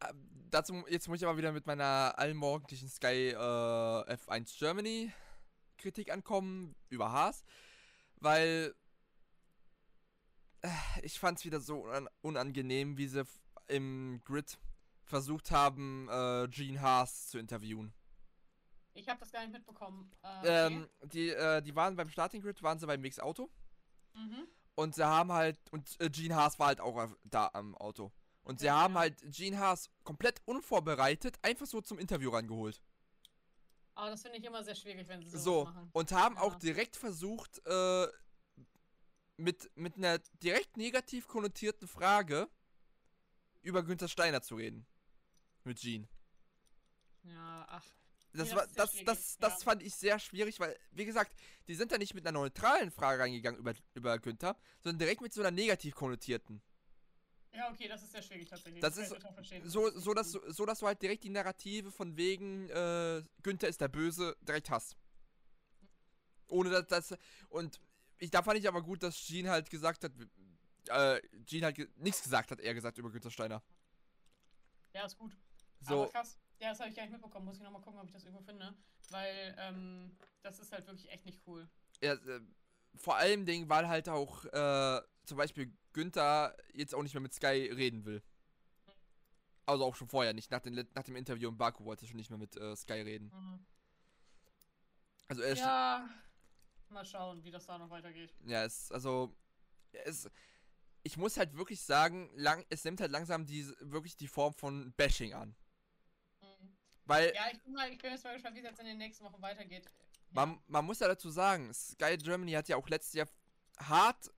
[0.00, 0.12] äh,
[0.50, 5.12] dazu, jetzt muss ich aber wieder mit meiner allmorgendlichen Sky äh, F1 Germany
[5.76, 7.44] Kritik ankommen über Haas,
[8.16, 8.74] weil
[10.62, 10.68] äh,
[11.02, 13.24] ich fand es wieder so unan unangenehm, wie sie
[13.68, 14.58] im Grid
[15.04, 17.92] versucht haben, äh, Gene Haas zu interviewen.
[18.94, 20.10] Ich habe das gar nicht mitbekommen.
[20.22, 20.66] Äh, okay.
[20.66, 23.50] Ähm, die, äh, die waren beim Starting Grid, waren sie beim Mix Auto
[24.14, 24.46] mhm.
[24.74, 28.10] und sie haben halt, und äh, Gene Haas war halt auch auf- da am Auto.
[28.42, 29.00] Und sie Okay, haben ja.
[29.00, 32.80] halt Gene Haas komplett unvorbereitet einfach so zum Interview rangeholt.
[33.96, 35.88] Aber das finde ich immer sehr schwierig, wenn sie sowas So, machen.
[35.92, 36.58] und haben auch Ja.
[36.58, 38.06] direkt versucht, äh,
[39.38, 42.48] mit, mit einer direkt negativ konnotierten Frage
[43.62, 44.86] über Günther Steiner zu reden.
[45.64, 46.06] Mit Gene.
[47.24, 47.84] Ja, ach.
[48.32, 49.64] Das, Nee, war, das, das, das ja.
[49.64, 51.32] fand ich sehr schwierig, weil, wie gesagt,
[51.68, 55.32] die sind da nicht mit einer neutralen Frage reingegangen über, über Günther, sondern direkt mit
[55.32, 56.60] so einer negativ konnotierten.
[57.56, 58.82] Ja, okay, das ist sehr schwierig tatsächlich.
[58.82, 59.72] Das kann ist.
[59.72, 63.80] So, so, dass, so, dass du halt direkt die Narrative von wegen äh, Günther ist
[63.80, 64.96] der Böse direkt hast.
[66.48, 67.18] Ohne dass das.
[67.48, 67.80] Und
[68.18, 70.12] ich, da fand ich aber gut, dass Gene halt gesagt hat,
[70.88, 73.62] äh, Gene halt ge nichts gesagt hat, er gesagt über Günther Steiner.
[74.92, 75.34] Ja, ist gut.
[75.80, 76.38] So, Aber krass.
[76.60, 77.46] Ja, das habe ich gar nicht mitbekommen.
[77.46, 78.74] Muss ich nochmal gucken, ob ich das irgendwo finde.
[79.10, 81.68] Weil, ähm, das ist halt wirklich echt nicht cool.
[82.02, 82.40] ja, äh,
[82.96, 87.34] vor allem Ding, weil halt auch äh, zum Beispiel Günther jetzt auch nicht mehr mit
[87.34, 88.22] Sky reden will.
[89.66, 90.50] Also auch schon vorher nicht.
[90.50, 92.76] Nach, den, let- nach dem Interview in Baku wollte er schon nicht mehr mit äh,
[92.76, 93.32] Sky reden.
[93.34, 93.66] Mhm.
[95.28, 96.08] Also er ist Ja.
[96.88, 98.32] Mal schauen, wie das da noch weitergeht.
[98.44, 99.34] Ja, es, also,
[100.04, 100.30] es,
[101.02, 104.92] ich muss halt wirklich sagen, lang, es nimmt halt langsam diese, wirklich die Form von
[104.92, 105.56] Bashing an.
[106.40, 106.76] Mhm.
[107.06, 108.98] Weil, Ja, ich bin, mal, ich bin jetzt mal gespannt, wie es jetzt in den
[108.98, 109.90] nächsten Wochen weitergeht.
[110.30, 113.28] Man, man muss ja dazu sagen, Sky Germany hat ja auch letztes Jahr
[113.78, 114.30] hart,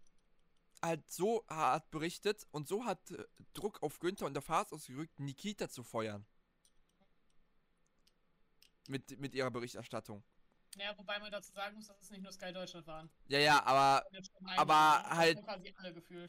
[0.82, 5.18] halt so hart berichtet und so hat äh, Druck auf Günther und auf Haas ausgerückt,
[5.18, 6.24] Nikita zu feuern.
[8.88, 10.22] Mit, mit ihrer Berichterstattung.
[10.76, 13.10] ja, wobei man dazu sagen muss, dass es nicht nur Sky Deutschland waren.
[13.26, 14.02] Ja, ja, aber,
[14.56, 15.38] Aber halt-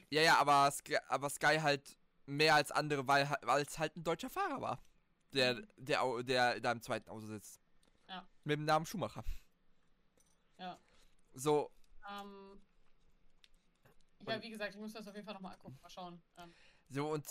[0.10, 4.04] ja, ja, aber Sky, aber Sky halt mehr als andere, weil weil es halt ein
[4.04, 4.84] deutscher Fahrer war.
[5.32, 5.68] Der, Mhm.
[5.78, 7.62] der, der da im zweiten Auto sitzt.
[8.08, 8.28] Ja.
[8.44, 9.24] Mit dem Namen Schumacher.
[10.60, 10.80] Ja.
[11.34, 11.72] So,
[12.10, 12.62] Ähm,
[14.28, 15.78] ja, wie gesagt, ich muss das auf jeden Fall nochmal angucken.
[15.82, 16.54] Mal schauen, ähm,
[16.90, 17.26] so und,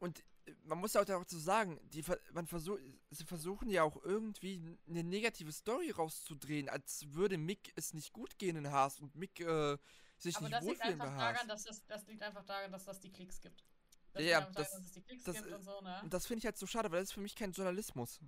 [0.00, 2.80] und äh, man muss auch dazu sagen, die, man versucht,
[3.10, 8.38] sie versuchen ja auch irgendwie eine negative Story rauszudrehen, als würde Mick es nicht gut
[8.38, 9.76] gehen in Haas und Mick äh,
[10.18, 11.34] sich Aber nicht das liegt wohlfühlen bei einfach Haas.
[11.34, 13.64] daran, dass das, das liegt einfach daran, dass das die Klicks gibt.
[14.12, 16.00] Das Ja, das- daran, dass es die Klicks das- gibt und so, ne?
[16.02, 18.20] Und das finde ich halt so schade, weil das ist für mich kein Journalismus.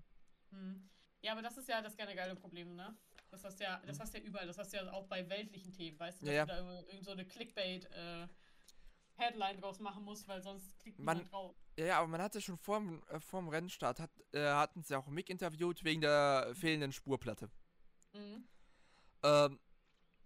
[0.51, 0.89] Hm.
[1.22, 2.97] Ja, aber das ist ja das generelle Problem, ne?
[3.31, 6.20] Das hast ja, das hast ja überall, das hast ja auch bei weltlichen Themen, weißt
[6.22, 6.47] du, dass Ja, ja.
[6.47, 8.26] du da irgend so eine Clickbait äh,
[9.14, 11.55] Headline draus machen musst, weil sonst klickt Man- drauf.
[11.78, 14.83] Ja, ja, aber man hatte schon vor dem, äh, vor dem Rennstart, hat, äh, hatten
[14.83, 17.51] sie auch Mick interviewt wegen der fehlenden Spurplatte.
[18.12, 18.44] Mhm.
[19.23, 19.61] Ähm,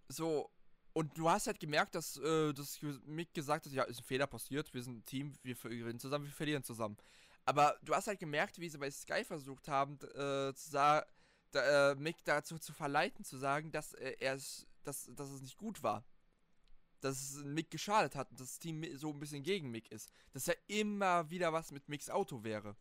[0.09, 0.51] so,
[0.95, 4.27] und du hast halt gemerkt, dass, äh, dass Mick gesagt hat, ja, ist ein Fehler
[4.27, 6.97] passiert, wir sind ein Team, wir gewinnen zusammen, wir verlieren zusammen.
[7.45, 11.07] Aber du hast halt gemerkt, wie sie bei Sky versucht haben, äh, zu sagen,
[11.55, 15.43] da, äh, Mick dazu zu verleiten, zu sagen, dass äh, er es, dass, dass es
[15.43, 16.05] nicht gut war.
[17.01, 20.11] Dass es Mick geschadet hat und das Team so ein bisschen gegen Mick ist.
[20.33, 22.77] Dass ja immer wieder was mit Micks Auto wäre.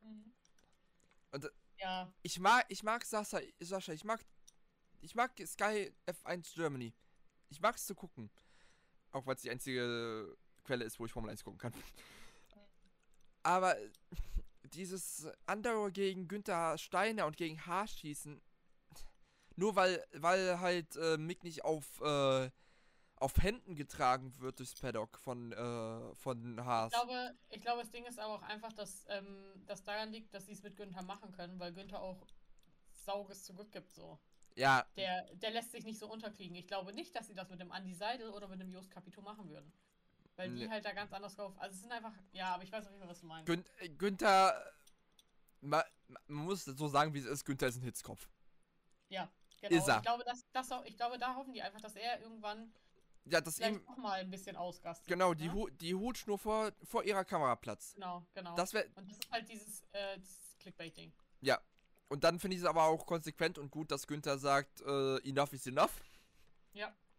[0.00, 0.32] Mhm.
[1.32, 1.50] Und, äh,
[1.80, 4.24] ja, Ich mag, ich mag Sascha, Sascha, ich mag,
[5.00, 6.94] ich mag Sky F1 Germany.
[7.50, 8.30] Ich mag es zu gucken.
[9.10, 11.72] Auch weil es die einzige Quelle ist, wo ich Formel 1 gucken kann.
[13.42, 13.76] Aber
[14.64, 18.40] dieses Andauer gegen Günther Steiner und gegen Haas schießen,
[19.56, 22.50] nur weil, weil halt äh, Mick nicht auf, äh,
[23.16, 26.92] auf Händen getragen wird durchs Paddock von, äh, von Haas.
[26.92, 30.32] ich glaube, ich glaube, das Ding ist aber auch einfach, dass ähm, das daran liegt,
[30.32, 32.26] dass sie es mit Günther machen können, weil Günther auch
[32.92, 34.18] Sauges zurückgibt, so.
[34.54, 36.56] Ja, Der, der lässt sich nicht so unterkriegen.
[36.56, 39.22] Ich glaube nicht, dass sie das mit dem Andy Seidel oder mit dem Jost Capito
[39.22, 39.72] machen würden.
[40.38, 40.68] Weil die Nee.
[40.70, 41.52] halt da ganz anders drauf.
[41.58, 43.46] Also es sind einfach, ja, aber ich weiß auf jeden Fall, was du meinst.
[43.46, 44.72] Gün äh, Günther,
[45.60, 48.28] ma, ma- man muss so sagen, wie es ist, Günther ist ein Hitzkopf.
[49.08, 49.28] Ja,
[49.60, 49.76] genau.
[49.76, 49.96] Ist er.
[49.96, 52.72] Ich glaube, das, das auch, ich glaube, da hoffen die einfach, dass er irgendwann
[53.24, 55.08] Ja, dass vielleicht ihm, noch mal ein bisschen ausgastet.
[55.08, 55.52] genau, die, ne?
[55.54, 57.94] Hu die Hutschnur vor, vor ihrer Kamera platzt.
[57.96, 58.54] Genau, genau.
[58.54, 61.12] Das wäre, Und das ist halt dieses, äh, dieses Clickbait-Ding.
[61.40, 61.60] ja.
[62.10, 65.52] Und dann finde ich es aber auch konsequent und gut, dass Günther sagt, äh, enough
[65.52, 66.00] is enough.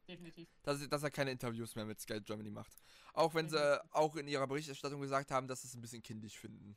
[0.09, 0.49] Definitiv.
[0.63, 2.73] dass, dass er keine Interviews mehr mit Sky Germany macht.
[3.13, 3.89] Auch wenn sie Definitiv.
[3.93, 6.75] auch in ihrer Berichterstattung gesagt haben, dass sie es ein bisschen kindisch finden.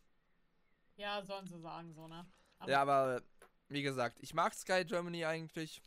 [0.96, 2.26] Ja, sollen sie sagen, so, ne?
[2.58, 3.22] Aber- Ja, aber
[3.68, 5.82] wie gesagt, ich mag Sky Germany eigentlich.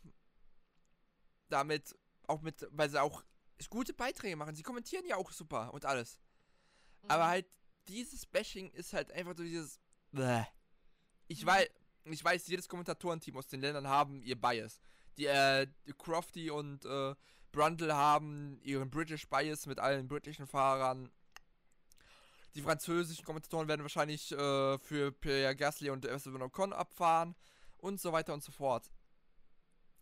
[1.48, 1.94] Damit,
[2.26, 3.22] auch mit, weil sie auch
[3.70, 4.54] gute Beiträge machen.
[4.56, 6.20] Sie kommentieren ja auch super und alles.
[7.08, 7.28] Aber Mhm.
[7.28, 7.46] halt,
[7.88, 9.78] dieses Bashing ist halt einfach so dieses.
[10.10, 10.42] Bäh.
[11.28, 11.46] Ich Mhm.
[11.46, 11.68] weiß,
[12.04, 14.80] ich weiß, jedes Kommentatorenteam aus den Ländern haben ihr Bias.
[15.16, 15.66] Die, äh,
[15.96, 17.14] Crofty und äh,
[17.56, 21.10] Brundle haben ihren British Bias mit allen britischen Fahrern.
[22.54, 27.34] Die französischen Kommentatoren werden wahrscheinlich äh, für Pierre Gasly und Esteban Ocon abfahren
[27.78, 28.92] und so weiter und so fort.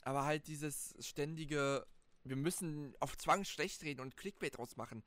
[0.02, 1.86] Aber halt dieses ständige,
[2.24, 5.04] wir müssen auf Zwang schlecht reden und Clickbait draus machen,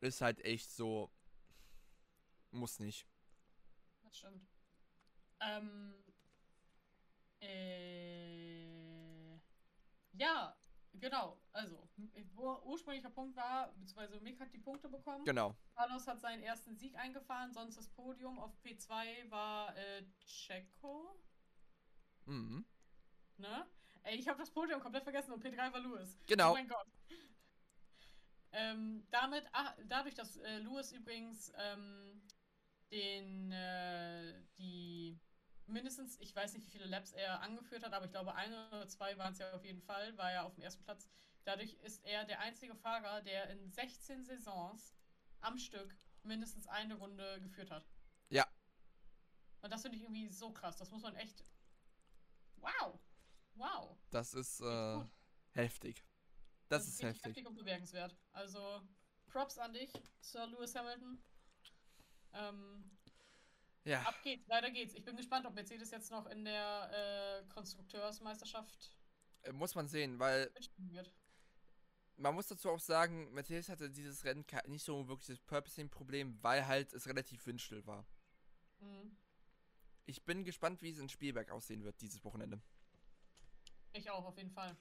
[0.00, 1.10] ist halt echt so.
[2.50, 3.06] Muss nicht.
[4.02, 4.46] Das stimmt.
[5.40, 5.94] Ähm.
[7.40, 8.61] Äh,
[10.22, 10.56] ja,
[10.94, 11.40] genau.
[11.52, 11.88] Also,
[12.64, 15.24] ursprünglicher Punkt war, beziehungsweise Mick hat die Punkte bekommen.
[15.24, 15.54] Genau.
[15.74, 21.18] Carlos hat seinen ersten Sieg eingefahren, sonst das Podium auf P2 war äh, Checo,
[22.26, 22.64] Mhm.
[23.38, 23.66] ne?
[24.04, 26.16] Ey, ich habe das Podium komplett vergessen und P3 war Lewis.
[26.20, 26.52] Oh Genau.
[26.54, 26.86] mein Gott.
[28.52, 32.20] Ähm, damit, ah, dadurch, dass äh, Lewis übrigens ähm,
[32.90, 34.81] den, äh, die
[35.96, 38.88] mindestens, ich weiß nicht, wie viele Laps er angeführt hat, aber ich glaube, ein oder
[38.88, 41.08] zwei waren es ja auf jeden Fall, war er auf dem ersten Platz.
[41.44, 44.94] Dadurch ist er der einzige Fahrer, der in 16 Saisons
[45.40, 47.86] am Stück mindestens eine Runde geführt hat.
[48.28, 48.46] Ja.
[49.60, 50.76] Und das finde ich irgendwie so krass.
[50.76, 51.44] Das muss man echt.
[52.56, 52.98] Wow!
[53.54, 53.96] Wow!
[54.10, 55.00] Das ist äh,
[55.50, 56.04] heftig.
[56.68, 57.24] Das, ist richtig heftig.
[57.24, 58.16] heftig und bemerkenswert.
[58.32, 58.82] Also,
[59.26, 61.22] Props an dich, Sir Lewis Hamilton.
[62.34, 62.90] Ähm,
[63.84, 64.02] Ja.
[64.02, 64.94] ab geht's, weiter geht's.
[64.94, 68.92] Ich bin gespannt, ob Mercedes jetzt noch in der äh, Konstrukteursmeisterschaft
[69.42, 70.52] Äh, Muss man sehen, weil
[72.16, 76.66] man muss dazu auch sagen, Mercedes hatte dieses Rennen nicht so wirklich das Purposing-Problem, weil
[76.66, 78.06] halt es relativ windstill war.
[78.80, 79.16] Mhm.
[80.06, 82.60] Ich bin gespannt, wie es in Spielberg aussehen wird dieses Wochenende.
[83.92, 84.76] Ich auch, auf jeden Fall.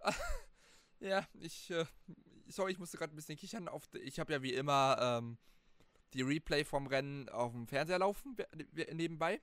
[1.00, 1.86] Ja, ich, äh,
[2.48, 3.68] sorry, ich musste gerade ein bisschen kichern.
[3.68, 5.38] Auf, ich habe ja wie immer ähm,
[6.14, 8.36] die Replay vom Rennen auf dem Fernseher laufen
[8.92, 9.40] nebenbei.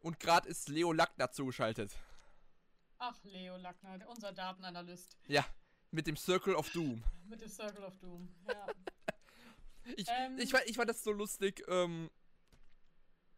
[0.00, 1.96] Und gerade ist Leo Lackner zugeschaltet.
[2.98, 5.44] Ach, Leo Lackner, unser Datenanalyst Ja,
[5.90, 7.02] mit dem Circle of Doom.
[7.28, 8.28] mit dem Circle of Doom.
[8.46, 8.66] Ja.
[9.96, 10.36] Ich, Ähm.
[10.38, 12.10] ich, fand, ich fand das so lustig, ähm,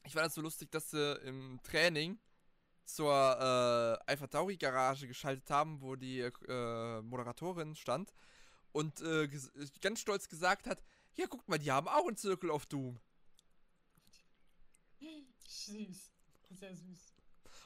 [0.05, 2.19] ich fand das so lustig, dass sie im Training
[2.85, 8.13] zur äh, Alpha Tauri Garage geschaltet haben, wo die äh, Moderatorin stand
[8.73, 9.29] und äh,
[9.81, 10.83] ganz stolz gesagt hat,
[11.21, 12.99] ja guck mal, die haben auch einen Circle of Doom.
[15.47, 16.13] Süß.
[16.51, 17.15] Sehr süß.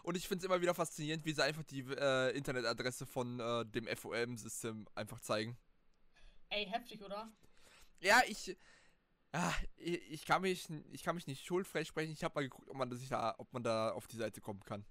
[0.03, 3.65] Und ich finde es immer wieder faszinierend, wie sie einfach die äh, Internetadresse von äh,
[3.65, 5.57] dem FOM-System einfach zeigen.
[6.51, 7.33] Ey, heftig, oder?
[8.01, 8.57] Ja, ich,
[9.33, 12.13] ah, ich, ich kann mich, ich kann mich nicht schuldfrei sprechen.
[12.13, 14.63] Ich habe mal geguckt, ob man, sich da, ob man da auf die Seite kommen
[14.65, 14.85] kann.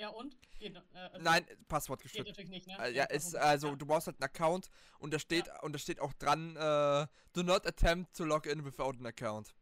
[0.00, 0.36] Ja, und?
[0.58, 2.28] Geht, äh, also, Nein, Passwort Geht geschützt.
[2.28, 2.78] natürlich nicht, ne?
[2.78, 3.76] Äh, ja, Geht ist, also Ja.
[3.76, 4.68] du brauchst halt einen Account
[4.98, 8.64] und da steht und da steht auch dran, äh, do not attempt to log in
[8.64, 9.54] without an account.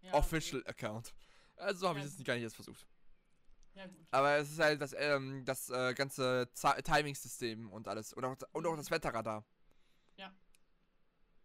[0.00, 0.18] Ja, okay.
[0.18, 1.14] Official account.
[1.56, 2.04] Also habe Ja.
[2.04, 2.86] ich das gar nicht jetzt versucht.
[3.74, 4.06] Ja, gut.
[4.10, 8.12] Aber es ist halt das, ähm, das äh, ganze Timing-System und alles.
[8.12, 9.44] Und auch, und auch das Wetterradar.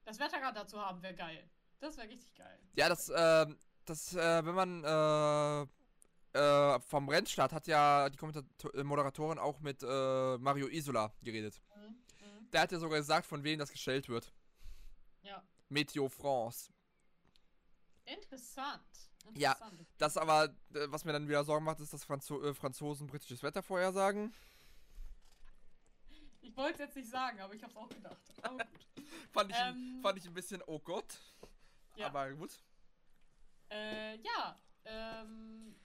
[0.05, 1.47] Das Wetterrad dazu haben wäre geil.
[1.79, 2.57] Das wäre richtig geil.
[2.73, 5.67] Ja, das, ähm, das, äh, wenn man, äh,
[6.33, 11.61] äh, vom Rennstart hat ja die Kommentator äh, Moderatorin auch mit äh, Mario Isola geredet.
[11.75, 11.83] Mhm.
[12.25, 12.51] Mhm.
[12.51, 14.31] Der hat ja sogar gesagt, von wem das gestellt wird.
[15.23, 15.43] Ja.
[15.69, 16.71] Meteo France.
[18.05, 18.81] Interessant.
[19.35, 19.85] Ja, Interessant.
[19.97, 23.43] Das aber, äh, was mir dann wieder Sorgen macht, ist, dass Franzo äh, Franzosen britisches
[23.43, 24.33] Wetter vorhersagen.
[26.41, 28.17] Ich wollte es jetzt nicht sagen, aber ich habe es auch gedacht.
[28.41, 29.05] Aber gut.
[29.31, 31.05] Fand ich, ein- Ähm, fand ich ein bisschen, oh Gott.
[31.95, 32.07] Ja.
[32.07, 32.51] Aber gut.
[33.69, 34.57] Äh, ja.
[34.85, 35.75] Ähm,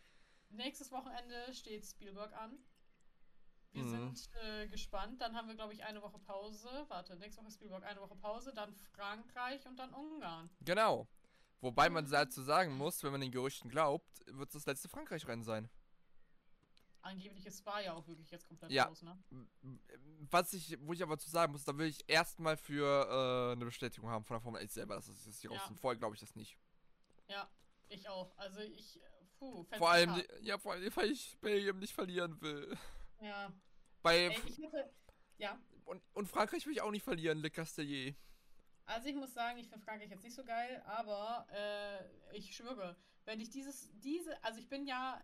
[0.57, 2.59] nächstes Wochenende steht Spielberg an.
[3.73, 4.15] Wir Mhm.
[4.15, 5.21] sind äh, gespannt.
[5.21, 6.85] Dann haben wir, glaube ich, eine Woche Pause.
[6.89, 8.53] Warte, nächste Woche Spielberg, eine Woche Pause.
[8.55, 10.49] Dann Frankreich und dann Ungarn.
[10.61, 11.09] Genau.
[11.61, 15.43] Wobei man dazu sagen muss, wenn man den Gerüchten glaubt, wird es das letzte Frankreich-Rennen
[15.45, 15.69] sein.
[17.03, 18.85] Angeblich ist Spa ja auch wirklich jetzt komplett Ja.
[18.85, 19.19] raus, ne?
[20.31, 23.65] Was ich, wo ich aber zu sagen muss, da will ich erstmal für äh, eine
[23.67, 25.59] Bestätigung haben von der Formel 1 selber, dass es das hier Ja.
[25.59, 25.79] raus sind.
[25.79, 26.57] Vorher glaube ich das nicht.
[27.29, 27.51] Ja,
[27.89, 28.37] ich auch.
[28.39, 29.05] Also ich, äh,
[29.45, 32.77] puh, fänd's Vor allem, ja, vor allem, weil ich Belgien nicht verlieren will.
[33.21, 33.53] Ja.
[34.03, 34.91] Bei Ey, ich hätte,
[35.39, 35.59] ja.
[35.85, 38.15] und, und Frankreich will ich auch nicht verlieren, Le Castellier.
[38.87, 42.97] Also ich muss sagen, ich finde Frankreich jetzt nicht so geil, aber äh, ich schwöre,
[43.25, 45.23] wenn ich dieses, diese, also ich bin ja,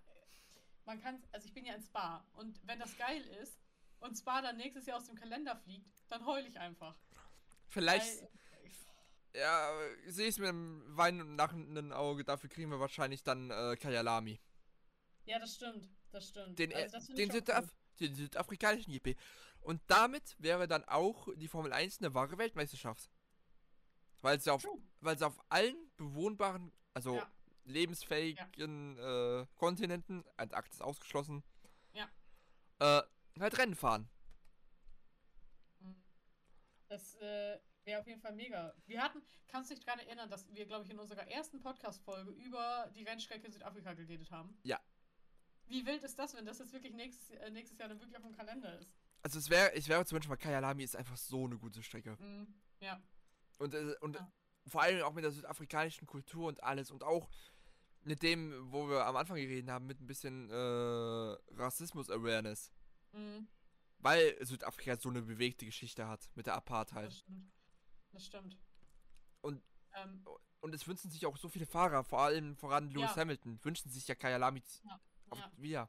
[0.87, 3.61] man kann, also ich bin ja in Spa und wenn das geil ist
[3.99, 6.97] und Spa dann nächstes Jahr aus dem Kalender fliegt, dann heul ich einfach.
[7.69, 8.31] Vielleicht, Weil,
[9.35, 9.71] ja,
[10.07, 12.25] sehe ich es mit einem weinenden Auge.
[12.25, 14.41] Dafür kriegen wir wahrscheinlich dann äh, Kayalami.
[15.25, 16.59] ja, das stimmt, das stimmt.
[16.59, 17.71] Den, also äh, das find den, Südaf cool.
[18.01, 19.17] den südafrikanischen GP.
[19.61, 23.11] Und damit wäre dann auch die Formel 1 eine wahre Weltmeisterschaft.
[24.23, 24.67] Weil sie auf,
[25.01, 27.31] weil sie auf allen bewohnbaren, also Ja.
[27.65, 31.43] lebensfähigen äh, Kontinenten, Antarktis ausgeschlossen,
[31.93, 32.09] Ja.
[32.81, 33.03] äh,
[33.39, 34.09] halt Rennen fahren.
[36.89, 38.75] Das äh, wäre auf jeden Fall mega.
[38.87, 42.31] Wir hatten, kannst du dich daran erinnern, dass wir, glaube ich, in unserer ersten Podcast-Folge
[42.33, 44.59] über die Rennstrecke Südafrika geredet haben?
[44.63, 44.81] Ja.
[45.67, 48.25] Wie wild ist das, wenn das jetzt wirklich nächstes, äh, nächstes Jahr dann wirklich auf
[48.25, 48.93] dem Kalender ist?
[49.23, 52.17] Also es wäre, ich wäre zum Beispiel mal Kayalami ist einfach so eine gute Strecke.
[52.19, 52.55] Mhm.
[52.81, 53.01] Ja.
[53.59, 54.33] Und, äh, und Ja.
[54.67, 57.29] vor allem auch mit der südafrikanischen Kultur und alles und auch
[58.03, 62.73] mit dem, wo wir am Anfang geredet haben, mit ein bisschen äh, Rassismus-Awareness.
[63.13, 63.47] Mhm.
[63.99, 67.07] Weil Südafrika so eine bewegte Geschichte hat mit der Apartheid.
[67.09, 67.53] Das stimmt.
[68.13, 68.57] Das stimmt.
[69.43, 69.63] Und-
[69.95, 70.25] ähm,
[70.63, 73.17] Und es wünschen sich auch so viele Fahrer, vor allem voran Lewis Ja.
[73.17, 75.01] Hamilton, wünschen sich ja Kayalami Ja,
[75.31, 75.53] auf, ja.
[75.57, 75.89] wieder.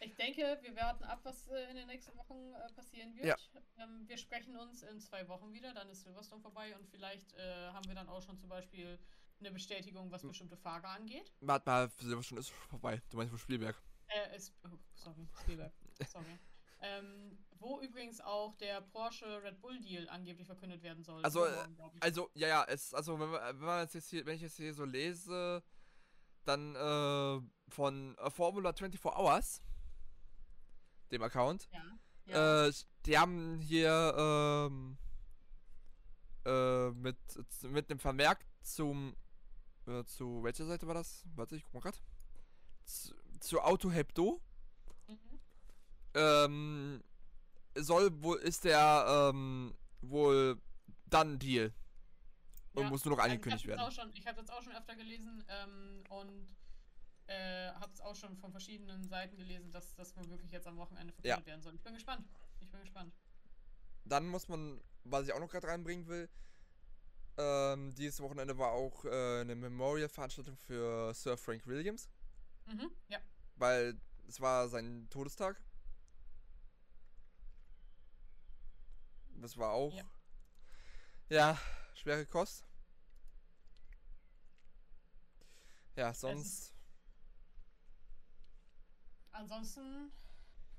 [0.00, 3.26] Ich denke, wir warten ab, was äh, in den nächsten Wochen äh, passieren wird.
[3.26, 3.36] Ja.
[3.78, 7.68] Ähm, wir sprechen uns in zwei Wochen wieder, dann ist Silverstone vorbei und vielleicht äh,
[7.72, 8.96] haben wir dann auch schon zum Beispiel
[9.40, 10.28] eine Bestätigung, was Hm.
[10.28, 11.32] bestimmte Fahrer angeht.
[11.40, 13.02] Warte mal, Silverstone ist vorbei.
[13.10, 13.76] Du meinst von Spielberg.
[14.06, 15.72] Äh, ist, oh, sorry, Spielberg.
[16.12, 16.38] Sorry.
[16.80, 21.24] Ähm, wo übrigens auch der Porsche Red Bull Deal angeblich verkündet werden soll.
[21.24, 22.02] Also, ich.
[22.02, 24.84] Also, ja, ja, es, also wenn, wenn man jetzt hier, wenn ich jetzt hier so
[24.84, 25.62] lese,
[26.44, 27.40] dann äh,
[27.70, 29.62] von äh, Formula 24 Hours,
[31.10, 31.98] dem Account, ja.
[32.66, 32.72] Äh,
[33.06, 34.98] die haben hier ähm,
[36.44, 37.16] äh, mit,
[37.62, 39.16] mit einem Vermerk zum
[39.86, 41.24] äh, zu welcher Seite war das?
[41.34, 42.02] Warte, ich guck mal grad.
[42.84, 43.92] Zu, zu Auto mhm.
[46.18, 47.02] Ähm,
[47.76, 50.60] soll wohl ist der ähm, wohl
[51.06, 51.72] dann Deal
[52.74, 53.90] und Ja, muss nur noch Ähm, angekündigt ich werden.
[53.92, 56.56] Schon, ich habe das auch schon öfter gelesen ähm, und
[57.26, 60.76] äh, habe es auch schon von verschiedenen Seiten gelesen, dass das wohl wirklich jetzt am
[60.76, 61.34] Wochenende Ja.
[61.34, 61.74] verkündet werden soll.
[61.74, 62.26] Ich bin gespannt.
[62.60, 63.14] Ich bin gespannt.
[64.04, 66.28] Dann muss man, was ich auch noch gerade reinbringen will,
[67.36, 72.08] ähm, dieses Wochenende war auch äh, eine Memorial-Veranstaltung für Sir Frank Williams.
[72.66, 72.90] Mhm.
[73.08, 73.18] Ja.
[73.56, 75.58] weil es war sein Todestag.
[79.40, 79.92] Das war auch.
[79.94, 80.04] Ja.
[81.30, 81.58] Ja,
[81.94, 82.64] schwere Kost.
[85.96, 86.74] Ja, sonst.
[89.32, 90.12] Ansonsten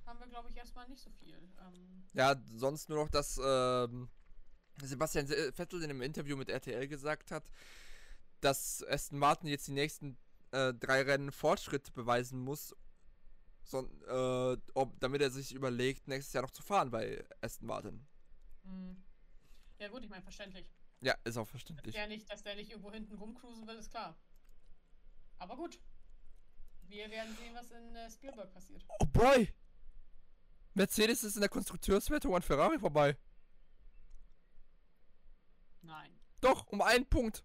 [0.06, 1.36] haben wir, glaube ich, erstmal nicht so viel.
[1.62, 4.10] Ähm, Ja, sonst nur noch, dass ähm,
[4.82, 7.44] Sebastian Se- Vettel in einem Interview mit RTL gesagt hat,
[8.42, 10.18] dass Aston Martin jetzt die nächsten
[10.52, 12.76] äh, drei Rennen Fortschritt beweisen muss,
[13.64, 18.08] son, äh, ob, damit er sich überlegt, nächstes Jahr noch zu fahren bei Aston Martin.
[18.70, 18.96] Mh.
[19.80, 20.72] ja gut, ich meine, verständlich.
[21.02, 21.96] Ja, ist auch Dass verständlich.
[21.96, 24.18] der, nicht, dass der nicht irgendwo hinten rumcruisen will, ist klar.
[25.38, 25.80] Aber gut.
[26.84, 28.84] Wir werden sehen, was in äh, Spielberg passiert.
[29.00, 29.54] Oh boy!
[30.74, 33.18] Mercedes ist in der Konstrukteurswertung an Ferrari vorbei.
[35.82, 36.20] Nein.
[36.42, 37.44] Doch, um einen Punkt.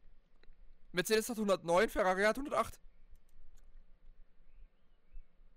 [0.93, 2.81] Mercedes hat 109, Ferrari hat 108.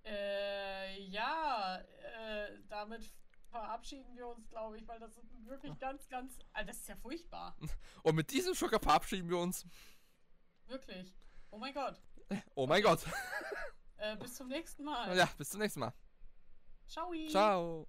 [0.03, 3.13] Äh, ja, äh, damit
[3.59, 6.37] verabschieden wir uns, glaube ich, weil das ist wirklich ganz, ganz.
[6.53, 7.57] Also das ist ja furchtbar.
[8.03, 9.65] Und mit diesem Schocker verabschieden wir uns.
[10.67, 11.15] Wirklich.
[11.49, 11.99] Oh mein Gott.
[12.55, 12.99] Oh mein Gott.
[13.99, 15.17] Äh, bis zum nächsten Mal.
[15.17, 15.91] Ja, bis zum nächsten Mal.
[16.85, 17.11] Ciao.
[17.29, 17.87] Ciao.